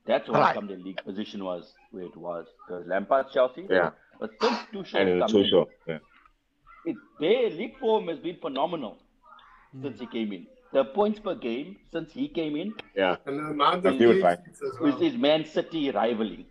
That's 0.06 0.28
why 0.28 0.40
Right. 0.40 0.54
come 0.54 0.66
the 0.66 0.74
league 0.76 1.00
position 1.04 1.44
was 1.44 1.72
where 1.92 2.04
it 2.04 2.16
was. 2.16 2.46
Because 2.66 2.86
Lampard's 2.86 3.32
Chelsea. 3.32 3.66
Yeah. 3.70 3.90
But 4.20 4.30
since 4.40 4.56
Tuchel 4.72 5.00
And 5.00 5.08
in 5.08 5.20
come 5.20 5.36
in, 5.36 5.44
Tuchel. 5.44 5.66
Yeah. 5.88 5.98
it, 6.86 6.96
their 7.20 7.50
league 7.50 7.78
form 7.78 8.08
has 8.08 8.18
been 8.18 8.36
phenomenal 8.40 8.98
since 9.80 9.98
he 10.00 10.06
came 10.06 10.32
in 10.32 10.46
the 10.72 10.84
points 10.84 11.20
per 11.20 11.34
game 11.34 11.76
since 11.92 12.12
he 12.12 12.28
came 12.28 12.56
in. 12.56 12.74
Yeah. 12.96 13.16
And 13.26 13.38
the 13.38 13.44
amount 13.50 13.86
of 13.86 14.00
is, 14.00 14.22
well. 14.22 14.36
which 14.80 15.00
is 15.00 15.16
Man 15.16 15.44
City 15.44 15.90
rivaling. 15.90 16.46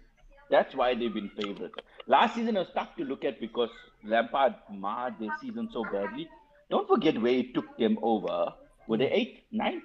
That's 0.49 0.75
why 0.75 0.93
they've 0.95 1.13
been 1.13 1.29
favored. 1.29 1.71
Last 2.07 2.35
season 2.35 2.55
was 2.55 2.67
tough 2.75 2.95
to 2.97 3.03
look 3.03 3.23
at 3.23 3.39
because 3.39 3.69
Lampard 4.03 4.55
marred 4.69 5.15
their 5.19 5.29
season 5.39 5.69
so 5.71 5.83
badly. 5.83 6.27
Don't 6.69 6.87
forget 6.87 7.21
where 7.21 7.33
he 7.33 7.51
took 7.51 7.77
them 7.77 7.97
over. 8.01 8.53
Were 8.87 8.97
they 8.97 9.09
eighth, 9.11 9.41
ninth? 9.51 9.83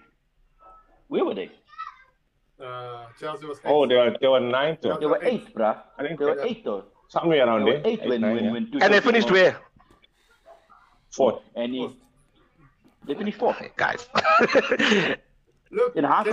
Where 1.08 1.24
were 1.24 1.34
they? 1.34 1.50
Uh, 2.62 3.06
Chelsea 3.20 3.46
was. 3.46 3.58
Oh, 3.64 3.86
they 3.86 3.94
were 3.94 4.16
they 4.20 4.28
were 4.28 4.40
ninth. 4.40 4.84
Or? 4.84 4.98
They 4.98 5.06
were 5.06 5.22
eighth, 5.22 5.52
bruh. 5.54 5.82
I 5.98 6.02
think 6.02 6.18
they 6.18 6.24
were 6.24 6.40
eighth 6.40 6.66
or 6.66 6.84
somewhere 7.08 7.46
around 7.46 7.66
there. 7.66 7.82
Eighth, 7.84 8.02
eight, 8.02 8.08
when, 8.08 8.20
nine, 8.22 8.34
when, 8.34 8.44
yeah. 8.44 8.50
when 8.50 8.82
and 8.82 8.94
they 8.94 9.00
finished 9.00 9.30
where? 9.30 9.58
Fourth. 11.10 11.42
And 11.54 11.74
he, 11.74 11.80
Fourth. 11.80 11.92
24. 13.14 13.56
Guys. 13.76 14.08
Look, 15.72 15.96
in 15.96 16.04
half 16.04 16.26
a 16.26 16.32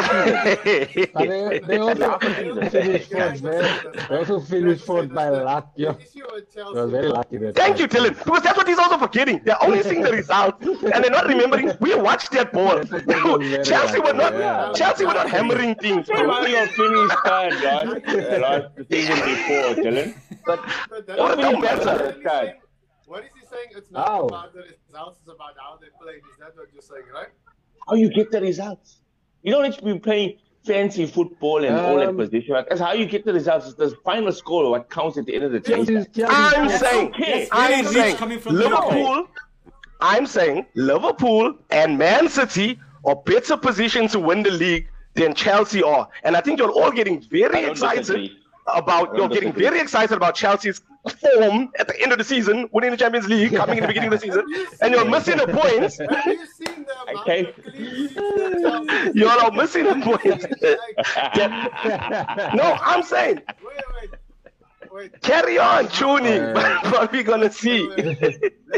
season. 0.63 1.09
they, 1.15 1.59
they 1.59 1.77
also 1.77 2.19
finished 2.19 3.11
fourth. 3.11 4.47
Finished 4.47 4.85
fourth 4.85 5.13
by 5.13 5.25
a 5.25 5.43
lot. 5.43 5.75
They 5.75 5.85
were 5.85 6.87
very 6.87 7.07
lucky. 7.07 7.39
Thank 7.39 7.55
time. 7.55 7.77
you, 7.77 7.87
Dylan. 7.87 8.17
Because 8.17 8.43
that's 8.43 8.57
what 8.57 8.67
he's 8.67 8.77
also 8.77 8.97
forgetting. 8.97 9.41
They're 9.43 9.61
only 9.63 9.81
seeing 9.81 10.03
the 10.03 10.11
result 10.11 10.61
and 10.61 11.03
they're 11.03 11.09
not 11.09 11.27
remembering. 11.27 11.71
We 11.79 11.95
watched 11.95 12.31
that 12.31 12.53
ball. 12.53 12.83
Chelsea 13.63 13.99
were 13.99 14.13
not. 14.13 14.33
Yeah. 14.33 14.71
Chelsea 14.75 15.05
were 15.05 15.13
not 15.13 15.29
hammering 15.29 15.75
things. 15.75 16.07
Mario 16.09 16.65
finished 16.67 17.15
third, 17.25 17.53
right? 17.63 18.41
Right, 18.43 18.75
the 18.75 18.85
season 18.89 19.15
before, 19.15 19.83
Dylan. 19.83 20.15
But, 20.45 20.59
but 20.89 21.07
that 21.07 21.17
doesn't 21.17 21.61
matter 21.61 22.55
is 23.21 23.29
he 23.39 23.41
saying- 23.41 23.41
What 23.41 23.41
is 23.41 23.41
he 23.41 23.45
saying? 23.55 23.67
It's 23.77 23.91
not 23.91 24.07
How? 24.07 24.25
about 24.27 24.53
the 24.53 24.61
results, 24.87 25.19
it's 25.21 25.27
about 25.29 25.53
how 25.57 25.77
they 25.81 25.87
played. 26.01 26.17
Is 26.31 26.37
that 26.39 26.55
what 26.55 26.67
you're 26.73 26.81
saying, 26.81 27.03
right? 27.13 27.27
How 27.87 27.95
you 27.95 28.09
get 28.09 28.31
the 28.31 28.41
results? 28.41 29.01
You 29.43 29.51
don't 29.53 29.63
need 29.63 29.73
to 29.73 29.83
be 29.83 29.99
playing 29.99 30.37
fancy 30.65 31.05
football 31.05 31.63
and 31.63 31.75
all 31.77 31.97
that 31.97 32.09
Um, 32.09 32.17
position. 32.17 32.53
That's 32.69 32.79
how 32.81 32.93
you 32.93 33.05
get 33.05 33.25
the 33.25 33.33
results. 33.33 33.65
It's 33.67 33.75
the 33.75 33.89
final 34.03 34.31
score 34.31 34.69
what 34.71 34.89
counts 34.89 35.17
at 35.17 35.25
the 35.25 35.35
end 35.35 35.43
of 35.43 35.51
the 35.51 35.59
day. 35.59 35.73
Chelsea's- 35.75 36.07
Chelsea's- 36.15 36.25
I'm 36.29 36.69
saying, 36.69 37.07
okay. 37.09 37.47
I'm 37.51 37.85
saying, 37.85 38.15
coming 38.15 38.39
from 38.39 38.55
the 38.55 38.61
Liverpool. 38.69 39.27
I'm 40.01 40.25
saying 40.25 40.65
Liverpool 40.75 41.55
and 41.69 41.97
Man 41.97 42.27
City 42.29 42.79
are 43.05 43.15
better 43.15 43.55
positioned 43.57 44.09
to 44.11 44.19
win 44.19 44.43
the 44.43 44.51
league 44.51 44.87
than 45.15 45.33
Chelsea 45.33 45.83
are, 45.83 46.07
and 46.23 46.35
I 46.35 46.41
think 46.41 46.59
you're 46.59 46.71
all 46.71 46.91
getting 46.91 47.21
very 47.21 47.65
excited 47.65 47.99
disagree. 48.01 48.37
About. 48.67 49.15
You're 49.15 49.29
getting 49.29 49.53
very 49.53 49.79
excited 49.79 50.15
about 50.15 50.35
Chelsea's 50.35 50.81
form 51.19 51.69
at 51.79 51.87
the 51.87 52.01
end 52.01 52.11
of 52.11 52.17
the 52.17 52.23
season, 52.23 52.69
winning 52.71 52.91
the 52.91 52.97
Champions 52.97 53.27
League, 53.27 53.53
coming 53.53 53.77
in 53.77 53.81
the 53.81 53.87
beginning 53.87 54.13
of 54.13 54.19
the 54.19 54.25
season, 54.25 54.45
and 54.81 54.93
you're 54.93 55.05
missing 55.09 55.37
the 55.37 55.47
point. 55.47 55.93
Have 56.09 56.25
you 56.27 56.45
seen 56.47 56.85
the 56.85 56.93
amount 57.01 57.19
Okay. 57.19 57.45
of 57.49 57.55
clean 57.63 58.07
sheets 58.07 58.13
that 58.15 58.87
Chelsea 58.87 59.19
You're 59.19 59.29
all 59.43 59.51
missing 59.51 59.83
the 59.85 59.95
point. 59.95 60.25
Like, 60.61 62.53
no, 62.55 62.77
I'm 62.81 63.03
saying 63.03 63.41
wait, 63.63 63.77
wait, 64.01 64.11
wait. 64.91 65.21
carry 65.21 65.57
on 65.59 65.87
tuning. 65.89 66.41
Uh, 66.55 66.89
what 66.91 67.11
we 67.11 67.23
gonna 67.23 67.51
see? 67.51 67.89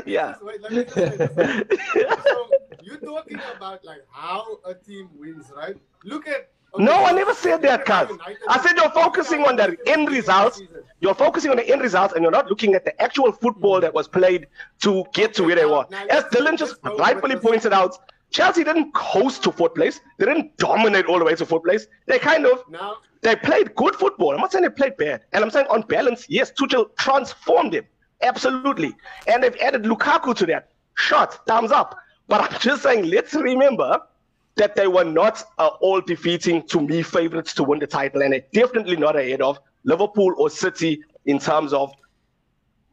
Yeah. 0.06 0.32
just- 0.34 0.44
wait, 0.44 0.62
let 0.62 0.72
me 0.72 0.84
just 0.84 0.94
say 0.96 1.10
this. 1.10 1.80
So 2.24 2.50
you're 2.82 2.98
talking 2.98 3.40
about 3.56 3.84
like 3.86 4.02
how 4.12 4.60
a 4.66 4.74
team 4.74 5.10
wins, 5.16 5.52
right? 5.56 5.76
Look 6.04 6.28
at. 6.28 6.50
No, 6.78 6.94
I 7.06 7.12
never 7.12 7.34
said 7.34 7.62
that, 7.64 7.86
Kaz. 7.86 8.18
I 8.50 8.62
said 8.62 8.76
you're 8.76 8.92
focusing 8.92 9.44
on 9.44 9.56
the 9.56 9.78
end 9.86 10.10
results. 10.10 10.62
You're 11.00 11.16
focusing 11.16 11.52
on 11.52 11.58
the 11.58 11.68
end 11.70 11.82
results 11.82 12.14
and 12.14 12.22
you're 12.22 12.32
not 12.32 12.50
looking 12.50 12.74
at 12.74 12.86
the 12.86 13.00
actual 13.02 13.32
football 13.32 13.80
that 13.82 13.94
was 13.94 14.08
played 14.08 14.48
to 14.82 15.06
get 15.14 15.34
to 15.36 15.44
where 15.44 15.56
they 15.56 15.66
were. 15.66 15.86
As 16.10 16.24
Dylan 16.26 16.58
just 16.58 16.78
rightfully 16.98 17.36
pointed 17.36 17.74
out, 17.74 17.98
Chelsea 18.32 18.64
didn't 18.64 18.94
coast 18.94 19.44
to 19.44 19.52
fourth 19.52 19.76
place. 19.76 20.02
They 20.18 20.26
didn't 20.26 20.58
dominate 20.58 21.06
all 21.06 21.20
the 21.20 21.26
way 21.26 21.36
to 21.36 21.46
fourth 21.46 21.64
place. 21.64 21.88
They 22.06 22.20
kind 22.20 22.46
of 22.46 22.64
Now, 22.70 22.98
they 23.22 23.36
played 23.36 23.76
good 23.76 23.96
football. 23.96 24.34
I'm 24.34 24.42
not 24.42 24.52
saying 24.52 24.64
they 24.64 24.70
played 24.70 24.98
bad. 24.98 25.22
And 25.34 25.44
I'm 25.44 25.50
saying 25.50 25.68
on 25.70 25.82
balance, 25.84 26.26
yes, 26.30 26.52
Tuchel 26.52 26.96
transformed 26.98 27.74
him. 27.74 27.86
Absolutely. 28.22 28.94
And 29.28 29.44
they've 29.44 29.56
added 29.58 29.84
Lukaku 29.84 30.36
to 30.36 30.46
that. 30.48 30.70
Shot, 30.96 31.46
thumbs 31.46 31.72
up. 31.72 31.98
But 32.28 32.42
I'm 32.42 32.60
just 32.60 32.84
saying, 32.84 33.06
let's 33.06 33.34
remember 33.34 34.02
that 34.58 34.76
they 34.76 34.88
were 34.88 35.04
not 35.04 35.44
uh, 35.58 35.68
all 35.82 36.02
defeating, 36.02 36.66
to 36.68 36.80
me, 36.82 37.02
favorites 37.02 37.54
to 37.56 37.64
win 37.64 37.80
the 37.80 37.88
title. 37.88 38.22
And 38.22 38.34
they're 38.34 38.46
definitely 38.54 38.96
not 38.96 39.16
ahead 39.16 39.42
of 39.42 39.60
Liverpool 39.84 40.34
or 40.38 40.50
City 40.50 41.04
in 41.26 41.40
terms 41.40 41.74
of 41.74 41.92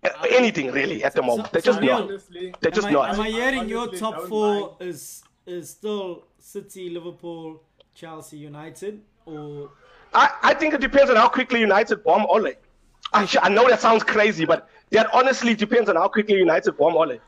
uh, 0.03 0.09
anything, 0.31 0.73
really, 0.73 1.05
at 1.05 1.15
the 1.15 1.23
moment. 1.23 1.53
They're 1.53 1.63
just 1.63 1.79
so 1.79 1.85
not. 1.85 2.03
honestly, 2.03 2.55
They're 2.61 2.73
just 2.73 2.89
am, 2.89 2.97
I, 2.97 3.01
not. 3.01 3.15
am 3.15 3.21
I 3.21 3.31
hearing 3.31 3.69
your 3.69 3.83
honestly 3.83 3.99
top 4.01 4.23
four 4.29 4.61
mind. 4.61 4.73
is 4.81 5.23
is 5.47 5.71
still 5.71 6.25
City, 6.39 6.91
Liverpool, 6.91 7.63
Chelsea, 7.95 8.37
United, 8.39 9.01
or 9.27 9.71
I, 10.15 10.31
I 10.43 10.55
think 10.55 10.75
it 10.75 10.81
depends 10.81 11.11
on 11.11 11.17
how 11.17 11.29
quickly 11.29 11.61
United 11.61 12.05
bomb 12.05 12.27
Ole. 12.27 12.53
I, 13.13 13.27
sh- 13.27 13.37
I 13.43 13.49
know 13.49 13.69
that 13.69 13.81
sounds 13.81 14.03
crazy, 14.05 14.45
but 14.45 14.69
that 14.91 15.09
honestly 15.13 15.55
depends 15.55 15.89
on 15.89 15.97
how 15.97 16.09
quickly 16.09 16.37
United 16.37 16.77
bomb 16.77 16.97
Ole. 16.97 17.19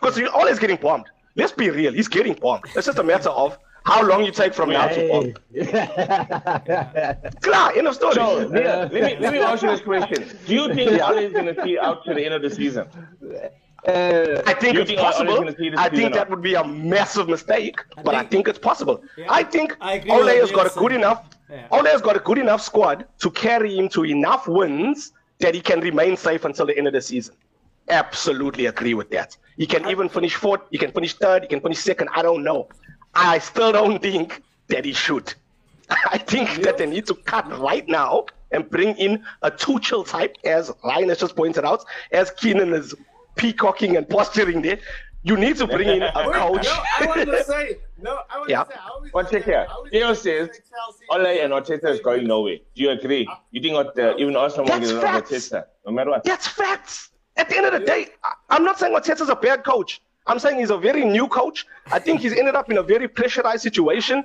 Because 0.00 0.18
Ole 0.34 0.46
is 0.46 0.58
getting 0.58 0.76
bombed. 0.76 1.06
Let's 1.36 1.52
be 1.52 1.70
real, 1.70 1.92
he's 1.92 2.08
getting 2.08 2.34
bombed. 2.34 2.64
It's 2.76 2.86
just 2.86 2.98
a 2.98 3.02
matter 3.02 3.30
of 3.30 3.58
how 3.88 4.02
long 4.06 4.24
you 4.24 4.30
take 4.30 4.52
from 4.54 4.68
now 4.70 4.86
to 4.88 5.08
bomb. 5.08 5.28
Klar, 7.40 7.72
end 7.78 7.86
of 7.86 7.94
story. 7.94 8.14
So, 8.14 8.48
Neil, 8.48 8.50
let 8.50 8.92
me 8.92 9.00
let 9.24 9.32
me 9.32 9.38
ask 9.38 9.62
you 9.62 9.70
this 9.70 9.80
question: 9.80 10.20
Do 10.46 10.54
you 10.54 10.74
think 10.74 11.02
Ole 11.02 11.18
is 11.28 11.32
going 11.32 11.54
to 11.54 11.62
see 11.64 11.78
out 11.78 12.04
to 12.04 12.14
the 12.14 12.24
end 12.26 12.34
of 12.34 12.42
the 12.42 12.50
season? 12.50 12.86
Uh, 13.86 14.42
I 14.46 14.54
think 14.54 14.76
it's 14.76 14.90
think 14.90 15.00
possible. 15.00 15.36
gonna 15.36 15.56
see 15.56 15.70
this 15.70 15.78
I 15.78 15.88
think 15.88 16.12
that 16.14 16.28
would 16.28 16.42
be 16.42 16.54
a 16.54 16.64
massive 16.64 17.28
mistake, 17.28 17.76
but 18.04 18.12
I 18.14 18.18
think- 18.18 18.30
think 18.32 18.48
it's 18.48 18.58
possible. 18.58 18.96
Yeah, 19.16 19.26
I 19.40 19.42
think 19.44 19.76
I 19.80 19.92
Ole 20.10 20.26
has 20.42 20.50
got 20.50 20.66
a 20.66 20.74
good 20.78 20.92
enough. 20.92 21.20
Yeah. 21.48 21.68
Ole 21.70 21.86
has 21.94 22.02
got 22.02 22.16
a 22.16 22.18
good 22.28 22.38
enough 22.38 22.60
squad 22.60 23.06
to 23.20 23.30
carry 23.30 23.76
him 23.78 23.88
to 23.90 24.04
enough 24.04 24.48
wins 24.48 25.12
that 25.38 25.54
he 25.54 25.60
can 25.60 25.80
remain 25.80 26.16
safe 26.16 26.44
until 26.44 26.66
the 26.66 26.76
end 26.76 26.88
of 26.88 26.92
the 26.92 27.00
season. 27.00 27.34
Absolutely 27.88 28.66
agree 28.66 28.94
with 28.94 29.10
that. 29.10 29.36
He 29.56 29.66
can 29.66 29.88
even 29.88 30.08
finish 30.08 30.34
fourth. 30.34 30.62
He 30.72 30.78
can 30.84 30.90
finish 30.92 31.14
third. 31.14 31.42
He 31.44 31.48
can 31.48 31.60
finish 31.60 31.78
second. 31.78 32.08
I 32.14 32.22
don't 32.22 32.42
know. 32.42 32.68
I 33.14 33.38
still 33.38 33.72
don't 33.72 34.00
think 34.00 34.42
that 34.68 34.84
he 34.84 34.92
should. 34.92 35.34
I 36.10 36.18
think 36.18 36.62
that 36.62 36.78
they 36.78 36.86
need 36.86 37.06
to 37.06 37.14
cut 37.14 37.46
right 37.58 37.86
now 37.88 38.26
and 38.52 38.68
bring 38.70 38.96
in 38.96 39.24
a 39.42 39.50
Tuchel 39.50 40.06
type, 40.06 40.36
as 40.44 40.70
Ryan 40.84 41.08
has 41.10 41.18
just 41.18 41.36
pointed 41.36 41.64
out, 41.64 41.84
as 42.12 42.30
Keenan 42.30 42.72
is 42.72 42.94
peacocking 43.36 43.96
and 43.96 44.08
posturing 44.08 44.62
there. 44.62 44.78
You 45.24 45.36
need 45.36 45.56
to 45.56 45.66
bring 45.66 45.88
in 45.88 46.02
a 46.02 46.12
coach. 46.32 46.64
No, 46.64 46.78
I 47.00 47.06
want 47.06 47.28
to 47.28 47.44
say. 47.52 47.78
No, 48.00 48.18
I 48.30 48.38
want 48.38 48.50
Yeah. 48.50 48.64
to 48.64 48.70
say. 48.72 48.78
How 48.78 49.02
is 49.04 49.12
One 49.12 49.26
it 49.26 49.30
check 49.30 49.44
that- 49.44 49.50
here. 49.50 49.66
how 49.68 49.84
is 49.84 49.90
Theo 49.90 50.06
it 50.06 50.08
that 50.10 50.16
says 50.16 50.48
Chelsea- 50.70 51.04
Ole 51.10 51.26
and 51.44 51.52
Arteta 51.52 51.90
is 51.92 52.00
going 52.00 52.26
nowhere. 52.26 52.56
Do 52.74 52.82
you 52.82 52.90
agree? 52.90 53.28
You 53.50 53.60
think 53.60 53.74
what, 53.74 53.98
uh, 53.98 54.14
even 54.16 54.36
Arsenal 54.36 54.66
will 54.66 54.78
That's 54.78 54.92
get 54.92 55.02
facts. 55.02 55.30
Arteta, 55.32 55.64
no 55.86 55.92
matter 55.92 56.10
what? 56.10 56.24
That's 56.24 56.46
facts. 56.46 57.10
At 57.36 57.48
the 57.48 57.56
end 57.56 57.66
of 57.66 57.72
the 57.72 57.80
day, 57.80 58.08
I- 58.24 58.32
I'm 58.50 58.64
not 58.64 58.78
saying 58.78 58.94
Arteta's 58.94 59.28
a 59.28 59.36
bad 59.36 59.64
coach. 59.64 60.00
I'm 60.28 60.38
saying 60.38 60.58
he's 60.58 60.70
a 60.70 60.78
very 60.78 61.04
new 61.04 61.26
coach. 61.26 61.66
I 61.90 61.98
think 61.98 62.20
he's 62.20 62.32
ended 62.32 62.54
up 62.54 62.70
in 62.70 62.78
a 62.78 62.82
very 62.82 63.08
pressurized 63.08 63.62
situation. 63.62 64.24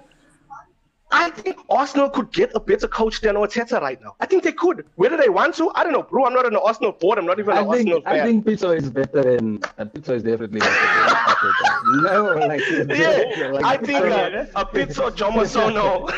I 1.14 1.30
think 1.30 1.58
Arsenal 1.70 2.10
could 2.10 2.34
get 2.34 2.52
a 2.56 2.60
better 2.60 2.88
coach 2.88 3.22
than 3.22 3.36
Arteta 3.36 3.80
right 3.80 4.02
now. 4.02 4.16
I 4.20 4.26
think 4.26 4.42
they 4.44 4.52
could. 4.52 4.88
Whether 4.96 5.16
they 5.16 5.30
want 5.30 5.54
to, 5.56 5.72
I 5.76 5.84
don't 5.84 5.94
know, 5.94 6.02
bro. 6.02 6.26
I'm 6.26 6.34
not 6.34 6.48
an 6.48 6.56
Arsenal 6.56 6.92
board. 6.92 7.20
I'm 7.20 7.28
not 7.28 7.38
even 7.38 7.56
I 7.56 7.62
an 7.62 7.68
Arsenal 7.68 8.02
think 8.02 8.08
I 8.08 8.26
think 8.26 8.44
Pitso 8.46 8.76
is 8.76 8.90
better 8.90 9.22
than 9.22 9.60
uh, 9.78 9.86
Pitso 9.86 10.16
is 10.16 10.24
definitely 10.24 10.60
better 10.60 10.72
than 10.72 11.16
Arteta. 11.16 11.82
No, 11.86 12.24
like 12.48 12.62
yeah, 12.98 13.52
like, 13.52 13.66
I 13.66 13.78
think 13.78 14.06
uh, 14.06 14.46
a 14.56 14.66
Pitso 14.66 15.12
Jomasono. 15.12 16.10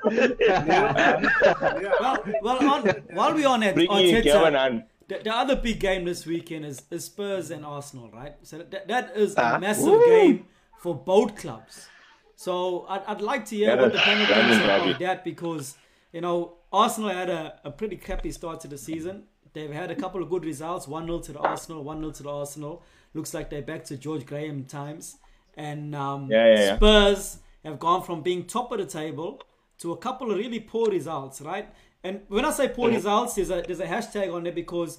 well, 2.00 2.24
well 2.42 2.72
on, 2.72 2.88
while 3.12 3.34
we're 3.34 3.48
on 3.48 3.62
it, 3.62 3.74
Bring 3.74 3.90
in 3.90 4.22
Kevin 4.22 4.54
Arteta, 4.54 4.66
and 4.66 4.84
the, 5.10 5.16
the 5.26 5.34
other 5.42 5.56
big 5.56 5.78
game 5.80 6.02
this 6.04 6.24
weekend 6.32 6.64
is, 6.64 6.82
is 6.90 7.04
Spurs 7.06 7.50
and 7.50 7.64
Arsenal, 7.64 8.08
right? 8.20 8.34
So 8.42 8.58
that, 8.58 8.88
that 8.88 9.16
is 9.16 9.30
a 9.36 9.44
Ah, 9.54 9.58
massive 9.58 9.86
woo. 10.00 10.04
game 10.06 10.36
for 10.82 10.94
both 10.94 11.36
clubs. 11.36 11.88
So 12.36 12.52
I'd, 12.88 13.02
I'd 13.10 13.20
like 13.20 13.44
to 13.50 13.56
hear 13.56 13.76
what 13.76 13.92
the 13.92 13.98
panel 13.98 14.26
thinks 14.26 14.64
about 14.64 14.98
that 15.00 15.24
because 15.24 15.76
you 16.12 16.22
know 16.22 16.36
Arsenal 16.72 17.10
had 17.10 17.28
a, 17.28 17.44
a 17.64 17.70
pretty 17.70 17.96
crappy 17.96 18.32
start 18.32 18.60
to 18.62 18.68
the 18.68 18.78
season. 18.78 19.24
They've 19.52 19.72
had 19.82 19.90
a 19.90 19.96
couple 19.96 20.22
of 20.22 20.30
good 20.30 20.44
results: 20.52 20.88
one 20.88 21.06
0 21.06 21.18
to 21.26 21.32
the 21.32 21.40
Arsenal, 21.40 21.82
one 21.84 21.98
0 22.00 22.12
to 22.12 22.22
the 22.22 22.30
Arsenal. 22.30 22.82
Looks 23.14 23.34
like 23.34 23.50
they're 23.50 23.68
back 23.72 23.84
to 23.86 23.96
George 23.96 24.24
Graham 24.24 24.64
times. 24.64 25.16
And 25.56 25.94
um, 25.94 26.28
Yeah, 26.30 26.46
yeah, 26.54 26.60
yeah. 26.60 26.76
Spurs 26.76 27.38
have 27.64 27.78
gone 27.78 28.02
from 28.04 28.22
being 28.22 28.44
top 28.46 28.70
of 28.72 28.78
the 28.78 28.86
table 28.86 29.42
to 29.80 29.92
a 29.92 29.96
couple 29.96 30.30
of 30.30 30.38
really 30.38 30.60
poor 30.60 30.88
results, 30.90 31.40
right? 31.40 31.68
And 32.02 32.22
when 32.28 32.44
I 32.44 32.50
say 32.50 32.68
poor 32.68 32.90
results, 32.90 33.34
there's 33.34 33.50
a 33.50 33.62
there's 33.62 33.80
a 33.80 33.86
hashtag 33.86 34.32
on 34.34 34.46
it 34.46 34.54
because 34.54 34.98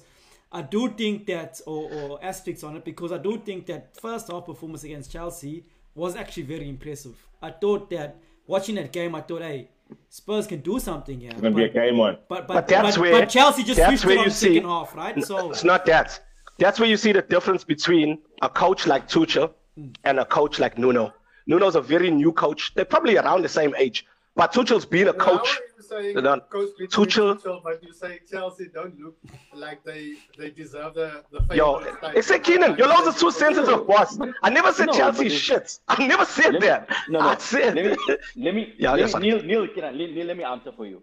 I 0.52 0.62
do 0.62 0.88
think 0.90 1.26
that, 1.26 1.60
or, 1.66 1.90
or 1.92 2.24
aspects 2.24 2.62
on 2.62 2.76
it, 2.76 2.84
because 2.84 3.10
I 3.10 3.18
do 3.18 3.38
think 3.38 3.66
that 3.66 3.96
first 3.96 4.30
half 4.30 4.44
performance 4.44 4.84
against 4.84 5.10
Chelsea 5.10 5.64
was 5.94 6.14
actually 6.14 6.44
very 6.44 6.68
impressive. 6.68 7.16
I 7.40 7.50
thought 7.50 7.88
that 7.90 8.16
watching 8.46 8.74
that 8.76 8.92
game, 8.92 9.14
I 9.14 9.22
thought, 9.22 9.42
hey, 9.42 9.68
Spurs 10.08 10.46
can 10.46 10.60
do 10.60 10.78
something 10.78 11.20
here. 11.20 11.30
It's 11.30 11.40
gonna 11.40 11.54
be 11.54 11.64
a 11.64 11.68
game 11.68 11.96
one. 11.96 12.18
But 12.28 12.46
but 12.46 12.54
But 12.54 12.68
that's 12.68 12.96
but, 12.96 13.02
where- 13.02 13.20
but 13.20 13.28
Chelsea 13.28 13.62
just 13.62 13.78
that's 13.78 14.00
switched 14.00 14.04
where 14.04 14.14
it 14.16 14.18
on 14.18 14.24
you 14.24 14.30
the 14.30 14.36
see- 14.36 14.54
second 14.54 14.68
half, 14.68 14.94
right? 14.94 15.24
So 15.24 15.50
It's 15.50 15.64
not 15.64 15.86
that. 15.86 16.20
That's 16.58 16.78
where 16.78 16.88
you 16.88 16.96
see 16.96 17.12
the 17.12 17.22
difference 17.22 17.64
between 17.64 18.18
a 18.42 18.48
coach 18.48 18.86
like 18.86 19.08
Tuchel 19.08 19.52
hmm. 19.76 19.88
and 20.04 20.20
a 20.20 20.24
coach 20.24 20.58
like 20.58 20.78
Nuno. 20.78 21.12
Nuno's 21.46 21.76
a 21.76 21.80
very 21.80 22.10
new 22.10 22.32
coach. 22.32 22.72
They're 22.74 22.84
probably 22.84 23.16
around 23.16 23.42
the 23.42 23.48
same 23.48 23.74
age. 23.76 24.06
But 24.34 24.52
Tuchel's 24.54 24.86
been 24.86 25.08
a 25.08 25.12
Now, 25.12 25.18
coach. 25.18 25.58
are 25.78 25.82
saying 25.82 26.14
They 26.16 26.22
coach 26.22 26.70
between 26.78 26.88
Tuchel- 26.88 27.36
Tuchel, 27.42 27.62
but 27.62 27.82
you 27.82 27.92
say 27.92 28.20
Chelsea 28.30 28.68
don't 28.72 28.98
look 28.98 29.16
like 29.54 29.84
they 29.84 30.14
they 30.38 30.50
deserve 30.50 30.94
the 30.94 31.22
the 31.30 31.54
Yo, 31.54 31.80
it's 32.14 32.30
a 32.30 32.38
Keenan. 32.38 32.78
Your 32.78 32.88
laws 32.88 33.06
are 33.14 33.18
too 33.18 33.30
sensitive, 33.30 33.86
boss. 33.86 34.18
I 34.42 34.48
never 34.48 34.72
said 34.72 34.86
No, 34.86 34.92
Chelsea 34.94 35.24
but 35.24 35.32
shit. 35.32 35.78
I 35.88 36.06
never 36.06 36.24
said 36.24 36.54
Let 36.54 36.62
me- 36.62 36.68
that. 36.68 36.88
No, 37.10 37.20
no. 37.20 37.28
I 37.28 37.36
said. 37.36 37.74
Let 37.74 37.84
me, 37.84 38.16
let 38.44 38.54
me, 38.54 38.74
Yeah, 38.78 38.92
let 38.92 39.10
yeah. 39.12 39.18
Neil, 39.18 39.42
Neil, 39.42 39.68
can 39.68 39.84
I, 39.84 39.90
Neil, 39.90 40.10
Neil, 40.12 40.26
let 40.26 40.36
me 40.38 40.44
answer 40.44 40.72
for 40.72 40.86
you. 40.86 41.02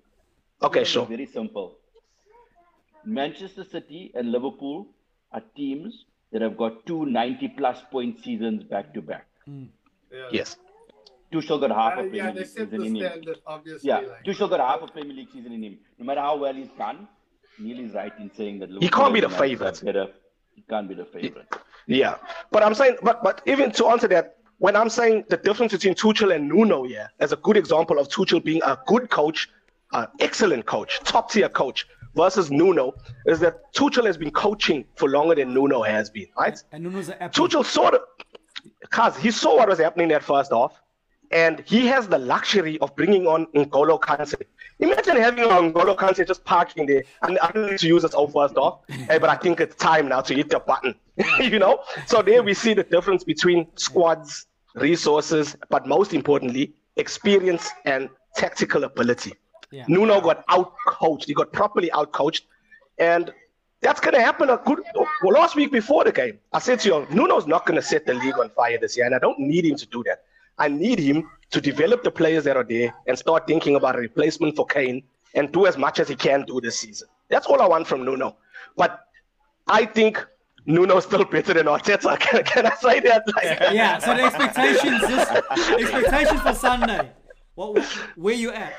okay, 0.64 0.82
It's 0.82 0.90
sure. 0.90 1.06
Very 1.06 1.28
simple. 1.28 1.76
Manchester 3.06 3.64
City 3.64 4.12
and 4.16 4.32
Liverpool 4.32 4.88
are 5.32 5.42
teams 5.56 6.06
that 6.32 6.42
have 6.42 6.58
got 6.58 6.86
two 6.86 7.06
90 7.06 7.48
plus 7.58 7.78
point 7.92 8.24
seasons 8.24 8.64
back 8.64 8.94
to 8.96 9.02
back. 9.02 9.28
Hmm. 9.46 9.66
Yeah. 10.12 10.28
Yes. 10.32 10.58
Tuchel 11.32 11.60
got 11.60 11.72
half 11.72 11.98
Uh, 11.98 12.02
a 12.02 12.04
Premier 12.04 12.16
yeah, 12.16 12.32
League 12.32 12.46
set 12.48 12.70
season 12.70 12.80
the 12.80 12.86
in 12.86 12.96
him. 12.96 13.04
standard, 13.12 13.38
obviously. 13.46 13.88
Yeah, 13.88 13.98
like, 14.00 14.24
Tuchel 14.26 14.50
got 14.50 14.60
half 14.60 14.82
a 14.88 14.92
Premier 14.92 15.14
League 15.16 15.30
season 15.32 15.52
in 15.54 15.64
him. 15.64 15.78
No 16.00 16.06
matter 16.06 16.22
how 16.22 16.38
well 16.38 16.54
he's 16.54 16.70
done, 16.78 17.08
Neil 17.60 17.80
is 17.80 17.94
right 17.94 18.14
in 18.20 18.32
saying 18.34 18.60
that 18.60 18.70
Liverpool 18.72 18.90
can't 19.04 19.14
be 19.14 19.20
the 19.20 19.30
favourite. 19.30 19.78
He 20.56 20.64
can't 20.70 20.88
be 20.90 20.96
the 20.96 21.06
favorite. 21.06 21.48
Yeah, 21.88 22.16
but 22.52 22.64
I'm 22.64 22.74
saying, 22.74 22.98
but 23.02 23.24
but 23.24 23.42
even 23.46 23.72
to 23.74 23.88
answer 23.88 24.08
that, 24.10 24.38
when 24.58 24.76
I'm 24.76 24.90
saying 24.90 25.26
the 25.30 25.38
difference 25.38 25.72
between 25.74 25.96
Tuchel 25.96 26.36
and 26.36 26.48
Nuno, 26.50 26.84
yeah, 26.86 27.08
as 27.20 27.32
a 27.32 27.38
good 27.38 27.58
example 27.58 27.98
of 28.00 28.08
Tuchel 28.10 28.44
being 28.44 28.62
a 28.64 28.78
good 28.88 29.10
coach, 29.10 29.50
an 29.94 30.08
excellent 30.20 30.66
coach, 30.66 31.00
top 31.04 31.32
tier 31.32 31.50
coach, 31.50 31.88
versus 32.16 32.52
Nuno, 32.52 32.94
is 33.26 33.40
that 33.40 33.72
Tuchel 33.74 34.06
has 34.06 34.18
been 34.18 34.32
coaching 34.32 34.84
for 34.96 35.10
longer 35.10 35.36
than 35.36 35.54
Nuno 35.54 35.82
has 35.84 36.10
been, 36.10 36.28
right? 36.38 36.62
and 36.72 36.84
Nuno's 36.84 37.10
an. 37.10 37.30
Tuchel 37.30 37.64
saw 37.66 37.92
the, 37.92 38.02
cause 38.90 39.16
he 39.18 39.32
saw 39.32 39.56
what 39.58 39.70
was 39.70 39.80
happening 39.80 40.10
that 40.10 40.24
first 40.24 40.52
half, 40.52 40.74
and 41.32 41.64
he 41.66 41.86
has 41.88 42.08
the 42.08 42.18
luxury 42.18 42.80
of 42.80 42.96
bringing 42.96 43.28
on 43.28 43.46
N'Golo 43.48 44.00
Kante. 44.00 44.42
Imagine 44.80 45.18
having 45.18 45.44
N'Golo 45.46 45.96
Kante 45.96 46.26
just 46.26 46.44
parking 46.44 46.86
there, 46.86 47.04
and 47.22 47.38
I 47.40 47.52
don't 47.52 47.70
need 47.70 47.80
to 47.80 47.88
use 47.88 48.04
his 48.04 48.14
own 48.14 48.32
first 48.32 48.58
off, 48.58 48.80
hey, 48.88 49.18
but 49.20 49.30
I 49.30 49.36
think 49.36 49.60
it's 49.60 49.76
time 49.76 50.08
now 50.08 50.22
to 50.22 50.34
hit 50.34 50.50
the 50.50 50.60
button, 50.60 50.96
you 51.40 51.60
know. 51.60 51.82
So 52.08 52.22
there 52.22 52.42
we 52.42 52.54
see 52.54 52.74
the 52.74 52.84
difference 52.84 53.24
between 53.24 53.68
squads, 53.76 54.48
resources, 54.76 55.56
but 55.70 55.86
most 55.88 56.14
importantly, 56.14 56.74
experience 56.96 57.70
and 57.86 58.10
tactical 58.36 58.84
ability. 58.84 59.34
Yeah. 59.72 59.86
Nuno 59.88 60.20
got 60.22 60.44
out 60.50 60.74
coached. 60.88 61.26
He 61.26 61.34
got 61.34 61.54
properly 61.54 61.92
out 61.92 62.12
coached, 62.12 62.46
and 62.98 63.32
that's 63.82 64.00
going 64.00 64.16
to 64.16 64.22
happen. 64.22 64.50
A 64.50 64.58
good 64.58 64.82
well, 64.96 65.34
last 65.34 65.56
week 65.56 65.72
before 65.72 66.04
the 66.04 66.12
game, 66.12 66.40
I 66.54 66.60
said 66.60 66.80
to 66.82 66.90
you, 66.90 67.08
Nuno's 67.12 67.46
not 67.46 67.66
going 67.66 67.76
to 67.76 67.86
set 67.86 68.06
the 68.06 68.16
league 68.16 68.38
on 68.40 68.50
fire 68.50 68.80
this 68.80 68.98
year, 68.98 69.06
and 69.06 69.14
I 69.14 69.20
don't 69.20 69.40
need 69.40 69.66
him 69.66 69.76
to 69.78 69.86
do 69.86 70.04
that. 70.04 70.24
I 70.60 70.68
need 70.68 71.00
him 71.00 71.30
to 71.52 71.62
develop 71.62 72.04
the 72.04 72.12
players 72.12 72.44
that 72.44 72.58
are 72.58 72.64
there 72.64 72.94
and 73.08 73.18
start 73.18 73.48
thinking 73.48 73.76
about 73.76 73.96
a 73.96 74.00
replacement 74.00 74.56
for 74.56 74.66
Kane 74.66 75.02
and 75.34 75.52
do 75.52 75.66
as 75.66 75.78
much 75.78 76.00
as 76.00 76.08
he 76.08 76.16
can 76.16 76.44
do 76.44 76.62
this 76.62 76.80
season. 76.80 77.08
That's 77.30 77.48
all 77.48 77.62
I 77.62 77.68
want 77.68 77.88
from 77.88 78.04
Nuno. 78.04 78.38
But 78.76 79.00
I 79.68 79.86
think 79.86 80.26
Nuno's 80.66 81.06
still 81.06 81.24
better 81.26 81.54
than 81.54 81.66
Arteta. 81.66 82.20
Can, 82.20 82.44
can 82.44 82.66
I 82.66 82.76
say 82.76 83.00
that? 83.00 83.24
Like, 83.36 83.60
yeah. 83.74 83.98
So 83.98 84.14
the 84.14 84.24
expectations, 84.24 85.02
this, 85.02 85.30
expectations 85.70 86.42
for 86.42 86.54
Sunday. 86.54 87.12
What 87.56 87.84
where 88.16 88.36
you 88.36 88.52
at? 88.52 88.74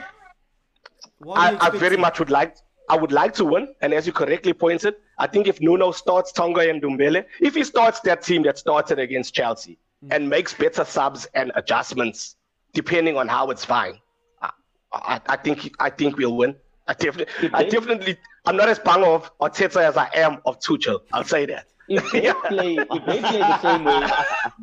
What 1.18 1.38
are 1.38 1.52
you 1.52 1.58
I, 1.58 1.66
I 1.66 1.70
very 1.70 1.96
much 1.96 2.18
would 2.18 2.30
like 2.30 2.56
I 2.88 2.96
would 2.96 3.12
like 3.12 3.34
to 3.34 3.44
win. 3.44 3.74
And 3.80 3.92
as 3.94 4.06
you 4.06 4.12
correctly 4.12 4.52
pointed, 4.52 4.96
I 5.18 5.26
think 5.26 5.46
if 5.46 5.60
Nuno 5.60 5.92
starts 5.92 6.32
Tonga 6.32 6.68
and 6.68 6.82
Ndombele, 6.82 7.24
if 7.40 7.54
he 7.54 7.64
starts 7.64 8.00
that 8.00 8.22
team 8.22 8.42
that 8.42 8.58
started 8.58 8.98
against 8.98 9.34
Chelsea 9.34 9.78
and 10.10 10.28
makes 10.28 10.54
better 10.54 10.84
subs 10.84 11.26
and 11.34 11.52
adjustments, 11.54 12.36
depending 12.72 13.16
on 13.16 13.28
how 13.28 13.50
it's 13.50 13.64
fine, 13.64 13.98
I, 14.40 14.50
I, 14.92 15.20
I 15.28 15.36
think 15.36 15.74
I 15.78 15.90
think 15.90 16.16
we'll 16.16 16.36
win. 16.36 16.56
I 16.88 16.94
definitely, 16.94 17.50
I 17.52 17.64
definitely, 17.64 18.16
I'm 18.46 18.56
not 18.56 18.68
as 18.68 18.78
bang 18.78 19.04
of 19.04 19.30
Arteta 19.38 19.80
as 19.82 19.96
I 19.96 20.08
am 20.14 20.38
of 20.46 20.58
Tuchel. 20.58 21.00
I'll 21.12 21.24
say 21.24 21.46
that. 21.46 21.66
If 21.88 22.10
they 22.12 22.32
play, 22.48 22.76
if 22.78 23.06
they 23.06 23.18
play 23.20 23.38
the 23.38 23.60
same 23.62 23.84
way 23.84 24.08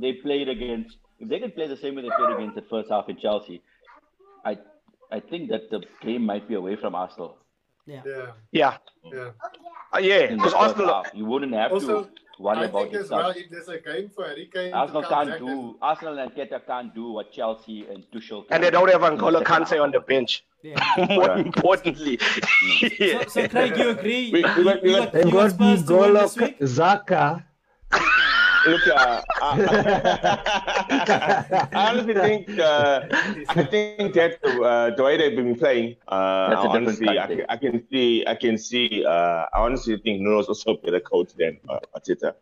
they 0.01 0.13
played 0.13 0.49
against, 0.49 0.97
if 1.19 1.29
they 1.29 1.39
can 1.39 1.51
play 1.51 1.67
the 1.67 1.77
same 1.77 1.95
way 1.95 2.01
they 2.01 2.09
played 2.17 2.35
against 2.35 2.55
the 2.55 2.63
first 2.63 2.89
half 2.89 3.07
in 3.07 3.17
Chelsea, 3.17 3.61
I, 4.43 4.57
I 5.11 5.19
think 5.19 5.49
that 5.51 5.69
the 5.69 5.83
game 6.01 6.25
might 6.25 6.47
be 6.47 6.55
away 6.55 6.75
from 6.75 6.95
Arsenal. 6.95 7.37
Yeah. 7.85 8.01
Yeah, 8.05 8.31
Yeah, 8.51 8.77
yeah. 9.13 9.29
uh, 9.93 9.99
yeah, 9.99 10.27
because 10.35 10.53
Arsenal. 10.53 10.87
half. 10.87 11.11
you 11.13 11.23
wouldn't 11.25 11.53
have 11.53 11.71
Also, 11.71 12.03
to 12.03 12.09
worry 12.39 12.57
I 12.57 12.63
about 12.65 12.81
think 12.83 12.93
your 12.93 13.01
as 13.03 13.09
well, 13.09 13.29
if 13.31 13.49
there's 13.49 13.67
a 13.67 13.79
game 13.79 14.09
for 14.13 14.25
Harry 14.25 14.49
Kane 14.53 14.73
Arsenal 14.73 15.01
to 15.01 15.07
come 15.07 15.27
can't 15.27 15.29
back 15.29 15.39
do 15.39 15.75
Arsenal 15.81 16.19
and 16.19 16.31
Keta 16.31 16.65
can't 16.65 16.93
do 16.95 17.11
what 17.11 17.31
Chelsea 17.31 17.85
and 17.87 18.03
Tuchel 18.13 18.47
can. 18.47 18.55
And 18.55 18.63
they 18.63 18.69
don't 18.69 18.89
have 18.91 19.03
in 19.03 19.17
the 19.17 19.23
N'Golo 19.23 19.39
second 19.39 19.45
Kante 19.65 19.69
half. 19.69 19.79
on 19.79 19.91
the 19.91 19.99
bench. 19.99 20.43
Yeah. 20.63 20.79
More 21.15 21.37
importantly. 21.37 22.17
So, 22.17 23.23
so 23.27 23.47
Craig, 23.53 23.77
you 23.77 23.89
agree? 23.89 24.31
We- 24.31 24.41
we 24.41 24.41
got- 24.43 24.83
we 24.83 24.89
you 24.91 24.95
got- 24.97 25.03
got, 25.05 25.13
They've 25.13 25.23
got 25.25 25.31
got 25.31 25.51
Spurs 25.51 25.83
to 25.85 25.93
win 25.97 26.11
N'Golo 26.11 26.21
this 26.21 26.37
week? 26.37 26.59
Zaka. 26.59 27.43
Look, 28.67 28.87
uh, 28.87 29.21
I, 29.41 30.47
I 31.71 31.89
honestly 31.89 32.13
think 32.13 32.59
uh, 32.59 33.07
I 33.49 33.63
think 33.63 34.13
that 34.13 34.39
uh, 34.43 34.95
the 34.95 35.03
way 35.03 35.17
they've 35.17 35.35
been 35.35 35.55
playing, 35.55 35.95
uh, 36.07 36.49
That's 36.49 36.65
a 36.65 36.69
honestly, 36.69 37.19
I 37.19 37.27
can, 37.27 37.45
I 37.49 37.57
can 37.57 37.87
see, 37.89 38.25
I 38.27 38.35
can 38.35 38.57
see. 38.57 39.05
Uh, 39.05 39.45
I 39.53 39.59
honestly 39.59 39.97
think 39.97 40.21
Nuno's 40.21 40.47
also 40.47 40.71
a 40.73 40.77
better 40.77 40.99
coach 40.99 41.33
than 41.37 41.57
uh, 41.69 41.79
Arteta. 41.95 42.33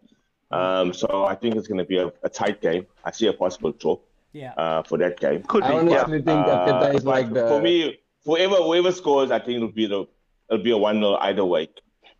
Um, 0.51 0.93
so 0.93 1.25
I 1.25 1.35
think 1.35 1.55
it's 1.55 1.67
going 1.67 1.79
to 1.79 1.85
be 1.85 1.97
a, 1.97 2.11
a 2.23 2.29
tight 2.29 2.61
game. 2.61 2.85
I 3.03 3.11
see 3.11 3.27
a 3.27 3.33
possible 3.33 3.71
draw 3.71 3.97
Yeah. 4.33 4.53
uh, 4.57 4.83
for 4.83 4.97
that 4.99 5.19
game. 5.19 5.43
Could 5.43 5.63
I 5.63 5.69
be. 5.83 5.93
honestly 5.95 6.21
think 6.21 6.39
Arteta 6.45 6.95
is 6.95 7.03
but 7.03 7.09
like 7.09 7.33
the. 7.33 7.47
for 7.47 7.61
me, 7.61 7.99
whoever 8.25 8.55
whoever 8.55 8.91
scores, 8.91 9.31
I 9.31 9.39
think 9.39 9.57
it'll 9.57 9.69
be 9.69 9.87
the 9.87 10.05
it'll 10.49 10.63
be 10.63 10.71
a 10.71 10.77
one 10.77 10.99
0 10.99 11.17
either 11.21 11.45
way. 11.45 11.69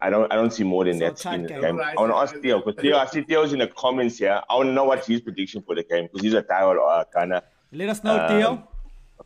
I 0.06 0.10
don't 0.14 0.32
I 0.32 0.36
don't 0.36 0.54
see 0.58 0.64
more 0.64 0.84
than 0.86 1.00
So 1.00 1.06
that 1.10 1.26
in 1.36 1.44
the 1.44 1.50
game. 1.50 1.62
game. 1.62 1.80
I 1.80 1.96
want 2.02 2.12
to 2.12 2.18
ask 2.24 2.32
Theo 2.44 2.56
because 2.60 2.82
Theo, 2.82 2.96
I 2.98 3.06
see 3.08 3.22
Theo's 3.22 3.52
in 3.54 3.60
the 3.60 3.68
comments 3.68 4.16
here. 4.20 4.38
I 4.50 4.56
want 4.58 4.68
to 4.70 4.74
know 4.74 4.86
what's 4.92 5.08
his 5.08 5.22
prediction 5.22 5.60
for 5.66 5.74
the 5.80 5.84
game 5.84 6.04
because 6.06 6.22
he's 6.26 6.34
a 6.34 6.44
diehard 6.44 6.78
uh, 6.92 7.04
kind 7.18 7.34
of 7.34 7.44
Let 7.72 7.90
us 7.90 8.04
know, 8.04 8.18
um, 8.20 8.28
Theo. 8.30 8.50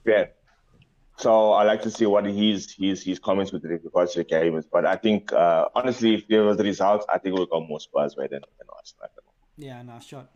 fan. 0.06 0.28
So 1.18 1.52
I 1.52 1.64
like 1.64 1.82
to 1.82 1.92
see 1.92 2.06
what 2.06 2.24
his 2.26 2.72
his 2.82 3.04
his 3.04 3.20
comments 3.20 3.52
with 3.52 3.66
regards 3.66 4.14
to 4.14 4.20
the 4.20 4.24
game 4.24 4.56
is. 4.58 4.66
But 4.66 4.86
I 4.86 4.96
think 4.96 5.34
uh, 5.34 5.66
honestly, 5.76 6.16
if 6.16 6.28
there 6.30 6.44
was 6.44 6.56
the 6.58 6.64
results, 6.64 7.06
I 7.14 7.18
think 7.18 7.36
we'll 7.36 7.46
go 7.46 7.60
more 7.60 7.80
Spurs 7.82 8.16
way 8.16 8.28
than, 8.28 8.42
than 8.58 8.68
Arsenal. 8.78 9.10
Yeah, 9.58 9.82
no, 9.82 10.00
shot. 10.00 10.30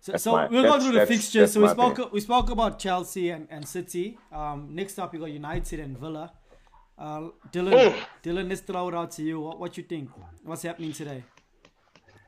So, 0.00 0.12
That's 0.12 0.24
so 0.24 0.32
my- 0.32 0.48
we'll 0.48 0.64
go 0.64 0.80
through 0.80 0.98
the 0.98 1.06
fixtures. 1.06 1.52
So 1.52 1.60
we 1.62 1.68
spoke 1.68 1.92
opinion. 1.94 2.10
we 2.12 2.20
spoke 2.20 2.50
about 2.50 2.78
Chelsea 2.80 3.30
and, 3.30 3.46
and 3.48 3.66
City. 3.66 4.18
Um, 4.32 4.68
next 4.72 4.98
up 4.98 5.12
we 5.12 5.18
got 5.20 5.30
United 5.30 5.78
and 5.80 5.96
Villa. 5.96 6.32
Uh, 6.96 7.28
Dylan, 7.52 7.94
Dylan, 8.22 8.48
let's 8.48 8.60
throw 8.60 8.88
it 8.88 8.94
out 8.94 9.10
to 9.12 9.22
you. 9.22 9.40
What, 9.40 9.58
what 9.58 9.76
you 9.76 9.82
think? 9.82 10.10
What's 10.44 10.62
happening 10.62 10.92
today? 10.92 11.24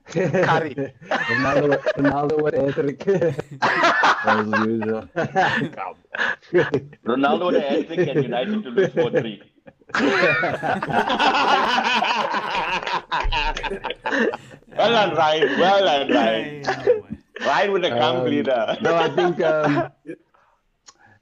Curry. 0.06 0.74
Ronaldo, 1.08 1.82
Ronaldo 1.98 2.42
with 2.42 2.54
hat-trick. 2.54 3.06
As 4.24 4.46
usual. 4.66 5.08
Ronaldo 7.04 7.46
with 7.46 7.56
a 7.90 8.10
and 8.10 8.22
United 8.24 8.62
to 8.64 8.70
lose 8.70 8.92
4 8.92 9.10
3. 9.10 9.42
Well 14.76 14.90
done, 14.92 15.14
Ryan. 15.16 15.60
Well 15.60 15.84
done, 15.84 16.08
Hey, 16.08 16.62
Ryan. 16.66 16.86
no. 16.86 17.06
Ryan 17.46 17.72
with 17.72 17.82
the 17.82 17.88
camp 17.90 18.18
Um, 18.18 18.24
leader. 18.24 18.76
no, 18.80 18.94
I 18.94 19.08
think 19.14 19.40
um, 19.42 19.90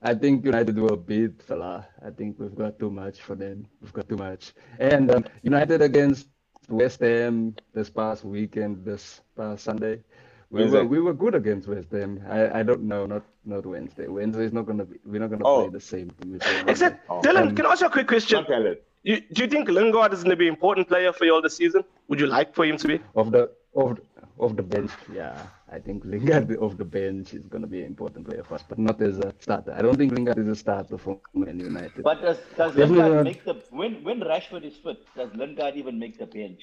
I 0.04 0.14
think 0.14 0.44
United 0.44 0.78
will 0.78 0.96
beat 0.96 1.42
Salah. 1.48 1.86
I 2.06 2.10
think 2.10 2.38
we've 2.38 2.54
got 2.54 2.78
too 2.78 2.90
much 2.90 3.20
for 3.22 3.34
them. 3.34 3.66
We've 3.80 3.92
got 3.92 4.08
too 4.08 4.16
much. 4.16 4.52
And 4.78 5.10
um, 5.10 5.24
United 5.42 5.80
against 5.82 6.28
West 6.68 7.00
Ham 7.00 7.56
this 7.72 7.88
past 7.90 8.24
weekend, 8.24 8.84
this 8.84 9.22
past 9.36 9.64
Sunday. 9.64 10.00
We 10.50 10.60
Wednesday. 10.60 10.78
were 10.78 10.86
we 10.86 11.00
were 11.00 11.14
good 11.14 11.34
against 11.34 11.66
West 11.68 11.90
Ham. 11.92 12.22
I, 12.28 12.60
I 12.60 12.62
don't 12.62 12.82
know, 12.82 13.06
not 13.06 13.22
not 13.46 13.64
Wednesday. 13.66 14.06
Wednesday 14.08 14.44
is 14.44 14.52
not 14.52 14.66
gonna 14.66 14.84
be. 14.84 14.98
We're 15.04 15.20
not 15.20 15.30
gonna 15.30 15.44
Oh. 15.46 15.62
play 15.62 15.70
the 15.72 15.80
same. 15.80 16.10
team. 16.20 16.38
Except, 16.68 17.00
Oh. 17.08 17.20
Dylan, 17.22 17.56
can 17.56 17.66
I 17.66 17.72
ask 17.72 17.80
you 17.80 17.86
a 17.88 17.90
quick 17.90 18.06
question? 18.06 18.44
You, 19.02 19.20
do 19.32 19.42
you 19.42 19.48
think 19.48 19.68
Lingard 19.68 20.12
is 20.14 20.20
going 20.22 20.30
to 20.30 20.36
be 20.36 20.48
an 20.48 20.54
important 20.54 20.88
player 20.88 21.12
for 21.12 21.26
you 21.26 21.34
all 21.34 21.42
this 21.42 21.56
season? 21.56 21.84
Would 22.08 22.20
you 22.20 22.26
like 22.26 22.54
for 22.54 22.64
him 22.64 22.78
to 22.78 22.88
be? 22.88 23.00
of 23.16 23.32
the 23.32 23.50
of 23.76 24.00
of 24.38 24.56
the 24.56 24.62
bench. 24.62 24.90
Yeah, 25.14 25.36
I 25.74 25.80
think 25.80 26.04
Lingard 26.04 26.56
off 26.64 26.76
the 26.76 26.84
bench 26.84 27.34
is 27.34 27.44
gonna 27.46 27.66
be 27.66 27.80
an 27.80 27.86
important 27.86 28.26
player 28.28 28.44
for 28.44 28.54
us, 28.54 28.64
but 28.68 28.78
not 28.78 29.00
as 29.02 29.18
a 29.18 29.34
starter. 29.40 29.72
I 29.76 29.82
don't 29.82 29.96
think 29.96 30.12
Lingard 30.12 30.38
is 30.38 30.48
a 30.48 30.54
starter 30.54 30.96
for 30.96 31.20
Man 31.34 31.58
United. 31.58 32.04
But 32.04 32.22
does, 32.22 32.38
does 32.56 32.74
Definitely 32.76 33.02
Lingard 33.02 33.24
make 33.24 33.44
the 33.44 33.54
when 33.70 34.04
when 34.04 34.20
Rashford 34.20 34.64
is 34.64 34.76
fit? 34.76 34.98
Does 35.16 35.30
Lingard 35.34 35.74
even 35.76 35.98
make 35.98 36.16
the 36.18 36.26
bench? 36.26 36.62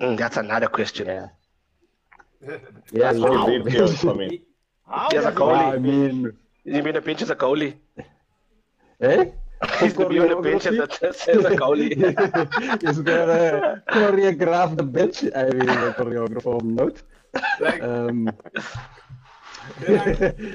Mm, 0.00 0.16
that's 0.16 0.38
another 0.38 0.68
question. 0.68 1.06
Yeah. 1.06 1.28
Yeah, 2.92 3.12
That's 3.12 3.18
what 3.18 3.32
yeah. 3.32 3.46
Reed 3.46 3.72
feels 3.72 3.96
for 4.00 4.14
me. 4.14 4.42
How 4.86 5.08
He 5.10 5.16
has 5.16 5.24
a 5.26 5.30
does 5.30 5.38
goalie. 5.40 5.72
I 5.74 5.78
mean, 5.78 6.32
You 6.64 6.82
mean 6.82 6.94
the 6.94 7.00
bench 7.00 7.22
as 7.22 7.30
a 7.30 7.36
goalie? 7.36 7.74
eh? 9.00 9.24
He's 9.80 9.94
to 9.94 10.08
be 10.08 10.18
on 10.18 10.28
the 10.28 10.36
bench 10.36 10.66
as 10.66 10.78
a, 10.78 11.08
as 11.08 11.44
a 11.44 11.54
goalie. 11.62 11.92
Is 12.88 13.02
there 13.02 13.30
a 13.30 13.82
choreograph 13.90 14.76
the 14.76 14.82
bench? 14.84 15.24
I 15.34 15.44
mean, 15.44 15.66
the 15.66 15.94
choreographer 15.98 16.62
note. 16.62 17.02
Like, 17.58 17.82
Um, 17.82 18.30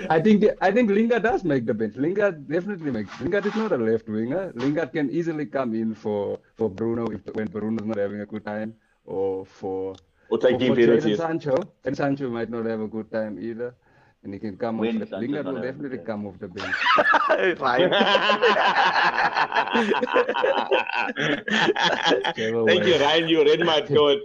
I 0.10 0.22
think 0.22 0.46
I 0.62 0.72
think 0.72 0.90
Lingard 0.90 1.24
does 1.24 1.44
make 1.44 1.66
the 1.66 1.74
bench. 1.74 1.96
Lingard 1.96 2.48
definitely 2.48 2.92
makes. 2.92 3.20
Lingard 3.20 3.46
is 3.46 3.56
not 3.56 3.72
a 3.72 3.78
left 3.78 4.08
winger. 4.08 4.52
Lingard 4.56 4.92
can 4.94 5.10
easily 5.12 5.46
come 5.46 5.74
in 5.76 5.94
for 5.96 6.40
for 6.56 6.70
Bruno 6.70 7.08
if 7.12 7.26
when 7.34 7.48
Bruno's 7.48 7.86
not 7.86 7.98
having 7.98 8.22
a 8.22 8.26
good 8.26 8.46
time, 8.46 8.74
or 9.06 9.46
for 9.46 9.96
Or 10.30 10.38
for, 10.38 10.38
take 10.38 10.60
for 10.68 10.76
Jadon 10.76 10.76
Jadon 10.76 11.16
Sancho. 11.16 11.74
And 11.84 11.96
Sancho 11.96 12.30
might 12.30 12.50
not 12.50 12.66
have 12.66 12.82
a 12.82 12.88
good 12.88 13.12
time 13.12 13.38
either, 13.40 13.76
and 14.24 14.34
he 14.34 14.40
can 14.40 14.56
come 14.58 14.78
When 14.78 14.96
off. 14.96 15.00
The, 15.02 15.06
Sancho's 15.08 15.22
Lingard 15.22 15.46
will 15.46 15.56
having 15.56 15.70
a 15.70 15.74
good 15.74 15.90
definitely 15.90 15.98
time. 15.98 16.06
come 16.06 16.26
off 16.28 16.40
the 16.40 16.48
bench. 16.48 17.60
right. 17.60 17.90
Whichever 22.28 22.66
Thank 22.66 22.86
you. 22.86 22.98
Ryan. 23.00 23.28
You 23.30 23.44
read 23.44 23.60
my 23.66 23.82
thought. 23.82 24.20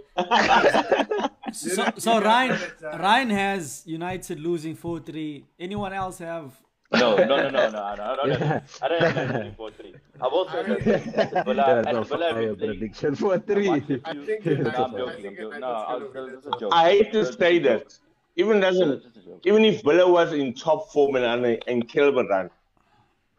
So, 1.53 1.85
so 1.97 2.21
Ryan, 2.21 2.59
Ryan 2.99 3.29
has 3.31 3.83
United 3.85 4.39
losing 4.39 4.75
4-3. 4.75 5.43
Anyone 5.59 5.93
else 5.93 6.19
have? 6.19 6.51
No, 6.93 7.15
no, 7.17 7.25
no, 7.25 7.49
no, 7.49 7.69
no, 7.69 7.95
no, 7.95 8.15
no, 8.15 8.23
no. 8.25 8.61
I 8.81 8.87
don't 8.87 9.01
have 9.01 9.17
anything 9.17 9.53
for 9.57 9.71
three. 9.71 9.93
I've 10.21 10.31
also 10.31 10.51
said 10.65 11.03
that 11.33 11.45
Villa, 11.45 11.81
That's 11.83 11.87
and 11.87 11.97
a 11.97 12.03
Villa 12.03 12.25
have 12.27 12.35
fire 12.35 12.55
been 12.55 12.67
prediction 12.69 13.15
for 13.15 13.37
three. 13.39 13.67
watched 13.67 13.89
a 13.89 13.99
I 14.05 14.13
few- 14.13 14.25
think 14.25 14.45
No, 14.45 14.69
I'm 14.71 14.91
joking. 14.91 15.21
think 15.21 15.27
I'm 15.27 15.35
joking. 15.37 15.59
No, 15.59 15.67
I 15.67 15.99
gonna 15.99 16.05
was, 16.05 16.13
win 16.13 16.25
this 16.27 16.33
it. 16.33 16.39
is 16.39 16.45
a 16.47 16.59
joke. 16.61 16.71
I 16.73 16.89
hate 16.91 17.11
to 17.11 17.33
say 17.33 17.59
that. 17.59 17.93
Even 18.37 18.59
This 18.59 18.77
doesn't 18.77 18.91
a 18.91 19.47
even 19.49 19.65
if 19.65 19.81
Villa 19.83 20.09
was 20.09 20.31
in 20.33 20.53
top 20.53 20.91
form 20.91 21.15
and 21.15 21.25
and 21.67 21.89
Kilburn 21.89 22.27
run, 22.27 22.49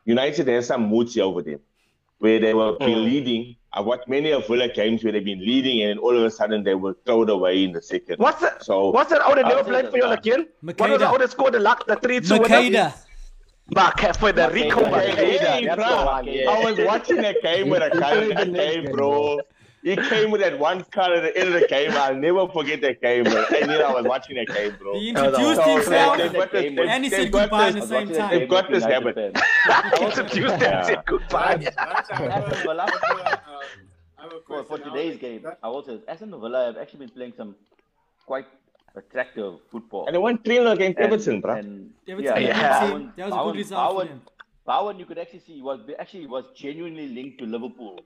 United 0.04 0.48
has 0.48 0.66
some 0.66 0.88
moods 0.88 1.16
over 1.18 1.40
them, 1.42 1.60
where 2.18 2.38
they 2.40 2.52
were 2.54 2.72
be 2.78 2.86
Mm. 2.86 3.04
leading. 3.04 3.56
I 3.72 3.80
watched 3.80 4.08
many 4.08 4.30
of 4.32 4.46
Villa 4.48 4.68
games 4.68 5.04
where 5.04 5.12
they've 5.12 5.24
been 5.24 5.44
leading 5.52 5.82
and 5.82 6.00
all 6.00 6.16
of 6.16 6.22
a 6.24 6.30
sudden 6.30 6.64
they 6.64 6.74
were 6.74 6.96
thrown 7.04 7.28
away 7.30 7.62
in 7.64 7.72
the 7.72 7.82
second. 7.82 8.16
What's 8.18 8.40
that? 8.40 8.64
So 8.64 8.90
What's 8.90 9.10
that 9.10 9.20
out 9.20 9.36
that 9.36 9.44
I'll 9.44 9.56
never 9.56 9.64
say 9.64 9.70
played 9.82 9.90
for 9.90 9.96
you 9.98 10.04
now. 10.04 10.12
again? 10.12 10.48
What 10.62 10.78
was 10.80 10.98
the 10.98 11.04
Macheda. 11.04 11.22
out 11.22 11.30
scored 11.30 11.54
the 11.54 11.60
luck, 11.60 11.86
the 11.86 11.96
3 11.96 12.20
2 12.20 12.34
Macheda. 12.40 12.94
Back 13.70 14.00
for 14.16 14.32
the 14.32 14.48
Rico 14.50 14.80
Macheda. 14.80 14.90
Macheda. 14.90 15.14
Hey, 15.16 15.66
That's 15.66 15.80
bruh, 15.82 16.06
one. 16.06 16.24
Yeah. 16.26 16.50
I 16.50 16.64
was 16.64 16.78
watching 16.80 17.22
a 17.24 17.34
game 17.42 17.68
with 17.68 17.82
a 17.82 17.90
guy 17.90 18.14
played 18.16 18.30
the 18.30 18.34
that 18.36 18.48
next 18.48 18.74
game, 18.74 18.84
game, 18.84 18.92
bro. 18.92 19.38
He 19.82 19.94
came 19.96 20.30
with 20.32 20.40
that 20.40 20.58
one 20.58 20.82
cut 20.90 21.12
at 21.12 21.22
the 21.22 21.38
end 21.38 21.54
of 21.54 21.60
the 21.60 21.68
game. 21.68 21.92
I'll 21.92 22.14
never 22.14 22.48
forget 22.48 22.80
that 22.80 23.00
game, 23.00 23.24
bro. 23.24 23.44
I 23.48 23.60
knew 23.64 23.76
I 23.80 23.92
was 23.92 24.04
watching 24.06 24.36
that 24.36 24.48
game, 24.54 24.74
bro. 24.78 24.94
He 24.98 25.10
introduced 25.10 25.56
So, 25.62 25.74
himself 25.76 26.18
they've 26.18 26.32
got 26.32 26.50
this- 26.52 26.62
they've- 26.76 26.78
and 26.80 27.04
he 27.04 27.10
said 27.10 27.30
got 27.32 27.42
goodbye 27.42 27.68
at 27.68 27.74
this- 27.74 27.84
the 27.84 27.88
same 27.88 28.08
Watching 28.08 28.16
a 28.16 28.18
time. 28.18 28.38
game 28.40 28.48
got 28.48 28.70
this 28.70 28.82
United 28.84 29.16
habit. 29.16 29.34
fans. 29.34 30.00
Introduced 30.02 30.58
them, 30.58 30.60
Yeah. 30.72 30.82
said 30.82 31.02
goodbye. 31.06 31.56
That's- 31.56 31.74
that's- 31.76 32.10
I 32.10 32.14
have 32.16 32.42
a- 32.42 32.46
Aston 32.46 32.62
Villa, 32.62 32.82
um, 32.84 33.60
I 34.18 34.22
have 34.22 34.32
a 34.32 34.40
for, 34.46 34.64
for 34.64 34.78
today's 34.78 35.16
game, 35.16 35.42
that- 35.42 35.58
I 35.62 35.68
will 35.68 35.84
say 35.84 36.00
Aston 36.08 36.30
Villa 36.30 36.66
have 36.66 36.76
actually 36.76 36.98
been 37.06 37.10
playing 37.10 37.32
some 37.36 37.54
quite 38.26 38.46
attractive 38.96 39.54
football. 39.70 40.06
And 40.06 40.14
they 40.14 40.18
won 40.18 40.38
3 40.38 40.56
0 40.56 40.70
against 40.72 40.98
Everton, 40.98 41.40
bro. 41.40 41.54
and- 41.54 41.92
Everton, 42.08 42.24
yeah, 42.42 42.48
Yeah. 42.48 42.90
Bowen- 42.90 43.12
That 43.16 43.30
was 43.30 43.34
a 43.40 43.44
good 43.44 43.56
result 43.56 43.90
for 43.90 43.94
Bowen- 44.06 44.22
Bowen, 44.66 44.98
you 44.98 45.06
could 45.06 45.18
actually 45.18 45.38
see 45.40 45.62
was 45.62 45.80
actually 45.98 46.26
was 46.26 46.44
genuinely 46.54 47.08
linked 47.08 47.38
to 47.38 47.46
Liverpool 47.46 48.00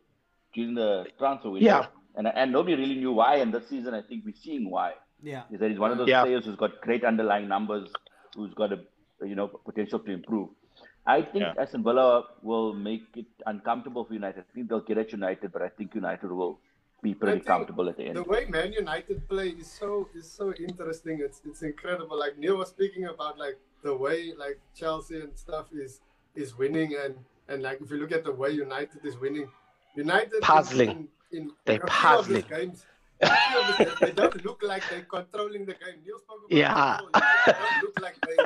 during 0.52 0.74
the 0.74 1.06
transfer 1.18 1.50
window. 1.50 1.66
Yeah. 1.66 1.86
And 2.16 2.26
and 2.26 2.52
nobody 2.52 2.76
really 2.76 2.96
knew 2.96 3.12
why. 3.12 3.36
And 3.36 3.52
this 3.54 3.68
season, 3.68 3.94
I 3.94 4.02
think 4.02 4.24
we're 4.24 4.34
seeing 4.42 4.70
why. 4.70 4.92
Yeah. 5.22 5.42
Is 5.50 5.60
that 5.60 5.70
he's 5.70 5.78
one 5.78 5.92
of 5.92 5.98
those 5.98 6.08
Yeah. 6.08 6.22
players 6.24 6.44
who's 6.44 6.56
got 6.56 6.80
great 6.80 7.04
underlying 7.04 7.48
numbers, 7.48 7.88
who's 8.36 8.52
got 8.54 8.72
a 8.72 8.80
you 9.24 9.34
know 9.34 9.48
potential 9.48 9.98
to 10.00 10.10
improve. 10.10 10.48
I 11.06 11.22
think 11.22 11.44
Yeah. 11.44 11.54
Aston 11.62 11.82
Villa 11.82 12.24
will 12.42 12.74
make 12.74 13.06
it 13.16 13.26
uncomfortable 13.46 14.04
for 14.04 14.14
United. 14.14 14.40
I 14.40 14.54
think 14.54 14.68
they'll 14.68 14.80
get 14.90 14.98
at 14.98 15.10
United, 15.12 15.52
but 15.52 15.62
I 15.62 15.68
think 15.68 15.94
United 15.94 16.30
will 16.30 16.60
be 17.02 17.14
pretty 17.14 17.40
comfortable 17.40 17.88
at 17.88 17.96
the 17.96 18.04
end. 18.04 18.16
The 18.16 18.22
way 18.22 18.44
Man 18.46 18.72
United 18.72 19.28
play 19.28 19.48
is 19.48 19.68
so 19.70 20.08
is 20.14 20.30
so 20.30 20.52
interesting. 20.54 21.20
It's 21.20 21.40
it's 21.44 21.62
incredible. 21.62 22.18
Like 22.18 22.38
Neil 22.38 22.56
was 22.58 22.68
speaking 22.68 23.06
about 23.06 23.38
like 23.38 23.58
the 23.82 23.96
way 23.96 24.32
like 24.44 24.60
Chelsea 24.74 25.20
and 25.20 25.36
stuff 25.36 25.66
is 25.72 26.00
is 26.34 26.56
winning 26.58 26.94
and 27.04 27.14
and 27.48 27.62
like 27.62 27.80
if 27.80 27.90
you 27.90 27.96
look 27.96 28.12
at 28.12 28.24
the 28.24 28.32
way 28.32 28.50
United 28.50 29.04
is 29.04 29.18
winning, 29.18 29.48
United 29.94 30.40
Puzzling. 30.42 31.08
In, 31.30 31.38
in, 31.38 31.50
They're 31.64 31.82
of 31.82 31.88
puzzling. 31.88 32.44
games. 32.48 32.86
a 33.20 33.26
few 33.36 33.60
of 33.60 33.78
these- 33.78 33.98
they 34.00 34.10
don't 34.12 34.44
look 34.44 34.62
like 34.62 34.82
they're 34.90 35.02
controlling 35.02 35.64
the 35.64 35.74
game. 35.74 36.02
Neil 36.04 36.18
spoke 36.18 36.38
about 36.38 36.50
Yeah. 36.50 36.98
they 37.46 37.52
don't 37.52 37.82
look 37.82 38.00
like 38.00 38.16
they 38.26 38.36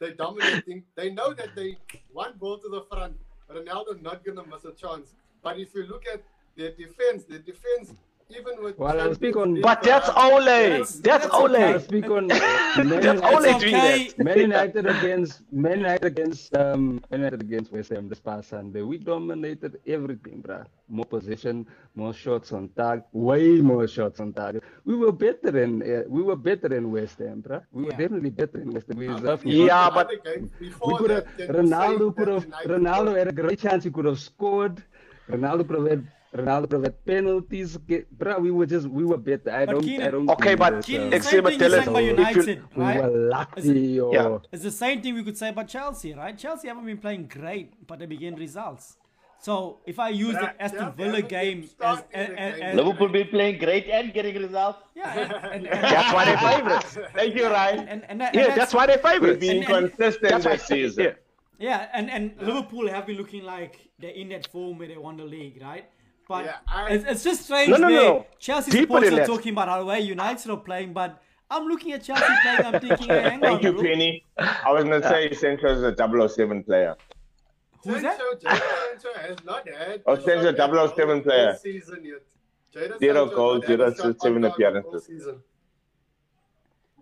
they're 0.00 0.14
dominating. 0.14 0.82
They 0.96 1.10
know 1.12 1.32
that 1.34 1.54
they 1.54 1.76
one 2.12 2.32
ball 2.38 2.58
to 2.58 2.68
the 2.68 2.82
front. 2.82 3.16
Ronaldo 3.50 4.00
not 4.02 4.24
gonna 4.24 4.44
miss 4.46 4.64
a 4.64 4.72
chance. 4.72 5.14
But 5.42 5.58
if 5.58 5.74
you 5.74 5.84
look 5.86 6.04
at 6.12 6.22
their 6.56 6.72
defense, 6.72 7.24
their 7.24 7.38
defense 7.38 7.92
even 8.30 8.62
with 8.62 8.78
Well, 8.78 9.00
I'll 9.00 9.14
speak 9.14 9.36
on- 9.36 9.60
But 9.60 9.82
that's 9.82 10.08
Ole. 10.16 10.44
That's 10.44 11.00
That's 11.00 11.26
Ole. 11.32 11.54
okay. 11.56 11.72
I'll 11.74 11.80
speak 11.80 12.08
on 12.10 12.26
That's 12.28 12.76
United, 12.78 13.22
Ole 13.24 13.44
It's 13.44 13.58
doing 13.62 13.74
okay. 13.74 14.08
that. 14.08 14.24
Man 14.24 14.38
United 14.38 14.86
against 14.86 15.42
Man 15.52 15.78
United 15.78 16.04
against 16.04 16.56
um 16.56 17.02
Man 17.10 17.20
United 17.20 17.42
against 17.42 17.72
West 17.72 17.90
Ham 17.90 18.08
this 18.08 18.20
past 18.20 18.48
Sunday. 18.48 18.82
We 18.82 18.98
dominated 18.98 19.78
everything, 19.86 20.42
bruh. 20.42 20.64
More 20.88 21.04
possession, 21.06 21.66
more 21.94 22.12
shots 22.12 22.52
on 22.52 22.68
target, 22.76 23.04
way 23.12 23.60
more 23.60 23.86
shots 23.86 24.20
on 24.20 24.32
target. 24.32 24.62
We 24.84 24.96
were 24.96 25.12
better 25.12 25.50
than 25.50 25.82
uh, 25.82 26.02
we 26.08 26.22
were 26.22 26.36
better 26.36 26.68
than 26.68 26.90
West 26.90 27.18
Ham, 27.20 27.42
bruh. 27.42 27.62
We 27.72 27.84
were 27.84 27.90
definitely 27.90 28.30
better 28.30 28.58
than 28.58 28.72
West 28.72 28.88
Ham. 28.88 28.98
We 28.98 29.06
deserved 29.08 29.44
Yeah, 29.46 29.90
but- 29.90 30.06
other 30.06 30.18
games 30.24 30.50
we 30.60 30.96
could 30.98 31.10
have 31.10 31.24
that, 31.24 31.46
can 31.46 31.54
you 31.54 31.70
say 31.70 31.76
Ronaldo 31.76 32.16
could 32.16 32.28
have 32.28 32.46
Ronaldo 32.66 33.16
had 33.18 33.28
a 33.28 33.32
great 33.32 33.58
chance. 33.60 33.84
He 33.84 33.90
could 33.90 34.04
have 34.06 34.18
scored. 34.20 34.82
Ronaldo 35.30 35.66
could 35.66 35.76
have 35.80 35.88
had 35.88 36.06
Ronaldo 36.38 36.82
could 36.82 37.04
penalties. 37.06 37.76
Get, 37.86 38.18
bruh, 38.18 38.40
we 38.40 38.50
were 38.50 38.66
just 38.66 38.86
we 38.88 39.04
were 39.04 39.16
better. 39.16 39.50
I 39.50 39.66
But 39.66 39.72
don't. 39.82 40.00
I 40.02 40.10
don't. 40.10 40.30
Okay, 40.30 40.54
but 40.56 40.70
that, 40.70 40.84
Keenan, 40.84 41.06
um, 41.06 41.12
same 41.22 41.44
thing 41.44 41.58
tell 41.58 41.70
you 41.70 41.76
us 41.76 41.84
said 41.84 41.88
about 41.88 42.02
if 42.02 42.08
you- 42.36 42.42
United, 42.42 42.62
we 42.76 42.84
were 42.84 43.28
lucky. 43.28 44.00
Or, 44.00 44.14
Yeah. 44.14 44.38
It's 44.52 44.62
the 44.64 44.70
same 44.72 45.00
thing 45.00 45.14
we 45.14 45.22
could 45.22 45.38
say 45.38 45.50
about 45.50 45.68
Chelsea, 45.68 46.12
right? 46.14 46.36
Chelsea 46.36 46.66
haven't 46.68 46.86
been 46.86 46.98
playing 46.98 47.28
great, 47.28 47.86
but 47.86 47.98
they 48.00 48.06
begin 48.06 48.34
results. 48.34 48.96
So 49.40 49.78
if 49.86 49.98
I 49.98 50.08
use 50.08 50.34
the 50.34 50.60
Aston 50.60 50.92
Villa 50.96 51.20
game 51.20 51.64
as, 51.64 51.70
starting 51.70 52.06
as, 52.14 52.28
the 52.28 52.40
as, 52.40 52.60
as 52.60 52.76
Liverpool 52.76 53.08
been 53.10 53.28
playing 53.28 53.58
great 53.58 53.88
and 53.88 54.12
getting 54.12 54.34
results. 54.36 54.78
yeah, 54.96 55.12
and, 55.12 55.32
and, 55.32 55.66
and, 55.66 55.82
That's 55.94 56.12
why 56.14 56.24
they're 56.24 56.38
favorites. 56.38 56.98
Thank 57.14 57.34
you, 57.36 57.46
Ryan. 57.48 57.88
and, 57.88 58.04
and, 58.08 58.20
that- 58.22 58.34
Yeah, 58.34 58.46
and 58.46 58.56
that's 58.60 58.72
why 58.74 58.86
they're 58.86 58.98
favorites. 58.98 59.38
Being 59.40 59.62
And- 59.64 59.74
and- 59.74 59.96
consistent 59.96 60.42
this 60.42 60.62
season. 60.66 61.04
Yeah. 61.04 61.12
Yeah, 61.56 61.88
and, 61.92 62.10
and 62.10 62.32
Liverpool 62.42 62.88
have 62.88 63.06
been 63.06 63.16
looking 63.16 63.44
like 63.44 63.78
they're 64.00 64.10
in 64.10 64.30
that 64.30 64.50
form 64.50 64.76
where 64.78 64.88
they 64.88 64.96
won 64.96 65.16
the 65.16 65.24
league, 65.24 65.60
right? 65.62 65.84
But 66.28 66.44
Yeah, 66.46 66.56
I- 66.66 66.90
it's, 66.90 67.04
it's 67.04 67.24
just 67.24 67.44
strange 67.44 67.68
No, 67.70 67.76
no, 67.76 67.88
no. 67.88 68.26
Chelsea 68.38 68.70
Deeper 68.70 68.82
supporters 68.82 69.12
are 69.12 69.26
talking 69.26 69.52
about 69.52 69.68
oh, 69.68 69.72
how 69.72 69.84
well 69.84 70.00
United 70.02 70.50
are 70.50 70.56
playing, 70.56 70.92
but 70.92 71.20
I'm 71.50 71.66
looking 71.66 71.92
at 71.92 72.02
Chelsea 72.02 72.24
playing, 72.42 72.64
I'm 72.64 72.80
thinking, 72.80 73.08
hey, 73.08 73.22
hang 73.30 73.40
Thank 73.40 73.58
on, 73.58 73.62
you, 73.62 73.72
bro. 73.74 73.82
Penny. 73.82 74.24
I 74.38 74.72
was 74.72 74.84
going 74.84 75.00
to 75.02 75.08
say 75.08 75.32
Sancho 75.34 75.66
is 75.68 75.82
a 75.82 76.28
007 76.28 76.64
player. 76.64 76.96
Who's 77.84 78.00
that? 78.02 78.18
Sancho, 78.18 79.18
has 79.20 79.44
not 79.44 79.68
had. 79.68 80.02
Oh, 80.06 80.14
a 80.14 80.20
Sancho, 80.22 80.54
shot 80.56 80.94
007 80.96 81.22
player. 81.22 81.52
this 81.52 81.62
Season 81.62 82.02
yet. 82.02 82.22
Jadon 82.74 82.98
Zero 82.98 83.26
goals, 83.26 83.60
not 83.60 83.70
had 83.70 83.80
a 83.80 83.94
zero 83.94 84.08
assists, 84.08 84.22
seven 84.22 84.44
appearances. 84.44 85.08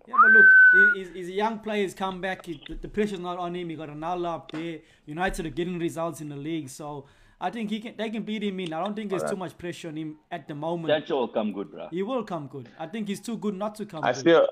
Yeah, 0.05 0.15
but 0.21 0.31
look, 0.31 0.45
he- 0.73 0.99
he's, 0.99 1.09
he's 1.13 1.27
a 1.29 1.31
young 1.31 1.59
player. 1.59 1.83
He's 1.83 1.93
come 1.93 2.19
back. 2.19 2.45
He, 2.45 2.61
the, 2.67 2.75
the 2.75 2.87
pressure's 2.89 3.19
not 3.21 3.37
on 3.39 3.55
him. 3.55 3.69
He 3.69 3.75
got 3.77 3.87
Ronaldo 3.89 4.25
up 4.35 4.51
there. 4.51 4.79
United 5.05 5.45
are 5.45 5.49
getting 5.49 5.79
results 5.79 6.19
in 6.19 6.27
the 6.29 6.35
league, 6.35 6.69
so 6.69 7.05
I 7.41 7.49
think 7.49 7.69
he 7.69 7.79
can. 7.79 7.95
They 7.97 8.09
can 8.09 8.23
beat 8.23 8.43
him 8.43 8.59
in. 8.59 8.73
I 8.73 8.81
don't 8.83 8.95
think 8.95 9.09
there's 9.09 9.23
too 9.29 9.35
much 9.35 9.57
pressure 9.57 9.89
on 9.89 9.97
him 9.97 10.17
at 10.31 10.47
the 10.47 10.55
moment. 10.55 10.89
Sancho 10.93 11.17
will 11.19 11.27
come 11.27 11.51
good, 11.51 11.71
bro. 11.71 11.87
He 11.91 12.01
will 12.03 12.23
come 12.23 12.47
good. 12.47 12.69
I 12.79 12.87
think 12.87 13.07
he's 13.07 13.19
too 13.19 13.37
good 13.37 13.55
not 13.55 13.75
to 13.75 13.85
come 13.85 14.03
I 14.03 14.11
good. 14.13 14.19
still, 14.19 14.47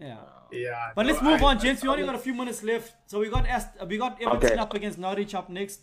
yeah. 0.00 0.16
Yeah. 0.50 0.90
But 0.96 1.02
no, 1.06 1.12
let's 1.12 1.22
move 1.22 1.42
I- 1.42 1.46
on, 1.46 1.58
gents. 1.58 1.82
We 1.82 1.88
only 1.88 2.04
got 2.04 2.14
a 2.14 2.18
few 2.18 2.34
minutes 2.34 2.62
left. 2.62 2.94
So 3.06 3.20
we 3.20 3.28
got 3.28 3.46
Ast- 3.46 3.76
uh, 3.80 3.86
we 3.86 3.98
got 3.98 4.20
Everton 4.20 4.50
Okay. 4.52 4.56
up 4.56 4.74
against 4.74 4.98
Norwich 4.98 5.34
up 5.34 5.48
next. 5.48 5.80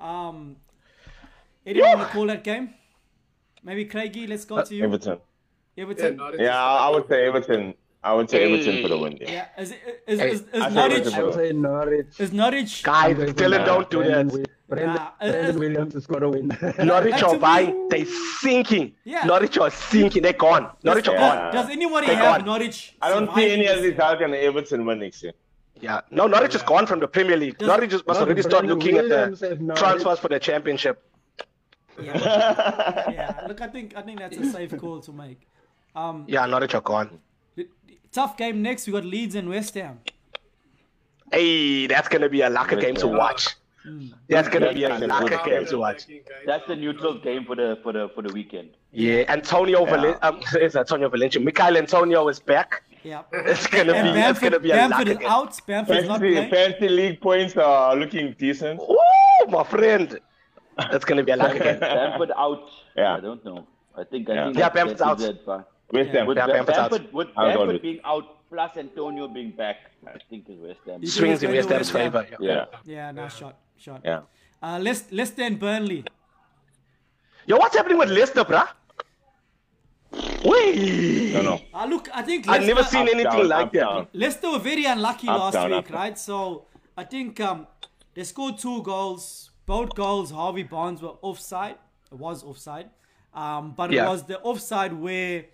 Um, 0.00 0.56
anyone 1.66 1.98
want 1.98 2.08
to 2.08 2.12
call 2.14 2.26
that 2.26 2.44
game? 2.44 2.74
Maybe 3.62 3.86
Craigie. 3.86 4.26
Let's 4.26 4.44
go 4.44 4.62
to 4.62 4.74
you. 4.74 4.84
Everton. 4.84 5.18
Yeah, 5.76 5.82
Everton. 5.84 6.16
Norwich 6.16 6.40
Yeah, 6.40 6.62
I 6.62 6.86
I 6.86 6.90
would 6.90 7.08
say 7.08 7.26
Everton. 7.26 7.74
I 8.04 8.12
would 8.12 8.28
say 8.30 8.44
Everton 8.44 8.82
for 8.82 8.88
the 8.88 8.98
win. 8.98 9.16
Yeah. 9.20 9.30
Yeah. 9.30 9.62
Is, 9.62 9.70
is, 10.06 10.20
Hey, 10.20 10.30
is, 10.30 10.40
is, 10.42 10.62
I 10.62 10.68
is 10.68 10.74
Norwich? 10.74 10.92
Everton 10.98 11.14
I 11.14 11.22
would 11.22 11.34
say 11.34 11.52
Norwich. 11.52 12.20
Is 12.20 12.32
Norwich? 12.32 12.82
Guys, 12.82 13.18
I'm 13.18 13.26
Dylan, 13.34 13.64
don't 13.64 13.90
do 13.90 13.98
Brendan 13.98 14.26
that. 14.26 14.32
Wi- 14.32 14.46
Brendan, 14.68 14.94
Nah, 14.94 15.02
uh, 15.20 15.30
Brandon 15.30 15.58
Williams 15.58 15.92
to 15.94 16.00
score 16.02 16.22
a 16.24 16.28
win. 16.28 16.48
Norwich 16.92 17.12
Like 17.12 17.20
to 17.20 17.26
are 17.28 17.32
me- 17.32 17.38
buying. 17.38 17.88
They 17.88 18.04
sinking. 18.04 18.92
Yeah. 19.04 19.24
Norwich 19.24 19.56
are 19.58 19.70
sinking. 19.70 20.22
They're 20.22 20.32
gone. 20.34 20.70
Norwich 20.82 21.08
are 21.08 21.16
gone. 21.16 21.52
does 21.54 21.70
anybody 21.70 22.08
They 22.08 22.14
have 22.16 22.38
gone. 22.38 22.44
Norwich? 22.46 22.94
I 23.00 23.08
don't 23.08 23.34
see 23.34 23.50
any 23.52 23.66
of 23.66 23.76
this 23.76 23.92
these 23.92 23.96
how 23.96 24.14
can 24.16 24.34
Everton 24.34 24.84
win 24.84 24.98
next 25.00 25.22
year. 25.22 25.32
Yeah. 25.80 26.00
No, 26.10 26.26
Norwich 26.26 26.54
is 26.54 26.62
gone 26.62 26.86
from 26.86 27.00
the 27.00 27.08
Premier 27.08 27.36
League. 27.38 27.56
Does- 27.58 27.68
Norwich 27.68 27.90
just 27.90 28.06
must 28.06 28.20
No, 28.20 28.26
already 28.26 28.42
start 28.42 28.66
Brendan 28.66 28.78
looking 28.78 28.98
at 28.98 29.08
the 29.08 29.74
transfers 29.76 30.18
for 30.18 30.28
the 30.28 30.38
championship. 30.38 31.02
Yeah, 32.02 32.12
yeah. 33.12 33.40
Look, 33.48 33.60
I 33.60 33.68
think 33.68 33.96
I 33.96 34.02
think 34.02 34.18
that's 34.18 34.36
a 34.36 34.44
safe 34.50 34.76
call 34.78 35.00
to 35.00 35.12
make. 35.12 35.40
Um, 35.94 36.24
Yeah, 36.26 36.44
Norwich 36.46 36.74
are 36.74 36.80
gone. 36.80 37.20
Tough 38.14 38.36
game 38.36 38.62
next. 38.62 38.86
We 38.86 38.92
got 38.92 39.04
Leeds 39.04 39.34
and 39.34 39.48
West 39.48 39.74
Ham. 39.74 39.98
Hey, 41.32 41.86
that's 41.86 42.08
gonna 42.08 42.28
be 42.28 42.42
a 42.42 42.50
lucky 42.50 42.76
game 42.76 42.94
to 42.96 43.08
watch. 43.08 43.56
That's 44.28 44.48
gonna 44.48 44.72
be 44.72 44.84
a 44.84 44.88
That's 44.88 45.02
lucky 45.20 45.50
game 45.50 45.66
to 45.66 45.78
watch. 45.78 46.06
That's 46.46 46.66
the 46.66 46.76
neutral 46.76 47.14
game 47.18 47.44
for 47.44 47.56
the 47.56 47.78
for 47.82 47.92
the 47.92 48.08
for 48.14 48.22
the 48.22 48.32
weekend. 48.32 48.70
Yeah, 48.92 49.24
Antonio 49.28 49.84
Valen- 49.84 50.18
um, 50.22 50.40
it's 50.54 50.76
Antonio 50.76 51.08
Valencia. 51.08 51.40
Michael 51.40 51.76
Antonio 51.76 52.28
is 52.28 52.38
back. 52.38 52.82
Yeah. 53.02 53.22
It's 53.32 53.66
gonna 53.66 53.92
And 53.92 54.14
be 54.14 54.20
it's 54.20 54.38
gonna 54.38 54.60
be 54.60 54.70
a 54.70 54.74
Bamford 54.76 54.98
lucky 55.08 55.10
is 55.10 55.18
game. 55.18 55.28
out. 55.28 55.60
Bamford's 55.66 56.08
not 56.08 56.20
Fancy, 56.20 56.34
playing. 56.34 56.50
fancy 56.50 56.88
league 56.88 57.20
points 57.20 57.56
are 57.56 57.94
looking 57.96 58.34
decent. 58.38 58.78
Woo, 58.80 58.96
my 59.48 59.64
friend. 59.64 60.18
That's 60.90 61.04
gonna 61.04 61.22
be 61.24 61.32
a 61.32 61.36
lucky 61.36 61.58
game. 61.66 61.80
Bamford 61.80 62.30
out. 62.36 62.62
Yeah. 62.96 63.16
I 63.16 63.20
don't 63.20 63.44
know. 63.44 63.66
I 63.96 64.04
think 64.04 64.30
I 64.30 64.34
Yeah. 64.34 64.44
think 64.46 64.58
Yeah, 64.58 64.68
Bamford's 64.70 65.02
out. 65.02 65.18
his 65.18 65.28
advice. 65.28 65.64
West 65.92 66.10
Ham. 66.10 66.26
With 66.26 66.36
Yeah, 66.36 66.46
Ba- 66.46 66.52
Bamford's. 66.52 66.78
Bamford, 66.78 67.12
with 67.12 67.34
Bamford 67.34 67.82
being 67.82 68.00
out 68.04 68.48
plus 68.48 68.76
Antonio 68.76 69.28
being 69.28 69.50
back, 69.50 69.76
I 70.06 70.18
think 70.30 70.48
is 70.48 70.58
West 70.58 70.80
Ham. 70.86 71.00
You 71.02 71.08
Swings 71.08 71.42
in 71.42 71.50
West 71.52 71.68
Ham's 71.68 71.90
favor. 71.90 72.26
Yeah. 72.40 72.66
Yeah, 72.84 73.10
no 73.12 73.28
shot, 73.28 73.58
shot. 73.76 74.00
Yeah. 74.04 74.20
Uh, 74.62 74.78
Leicester, 74.78 75.14
Leicester 75.14 75.42
and 75.42 75.58
Burnley. 75.58 76.04
Yo, 77.46 77.56
what's 77.58 77.76
happening 77.76 77.98
with 77.98 78.08
Leicester, 78.10 78.44
bruh? 78.44 78.68
Wait. 80.44 81.32
No, 81.34 81.42
no. 81.42 81.60
Uh, 81.72 81.86
look, 81.86 82.08
I 82.14 82.22
think 82.22 82.48
I've 82.48 82.64
never 82.64 82.82
seen 82.84 83.02
anything 83.08 83.24
down, 83.24 83.48
like 83.48 83.72
that. 83.72 84.08
Leicester 84.12 84.50
were 84.50 84.58
very 84.58 84.84
unlucky 84.84 85.28
Up, 85.28 85.38
last 85.40 85.52
down, 85.54 85.70
week, 85.70 85.90
up, 85.90 85.90
right? 85.90 86.18
So 86.18 86.66
I 86.96 87.04
think 87.04 87.40
um, 87.40 87.66
they 88.14 88.24
scored 88.24 88.58
two 88.58 88.82
goals. 88.82 89.50
Both 89.66 89.94
goals, 89.94 90.30
Harvey 90.30 90.62
Barnes 90.62 91.02
were 91.02 91.14
offside. 91.22 91.76
It 92.12 92.18
was 92.18 92.44
offside, 92.44 92.90
um, 93.34 93.72
but 93.72 93.92
it 93.92 94.02
was 94.04 94.22
the 94.24 94.38
offside 94.40 94.92
where 94.92 95.46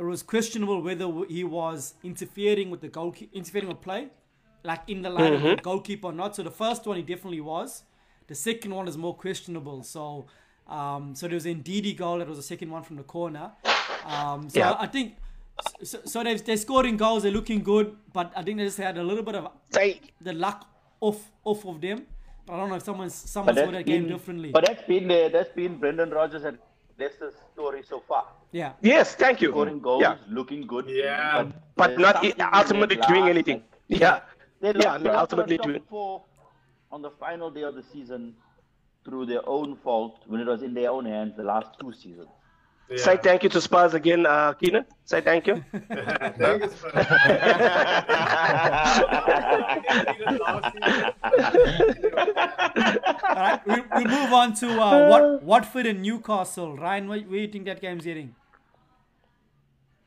it 0.00 0.04
was 0.04 0.22
questionable 0.22 0.80
whether 0.82 1.06
he 1.28 1.44
was 1.44 1.94
interfering 2.04 2.70
with 2.70 2.80
the 2.80 2.88
goal, 2.88 3.14
interfering 3.32 3.68
with 3.68 3.80
play, 3.80 4.08
like 4.64 4.80
in 4.88 5.02
the 5.02 5.10
line 5.10 5.32
of 5.34 5.42
the 5.42 5.56
goalkeeper 5.56 6.08
or 6.08 6.12
not. 6.12 6.36
So 6.36 6.42
the 6.42 6.50
first 6.50 6.86
one 6.86 6.96
he 6.96 7.02
definitely 7.02 7.40
was. 7.40 7.82
The 8.28 8.34
second 8.34 8.74
one 8.74 8.86
is 8.88 8.96
more 8.96 9.14
questionable. 9.16 9.82
So, 9.82 10.26
um, 10.68 11.14
so 11.14 11.26
there 11.26 11.34
was 11.34 11.46
an 11.46 11.62
Ndidi 11.62 11.96
goal. 11.96 12.18
That 12.18 12.28
was 12.28 12.36
the 12.38 12.42
second 12.44 12.70
one 12.70 12.82
from 12.82 12.96
the 12.96 13.02
corner. 13.02 13.52
Um, 14.04 14.48
so 14.50 14.58
Yeah. 14.60 14.76
I 14.78 14.86
think 14.86 15.16
so. 15.82 15.98
So 16.04 16.22
they 16.22 16.34
they 16.36 16.56
scoring 16.56 16.96
goals. 16.96 17.22
They're 17.24 17.32
looking 17.32 17.62
good, 17.62 17.96
but 18.12 18.32
I 18.36 18.42
think 18.42 18.58
they 18.58 18.64
just 18.64 18.78
had 18.78 18.98
a 18.98 19.02
little 19.02 19.24
bit 19.24 19.34
of 19.34 19.48
Say, 19.72 20.00
the 20.20 20.32
luck 20.32 20.66
off 21.00 21.20
off 21.44 21.64
of 21.66 21.80
them. 21.80 22.06
But 22.46 22.54
I 22.54 22.56
don't 22.58 22.68
know 22.68 22.76
if 22.76 22.82
someone's 22.84 23.14
someone 23.14 23.54
But 23.54 23.64
saw 23.64 23.70
that 23.72 23.84
game 23.86 24.02
been, 24.04 24.12
differently. 24.12 24.50
but 24.52 24.64
that's 24.66 24.82
been 24.86 25.08
the, 25.08 25.28
that's 25.32 25.52
been 25.54 25.78
Brendan 25.78 26.10
Rodgers 26.10 26.44
and 26.98 27.12
the 27.20 27.32
story 27.52 27.82
so 27.88 28.02
far. 28.08 28.26
yeah, 28.52 28.72
yes, 28.80 29.14
thank 29.14 29.40
you. 29.40 29.50
Scoring 29.50 29.80
goals, 29.80 30.02
Yeah, 30.02 30.16
looking 30.28 30.66
good. 30.66 30.86
Yeah. 30.88 31.46
but 31.76 31.96
there's 31.96 32.36
not 32.36 32.54
ultimately 32.54 32.96
doing 32.96 33.22
class, 33.22 33.30
anything. 33.30 33.62
like- 33.88 34.00
Yeah, 34.00 34.20
They 34.60 34.72
yeah, 34.74 34.92
lost, 34.92 35.04
not 35.04 35.14
ultimately 35.16 35.58
to 35.58 35.62
doing. 35.64 35.82
four 35.88 36.24
on 36.90 37.02
the 37.02 37.10
final 37.12 37.50
day 37.50 37.62
of 37.62 37.74
the 37.74 37.82
season 37.82 38.34
through 39.04 39.26
their 39.26 39.48
own 39.48 39.76
fault 39.76 40.24
when 40.26 40.40
it 40.40 40.46
was 40.46 40.62
in 40.62 40.74
their 40.74 40.90
own 40.90 41.06
hands 41.06 41.36
the 41.36 41.42
last 41.44 41.78
two 41.80 41.92
seasons. 41.92 42.28
Say 42.96 43.18
thank 43.18 43.42
you 43.42 43.50
to 43.50 43.60
Spurs 43.60 43.92
again, 43.92 44.24
uh, 44.24 44.54
Keenan. 44.54 44.84
Say 45.04 45.20
thank 45.20 45.46
you. 45.46 45.62
Thanks, 46.38 46.84
all 53.22 53.34
right. 53.36 53.60
We'll, 53.66 53.84
we'll 53.94 54.04
move 54.04 54.32
on 54.32 54.54
to 54.54 54.80
uh, 54.80 55.08
what 55.08 55.42
Watford 55.42 55.86
and 55.86 56.02
Newcastle. 56.02 56.76
Ryan, 56.76 57.08
where, 57.08 57.20
where 57.20 57.28
do 57.28 57.36
you 57.36 57.48
think 57.48 57.66
that 57.66 57.80
game's 57.80 58.04
getting? 58.04 58.34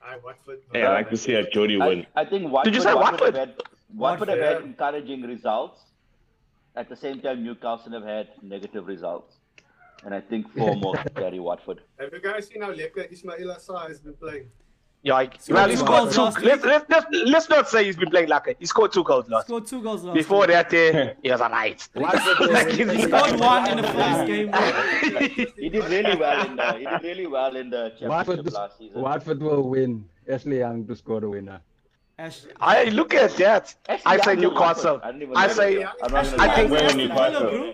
I 0.03 0.17
Watford. 0.17 0.59
Hey, 0.73 0.84
I 0.84 0.93
like 0.93 1.09
to 1.11 1.17
see 1.17 1.36
a 1.36 1.47
Jody 1.49 1.77
win. 1.77 2.07
I, 2.15 2.21
I 2.21 2.25
think 2.25 2.51
Watford, 2.51 2.73
Did 2.73 2.75
you 2.75 2.82
say 2.82 2.93
Watford, 2.93 3.19
Watford? 3.19 3.36
have 3.36 3.47
had, 3.49 3.61
Watford 3.95 4.27
have 4.29 4.39
had 4.39 4.61
encouraging 4.63 5.21
results. 5.21 5.82
At 6.75 6.89
the 6.89 6.95
same 6.95 7.21
time, 7.21 7.43
Newcastle 7.43 7.91
have 7.91 8.03
had 8.03 8.29
negative 8.41 8.88
results. 8.88 9.36
And 10.03 10.13
I 10.15 10.21
think 10.21 10.51
four 10.57 10.75
more 10.75 10.95
carry 11.15 11.39
Watford. 11.39 11.81
Have 11.99 12.11
you 12.13 12.21
guys 12.21 12.47
seen 12.47 12.61
how 12.61 12.71
lekker 12.71 13.11
Ismaila 13.11 13.57
Sarr 13.65 13.87
has 13.87 13.99
been 13.99 14.13
playing? 14.15 14.47
Yeah, 15.03 15.13
like, 15.15 15.39
well, 15.49 15.67
he 15.67 15.73
two 15.75 15.79
scored 15.79 16.11
two. 16.11 16.21
last 16.21 16.41
Let's, 16.41 16.63
let's, 16.63 16.85
let's, 16.87 17.05
let's 17.25 17.49
not 17.49 17.67
say 17.67 17.83
he's 17.85 17.95
been 17.97 18.11
playing 18.11 18.29
lucky. 18.29 18.53
He 18.59 18.67
scored 18.67 18.91
two 18.93 19.03
goals 19.03 19.27
last. 19.29 19.47
Scored 19.47 19.65
two 19.65 19.81
goals 19.81 20.03
last 20.03 20.13
Before 20.13 20.41
week. 20.41 20.49
that, 20.49 20.67
uh, 20.71 21.13
he 21.23 21.31
was 21.31 21.41
alright. 21.41 21.89
Like, 21.95 22.69
He 22.69 23.01
scored 23.01 23.39
one 23.39 23.67
in 23.71 23.77
the 23.77 23.87
first 23.97 24.27
game. 24.27 24.51
He 25.57 25.69
did 25.69 25.85
really 25.85 26.15
well 26.15 26.45
in 26.45 26.55
the 26.55 26.73
he 26.73 26.85
did 26.85 27.01
really 27.03 27.25
well 27.27 27.55
in 27.55 27.69
the 27.71 27.89
championship 27.97 28.09
Watford, 28.09 28.53
last 28.53 28.77
season. 28.77 29.01
Watford 29.01 29.41
will 29.41 29.67
win. 29.69 30.05
Ashley 30.29 30.59
Young 30.59 30.85
to 30.85 30.95
score 30.95 31.19
the 31.19 31.29
winner. 31.29 31.61
Ash, 32.19 32.41
I 32.59 32.83
look 32.85 33.15
at 33.15 33.35
that. 33.37 33.73
Actually, 33.89 34.11
I 34.11 34.17
say 34.23 34.31
I'm 34.33 34.39
Newcastle. 34.41 34.99
I 35.03 35.13
I 35.35 35.47
say, 35.47 35.83
I'm 35.83 36.11
not 36.13 36.25
gonna 36.25 36.43
I 36.43 36.45
lie. 36.45 36.55
think- 36.55 36.71
Win 36.71 36.97
Newcastle. 36.97 37.73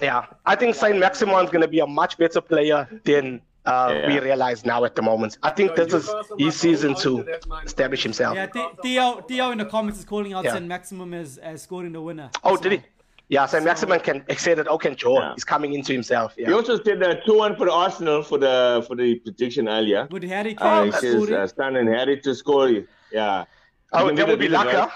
Villa, 0.00 0.10
bro. 0.10 0.20
yeah, 0.30 0.36
I 0.46 0.54
think 0.56 0.74
Saint 0.74 0.98
Maximin's 0.98 1.50
going 1.50 1.62
to 1.62 1.68
be 1.68 1.80
a 1.80 1.86
much 1.86 2.18
better 2.18 2.40
player 2.40 2.88
than 3.04 3.40
uh, 3.66 4.02
we 4.06 4.18
realize 4.20 4.64
now 4.64 4.84
at 4.84 4.94
the 4.96 5.02
moment. 5.02 5.38
I 5.42 5.50
think 5.50 5.74
this 5.76 5.92
is 5.92 6.10
his 6.38 6.56
season 6.56 6.94
to 6.96 7.02
to 7.02 7.22
that 7.24 7.46
man. 7.48 7.64
establish 7.66 8.02
himself. 8.02 8.34
Yeah, 8.36 8.46
Th- 8.46 8.66
Theo, 8.82 9.20
Theo 9.28 9.50
in 9.50 9.58
the 9.58 9.66
comments 9.66 9.98
is 9.98 10.04
calling 10.06 10.32
out 10.32 10.44
Yeah. 10.44 10.54
Saint 10.54 10.66
Maximin 10.66 11.12
as, 11.14 11.38
as 11.38 11.62
scoring 11.62 11.92
the 11.92 12.00
winner. 12.00 12.30
Oh, 12.44 12.56
So- 12.56 12.62
did 12.62 12.72
he? 12.72 12.82
Yeah, 13.30 13.44
Saint 13.44 13.62
Maximin 13.64 14.00
can 14.00 14.24
say 14.38 14.54
that. 14.54 14.66
Oh, 14.68 14.78
can 14.78 14.96
Joe? 14.96 15.18
Yeah. 15.20 15.34
He's 15.34 15.44
coming 15.44 15.74
into 15.74 15.92
himself. 15.92 16.32
Yeah. 16.38 16.46
He 16.46 16.52
also 16.54 16.82
said 16.82 17.02
uh, 17.02 17.16
2 17.26 17.36
1 17.36 17.56
for 17.56 17.66
the 17.66 17.72
Arsenal 17.72 18.22
for 18.22 18.38
the 18.38 18.82
for 18.86 18.96
the 18.96 19.16
prediction 19.16 19.68
earlier. 19.68 20.08
Would 20.10 20.24
Harry 20.24 20.56
Uh, 20.56 20.62
Kane 20.84 20.86
he 20.86 20.92
says 20.92 21.12
scoring. 21.12 21.34
uh, 21.34 21.46
Stan 21.46 21.76
and 21.76 21.88
Harry 21.90 22.18
to 22.22 22.34
score. 22.34 22.70
Yeah. 23.12 23.44
Oh, 23.92 24.10
that 24.14 24.26
would 24.28 24.38
be 24.38 24.48
difference, 24.48 24.72
lucky. 24.72 24.76
right? 24.78 24.90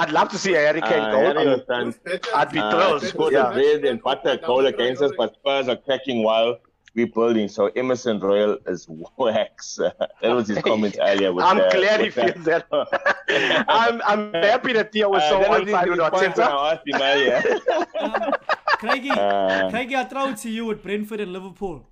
I'd 0.00 0.12
love 0.12 0.28
to 0.30 0.38
see 0.38 0.54
a 0.54 0.58
Harry 0.58 0.80
Kane 0.80 1.00
Uh, 1.00 1.10
goal. 1.10 1.20
Harry 1.20 1.38
I 1.38 1.42
or 1.42 1.56
mean, 1.56 1.64
Stan. 1.64 1.84
Who's 1.86 1.96
better? 1.98 2.36
I'd 2.36 2.52
be 2.52 2.58
Uh, 2.60 2.70
thrilled. 2.70 3.02
scored 3.02 3.32
Yeah. 3.32 3.50
a 3.50 3.52
bread 3.52 3.84
and 3.84 4.02
butter 4.02 4.36
goal 4.36 4.66
against 4.66 5.02
us, 5.02 5.12
but 5.18 5.34
Spurs 5.34 5.68
are 5.68 5.76
cracking 5.76 6.22
while 6.22 6.58
rebuilding. 6.94 7.48
So 7.48 7.66
Emerson 7.76 8.18
Royal 8.20 8.58
is 8.66 8.86
wax. 9.16 9.76
that 10.22 10.30
was 10.38 10.48
his 10.48 10.58
comment 10.58 10.96
earlier. 11.02 11.32
With, 11.32 11.44
I'm 11.44 11.60
uh, 11.60 11.68
glad 11.70 12.00
he 12.00 12.06
with 12.06 12.14
that. 12.14 12.68
feels 12.70 12.90
that. 13.28 13.64
I'm, 13.68 14.00
I'm 14.06 14.32
happy 14.32 14.72
that 14.74 14.92
Theo 14.92 15.08
was 15.10 15.22
Uh, 15.24 15.28
so 15.30 15.38
that 15.40 15.50
was 15.50 15.60
on 15.60 15.66
his 15.66 15.74
side 15.74 15.88
with 15.90 15.98
response 15.98 16.22
when 16.22 16.32
Arteta. 16.32 16.48
I 16.54 17.28
asked 17.34 17.48
him. 17.48 18.22
Um, 18.24 18.32
Craigie, 18.80 19.10
Uh, 19.10 19.70
Craigie, 19.70 19.96
I 19.96 20.04
throw 20.04 20.28
it 20.28 20.36
to 20.38 20.50
you 20.50 20.64
with 20.66 20.82
Brentford 20.84 21.20
and 21.20 21.32
Liverpool. 21.32 21.84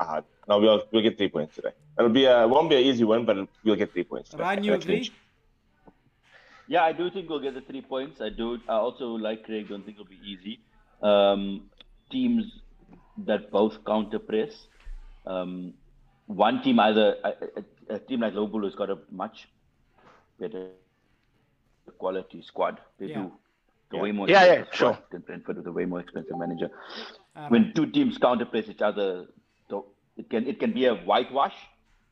uh, 0.00 0.20
no, 0.48 0.58
we'll, 0.58 0.82
we'll 0.90 1.02
get 1.02 1.16
three 1.16 1.28
points 1.28 1.54
today. 1.54 1.70
It'll 1.98 2.10
be 2.10 2.24
a, 2.24 2.48
won't 2.48 2.68
be 2.70 2.76
an 2.76 2.82
easy 2.82 3.04
one, 3.04 3.24
but 3.24 3.36
we'll 3.64 3.76
get 3.76 3.92
three 3.92 4.02
points. 4.04 4.30
Today. 4.30 4.42
Ryan, 4.42 4.64
you 4.64 4.72
That's 4.72 4.84
agree? 4.84 5.10
Huge. 6.70 6.78
Yeah, 6.78 6.84
I 6.84 6.92
do 6.92 7.10
think 7.10 7.28
we'll 7.28 7.40
get 7.40 7.54
the 7.54 7.60
three 7.62 7.82
points. 7.82 8.20
I 8.20 8.30
do. 8.30 8.58
I 8.68 8.74
also 8.74 9.06
like 9.06 9.44
Craig. 9.44 9.68
Don't 9.68 9.84
think 9.84 9.96
it'll 9.98 10.08
be 10.10 10.20
easy. 10.24 10.60
Um, 11.02 11.70
teams 12.10 12.44
that 13.26 13.50
both 13.50 13.84
counter 13.84 14.18
press. 14.18 14.66
Um, 15.26 15.74
one 16.26 16.62
team 16.62 16.78
either 16.80 17.16
a, 17.24 17.28
a, 17.92 17.96
a 17.96 17.98
team 17.98 18.20
like 18.20 18.34
Liverpool 18.34 18.64
has 18.64 18.74
got 18.74 18.90
a 18.90 18.98
much 19.10 19.48
better 20.38 20.68
quality 21.98 22.42
squad. 22.42 22.80
They 22.98 23.06
Yeah. 23.06 23.14
do. 23.22 23.32
The 23.90 23.98
way 23.98 24.12
more 24.12 24.28
Yeah, 24.28 24.44
yeah, 24.44 24.52
expensive 24.52 24.74
squad 24.74 24.94
sure. 24.94 24.98
than 25.10 25.20
Brentford 25.22 25.56
with 25.56 25.66
a 25.66 25.72
way 25.72 25.84
more 25.84 25.98
expensive 25.98 26.38
manager. 26.38 26.70
Uh, 27.34 27.48
When 27.48 27.72
two 27.74 27.86
teams 27.86 28.18
counter 28.18 28.44
press 28.46 28.68
each 28.68 28.82
other, 28.82 29.26
so 29.68 29.86
it 30.16 30.30
can 30.30 30.46
it 30.46 30.60
can 30.60 30.72
be 30.72 30.86
a 30.86 30.94
whitewash, 30.94 31.56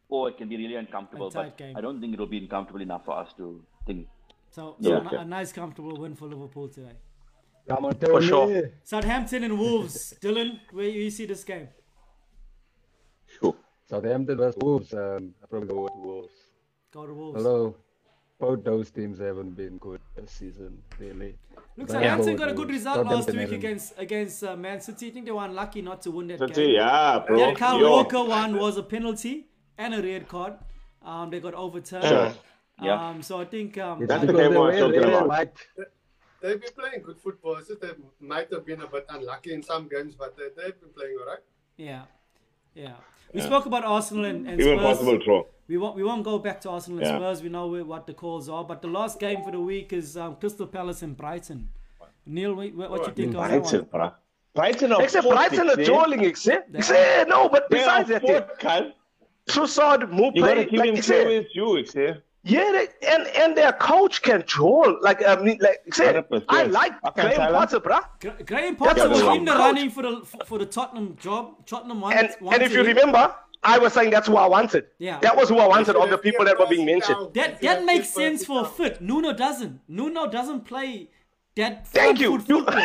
or 0.08 0.28
it 0.28 0.36
can 0.38 0.48
be 0.48 0.56
really 0.56 0.74
uncomfortable. 0.74 1.30
But 1.30 1.56
game. 1.56 1.76
I 1.76 1.80
don't 1.80 2.00
think 2.00 2.14
it'll 2.14 2.26
be 2.26 2.38
uncomfortable 2.38 2.80
enough 2.80 3.04
for 3.04 3.16
us 3.16 3.32
to 3.36 3.64
think 3.86 4.08
So, 4.50 4.76
so 4.80 4.88
Yeah. 4.90 4.98
a, 4.98 5.10
ni- 5.12 5.16
a 5.18 5.24
nice, 5.24 5.52
comfortable 5.52 5.96
win 5.96 6.14
for 6.14 6.26
Liverpool 6.26 6.68
today. 6.68 6.96
Come 7.68 7.84
on, 7.84 7.94
For 7.94 8.22
sure. 8.22 8.70
Southampton 8.82 9.44
and 9.44 9.58
Wolves. 9.58 10.14
Dylan, 10.22 10.58
where 10.72 10.88
you 10.88 11.10
see 11.10 11.26
this 11.26 11.44
game? 11.44 11.68
Sure. 13.40 13.54
Southampton 13.88 14.36
versus 14.38 14.58
Wolves. 14.62 14.92
Um, 14.94 15.34
I 15.42 15.46
probably 15.46 15.68
go 15.68 15.82
with 15.82 15.92
Wolves. 15.96 16.32
Go 16.92 17.06
to 17.06 17.14
Wolves. 17.14 17.42
Hello. 17.42 17.76
both 18.40 18.62
those 18.64 18.90
teams 18.90 19.18
haven't 19.18 19.56
been 19.56 19.76
good 19.78 20.00
this 20.16 20.30
season, 20.30 20.78
really. 20.98 21.36
Looks 21.76 21.92
But 21.92 22.02
I 22.02 22.06
Southampton 22.08 22.36
got 22.36 22.48
a 22.50 22.54
good 22.54 22.70
result 22.70 23.06
last 23.06 23.26
week 23.28 23.36
haven't- 23.40 23.54
against 23.56 23.98
against 23.98 24.44
uh, 24.44 24.56
Man 24.56 24.80
City. 24.80 25.08
I 25.08 25.10
think 25.10 25.26
they 25.26 25.32
were 25.32 25.44
unlucky 25.44 25.82
not 25.82 26.00
to 26.02 26.10
win 26.10 26.28
that 26.28 26.38
That's 26.38 26.52
game. 26.56 26.70
yeah, 26.70 27.22
bro. 27.26 27.36
That 27.38 27.56
Kyle 27.56 27.78
Yo. 27.80 27.90
Walker 27.90 28.22
one 28.24 28.56
was 28.58 28.76
a 28.78 28.82
penalty 28.82 29.48
and 29.76 29.92
a 29.94 30.02
red 30.02 30.28
card. 30.28 30.54
Um, 31.02 31.30
they 31.30 31.40
got 31.40 31.54
overturned. 31.54 32.04
Sure. 32.04 32.32
Yeah. 32.80 33.08
Um, 33.08 33.22
so 33.22 33.40
I 33.40 33.44
think 33.44 33.76
um, 33.78 34.06
That's 34.06 34.24
the 34.24 34.32
game 34.32 34.36
they 34.36 34.44
I 34.44 34.48
was 34.48 34.74
were 34.74 34.80
talking 34.80 35.00
really 35.00 35.14
about. 35.14 35.28
liked- 35.28 35.66
They've 36.40 36.60
been 36.60 36.70
playing 36.78 37.02
good 37.02 37.18
football. 37.18 37.56
It's 37.56 37.66
just 37.68 37.80
they 37.80 37.90
might 38.20 38.48
have 38.52 38.64
been 38.64 38.80
a 38.80 38.86
bit 38.86 39.04
unlucky 39.08 39.52
in 39.54 39.62
some 39.62 39.88
games, 39.88 40.14
but 40.14 40.36
they, 40.36 40.44
they've 40.56 40.80
been 40.80 40.90
playing 40.96 41.16
all 41.20 41.26
right. 41.26 41.42
yeah, 41.76 42.02
yeah. 42.74 42.94
We 43.34 43.40
spoke 43.40 43.66
about 43.66 43.84
Arsenal 43.84 44.24
and, 44.24 44.46
and 44.48 44.60
Even 44.60 44.78
Spurs. 44.78 44.86
possible 44.98 45.18
draw. 45.18 45.44
We 45.66 45.76
won't 45.76 45.96
we 45.96 46.04
won't 46.04 46.22
go 46.24 46.38
back 46.38 46.60
to 46.62 46.70
Arsenal 46.70 47.00
and 47.00 47.06
Yeah. 47.08 47.18
Spurs. 47.18 47.42
We 47.42 47.48
know 47.48 47.66
what 47.66 48.06
the 48.06 48.14
calls 48.14 48.48
are. 48.48 48.64
But 48.64 48.80
the 48.82 48.88
last 48.88 49.18
game 49.18 49.42
for 49.42 49.50
the 49.50 49.60
week 49.60 49.92
is 49.92 50.16
um, 50.16 50.36
Crystal 50.36 50.66
Palace 50.66 51.02
and 51.02 51.14
Brighton. 51.16 51.68
Neil, 52.24 52.54
what, 52.54 52.90
what 52.90 53.06
you 53.06 53.12
think 53.12 53.34
of 53.34 53.42
that 53.48 53.60
Brighton, 53.62 53.86
one? 53.90 54.12
Brighton 54.54 54.92
are 54.92 55.02
Except 55.02 55.24
fourth, 55.24 55.36
Brighton 55.36 55.68
are 55.70 55.78
you 55.80 55.84
see. 55.84 55.92
jolling, 55.92 56.22
ik 56.24 56.36
say. 56.36 56.58
Ik 56.72 56.82
say, 56.84 57.24
no, 57.28 57.48
but 57.48 57.68
besides 57.68 58.08
that, 58.10 58.22
yeah, 58.22 58.28
fourth, 58.46 58.58
cunt. 58.60 58.92
Trossard, 59.48 60.08
Maupay, 60.10 60.36
You 60.36 60.42
gotta 60.42 60.64
give 60.64 60.78
like 60.80 60.88
him 60.90 60.94
ik 60.96 61.02
say, 61.02 61.22
credit 61.24 61.54
you 61.54 61.84
see. 61.86 62.14
Yeah, 62.44 62.70
they, 62.72 62.88
and 63.08 63.26
and 63.28 63.56
their 63.56 63.72
coach 63.72 64.22
can 64.22 64.36
um, 64.36 64.42
troll. 64.42 64.96
Like 65.02 65.24
I 65.26 65.36
mean, 65.36 65.58
like 65.60 65.80
ik 65.86 65.94
say, 65.94 66.12
100%. 66.12 66.44
I 66.48 66.62
like 66.64 66.92
Okay, 67.06 67.22
Graham 67.22 67.36
Tyler. 67.36 67.58
Potter, 67.58 67.80
bruh. 67.80 68.04
Gra- 68.20 68.42
Graham 68.44 68.76
Potter 68.76 68.94
That's 68.94 69.08
was 69.08 69.22
a 69.22 69.30
in 69.32 69.44
the 69.44 69.52
coach. 69.52 69.60
running 69.60 69.90
for 69.90 70.02
the 70.02 70.22
for, 70.24 70.44
for 70.44 70.58
the 70.58 70.66
Tottenham 70.66 71.16
job. 71.20 71.66
Tottenham 71.66 72.00
wants, 72.00 72.18
And 72.20 72.28
wants 72.40 72.54
and 72.54 72.62
if 72.62 72.72
you 72.72 72.80
him. 72.80 72.86
remember, 72.86 73.34
I 73.62 73.78
was 73.78 73.92
saying 73.92 74.10
that's 74.10 74.28
who 74.28 74.36
I 74.36 74.46
wanted. 74.46 74.84
Yeah. 74.98 75.18
That 75.20 75.36
was 75.36 75.48
who 75.48 75.58
I 75.58 75.66
wanted 75.66 75.96
of 75.96 76.10
the 76.10 76.18
people 76.18 76.44
that 76.44 76.58
were 76.58 76.66
being 76.68 76.86
mentioned. 76.86 77.34
that 77.34 77.60
that 77.60 77.84
makes 77.84 78.08
sense 78.10 78.44
for 78.44 78.62
a 78.62 78.64
fit. 78.64 79.00
Nuno 79.02 79.32
doesn't. 79.32 79.80
Nuno 79.88 80.26
doesn't 80.28 80.64
play 80.64 81.10
that 81.56 81.86
Thank 81.88 82.20
you. 82.20 82.38
football. 82.38 82.80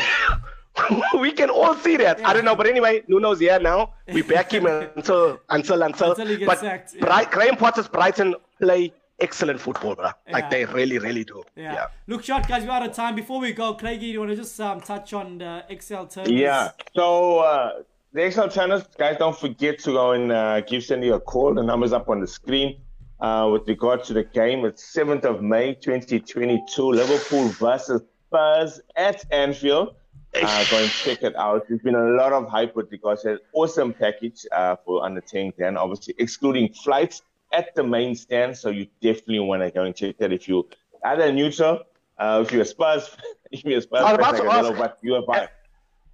we 1.19 1.31
can 1.31 1.49
all 1.51 1.75
see 1.75 1.95
that. 1.97 2.25
I 2.25 2.33
don't 2.33 2.43
know, 2.45 2.55
but 2.55 2.65
anyway, 2.65 3.03
Nuno's 3.07 3.39
here 3.39 3.59
now. 3.59 3.93
We 4.11 4.23
back 4.23 4.51
him 4.51 4.65
until 4.95 5.39
until 5.49 5.83
until. 5.83 6.11
Until 6.11 6.27
he 6.27 6.37
gets 6.37 6.49
but 6.49 6.59
sacked, 6.59 6.95
yeah. 6.95 7.05
Bri- 7.05 7.31
Graham 7.31 7.55
Potter's 7.55 7.87
Brighton 7.87 8.33
play 8.59 8.91
excellent 9.19 9.59
football, 9.59 9.95
bruh. 9.95 10.13
Like 10.31 10.49
they 10.49 10.65
really, 10.65 10.97
really 10.99 11.23
do. 11.23 11.43
Yeah. 11.55 11.73
Yeah. 11.73 11.87
Look, 12.07 12.23
shot 12.23 12.47
guys, 12.47 12.63
we're 12.63 12.71
out 12.71 12.85
of 12.85 12.93
time. 12.93 13.15
Before 13.15 13.39
we 13.39 13.53
go, 13.53 13.73
Craigie, 13.73 13.99
do 13.99 14.07
you 14.07 14.19
want 14.19 14.31
to 14.31 14.35
just 14.35 14.59
um, 14.59 14.81
touch 14.81 15.13
on 15.13 15.37
the 15.37 15.63
XL 15.79 16.03
terms? 16.05 16.29
Yeah. 16.29 16.71
So 16.95 17.39
uh, 17.39 17.83
the 18.13 18.31
XL 18.31 18.47
channels, 18.47 18.83
guys, 18.97 19.17
don't 19.17 19.37
forget 19.37 19.79
to 19.79 19.91
go 19.91 20.11
and 20.11 20.31
uh, 20.31 20.61
give 20.61 20.83
Cindy 20.83 21.09
a 21.09 21.19
call. 21.19 21.53
The 21.53 21.63
number's 21.63 21.93
up 21.93 22.09
on 22.09 22.19
the 22.19 22.27
screen. 22.27 22.79
Uh, 23.19 23.49
with 23.51 23.65
regard 23.69 24.03
to 24.03 24.13
the 24.13 24.23
game, 24.23 24.65
it's 24.65 24.83
7th 24.93 25.23
of 25.23 25.41
May, 25.41 25.75
2022, 25.75 26.81
Liverpool 26.81 27.47
versus 27.49 28.01
Spurs 28.27 28.81
at 28.97 29.23
Anfield. 29.31 29.95
Uh, 30.35 30.65
go 30.69 30.77
and 30.81 30.89
check 30.89 31.21
it 31.21 31.35
out. 31.35 31.65
There's 31.69 31.81
been 31.81 31.95
a 31.95 32.03
lot 32.03 32.33
of 32.33 32.49
hype 32.49 32.75
with 32.75 32.91
regards 32.91 33.21
to 33.21 33.33
an 33.33 33.39
awesome 33.53 33.93
package 33.93 34.45
uh, 34.51 34.75
for 34.83 35.05
under 35.05 35.21
10 35.21 35.53
grand, 35.55 35.77
obviously 35.77 36.15
excluding 36.17 36.73
flights 36.73 37.21
at 37.53 37.73
the 37.75 37.83
main 37.83 38.15
stand. 38.15 38.57
So 38.57 38.69
you 38.69 38.87
definitely 39.01 39.39
want 39.39 39.61
to 39.61 39.71
go 39.71 39.83
and 39.83 39.95
check 39.95 40.17
that 40.17 40.33
if 40.33 40.47
you 40.47 40.67
either 41.05 41.31
neutral, 41.31 41.83
uh, 42.17 42.43
if 42.45 42.51
you're 42.51 42.63
a 42.63 42.65
Spurs, 42.65 43.15
if 43.51 43.63
you're 43.63 43.77
a 43.77 43.81
Spurs, 43.81 44.01
I 44.03 44.17
fan, 44.17 44.23
I 44.25 44.61
don't 44.61 44.63
know 44.63 44.79
what 44.79 44.97
you 45.01 45.15
are 45.15 45.25
buying. 45.25 45.47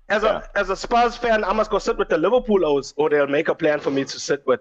As 0.09 0.23
Yeah. 0.23 0.41
a 0.55 0.57
as 0.57 0.69
a 0.69 0.75
Spurs 0.75 1.15
fan, 1.15 1.43
I 1.43 1.53
must 1.53 1.71
go 1.71 1.79
sit 1.79 1.97
with 1.97 2.09
the 2.09 2.17
Liverpool 2.17 2.65
O's, 2.65 2.93
or 2.97 3.09
they'll 3.09 3.27
make 3.27 3.47
a 3.47 3.55
plan 3.55 3.79
for 3.79 3.91
me 3.91 4.03
to 4.05 4.19
sit 4.19 4.45
with 4.45 4.59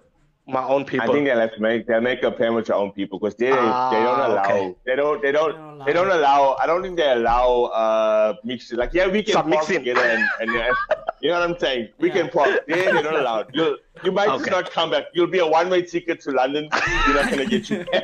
my 0.49 0.64
own 0.64 0.84
people. 0.84 1.09
I 1.09 1.12
think 1.12 1.26
they'll 1.26 1.38
have 1.38 1.55
to 1.55 1.61
make 1.61 1.86
they'll 1.86 2.01
make 2.01 2.22
a 2.22 2.30
plan 2.30 2.55
with 2.55 2.68
your 2.68 2.78
own 2.78 2.90
people 2.92 3.18
because 3.18 3.34
they 3.36 3.51
Ah, 3.53 3.90
they 3.90 4.01
don't 4.03 4.20
allow 4.30 4.44
okay. 4.44 4.74
they 4.86 4.96
don't 4.96 5.20
they 5.22 5.30
don't 5.32 5.53
don't 5.55 5.84
they 5.86 5.92
don't 5.92 6.11
allow 6.11 6.57
I 6.59 6.66
don't 6.66 6.82
think 6.82 6.96
they 6.96 7.11
allow 7.12 7.64
uh 7.64 8.34
mix 8.44 8.72
like 8.72 8.94
yeah 8.94 9.07
we 9.09 9.22
can 9.22 9.34
Some 9.34 9.51
park 9.51 9.68
mixing. 9.68 9.78
together 9.80 10.01
and, 10.09 10.24
and 10.40 10.53
yeah, 10.55 10.70
you 11.20 11.28
know 11.30 11.38
what 11.40 11.51
I'm 11.51 11.59
saying 11.59 11.88
we 11.99 12.09
Yeah. 12.09 12.14
can 12.22 12.30
park 12.30 12.66
they 12.66 12.80
they 12.86 13.03
don't 13.03 13.14
allow 13.16 13.40
it. 13.40 13.49
you 13.53 13.76
you 14.05 14.11
might 14.12 14.26
just 14.28 14.51
not 14.51 14.70
come 14.70 14.90
back 14.90 15.05
you'll 15.12 15.26
be 15.26 15.40
a 15.40 15.46
one 15.46 15.68
way 15.68 15.82
ticket 15.82 16.20
to 16.22 16.30
London 16.32 16.64
you're 17.07 17.14
not 17.20 17.30
gonna 17.30 17.46
get 17.46 17.68
you 17.68 17.84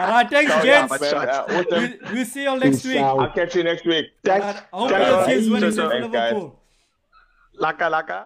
All 0.00 0.08
right, 0.08 0.28
thanks, 0.30 0.50
yeah, 0.64 0.86
gents. 0.88 1.00
Man, 1.00 1.14
uh, 1.28 1.44
awesome. 1.48 1.82
we, 1.82 2.14
we'll 2.14 2.24
see 2.24 2.42
you 2.44 2.58
next 2.58 2.84
week. 2.84 2.98
I'll 2.98 3.30
catch 3.32 3.54
you 3.54 3.64
next 3.64 3.84
week 3.84 4.06
Thanks. 4.24 4.46
I 4.46 4.76
hope 4.76 4.90
Thanks. 4.90 5.08
your 5.10 5.26
team's 5.26 5.50
winning 5.50 5.72
Thanks, 5.72 6.06
for 6.06 6.12
guys. 6.12 6.32
Liverpool. 6.32 6.60
Laka 7.60 7.90
laka. 7.90 8.24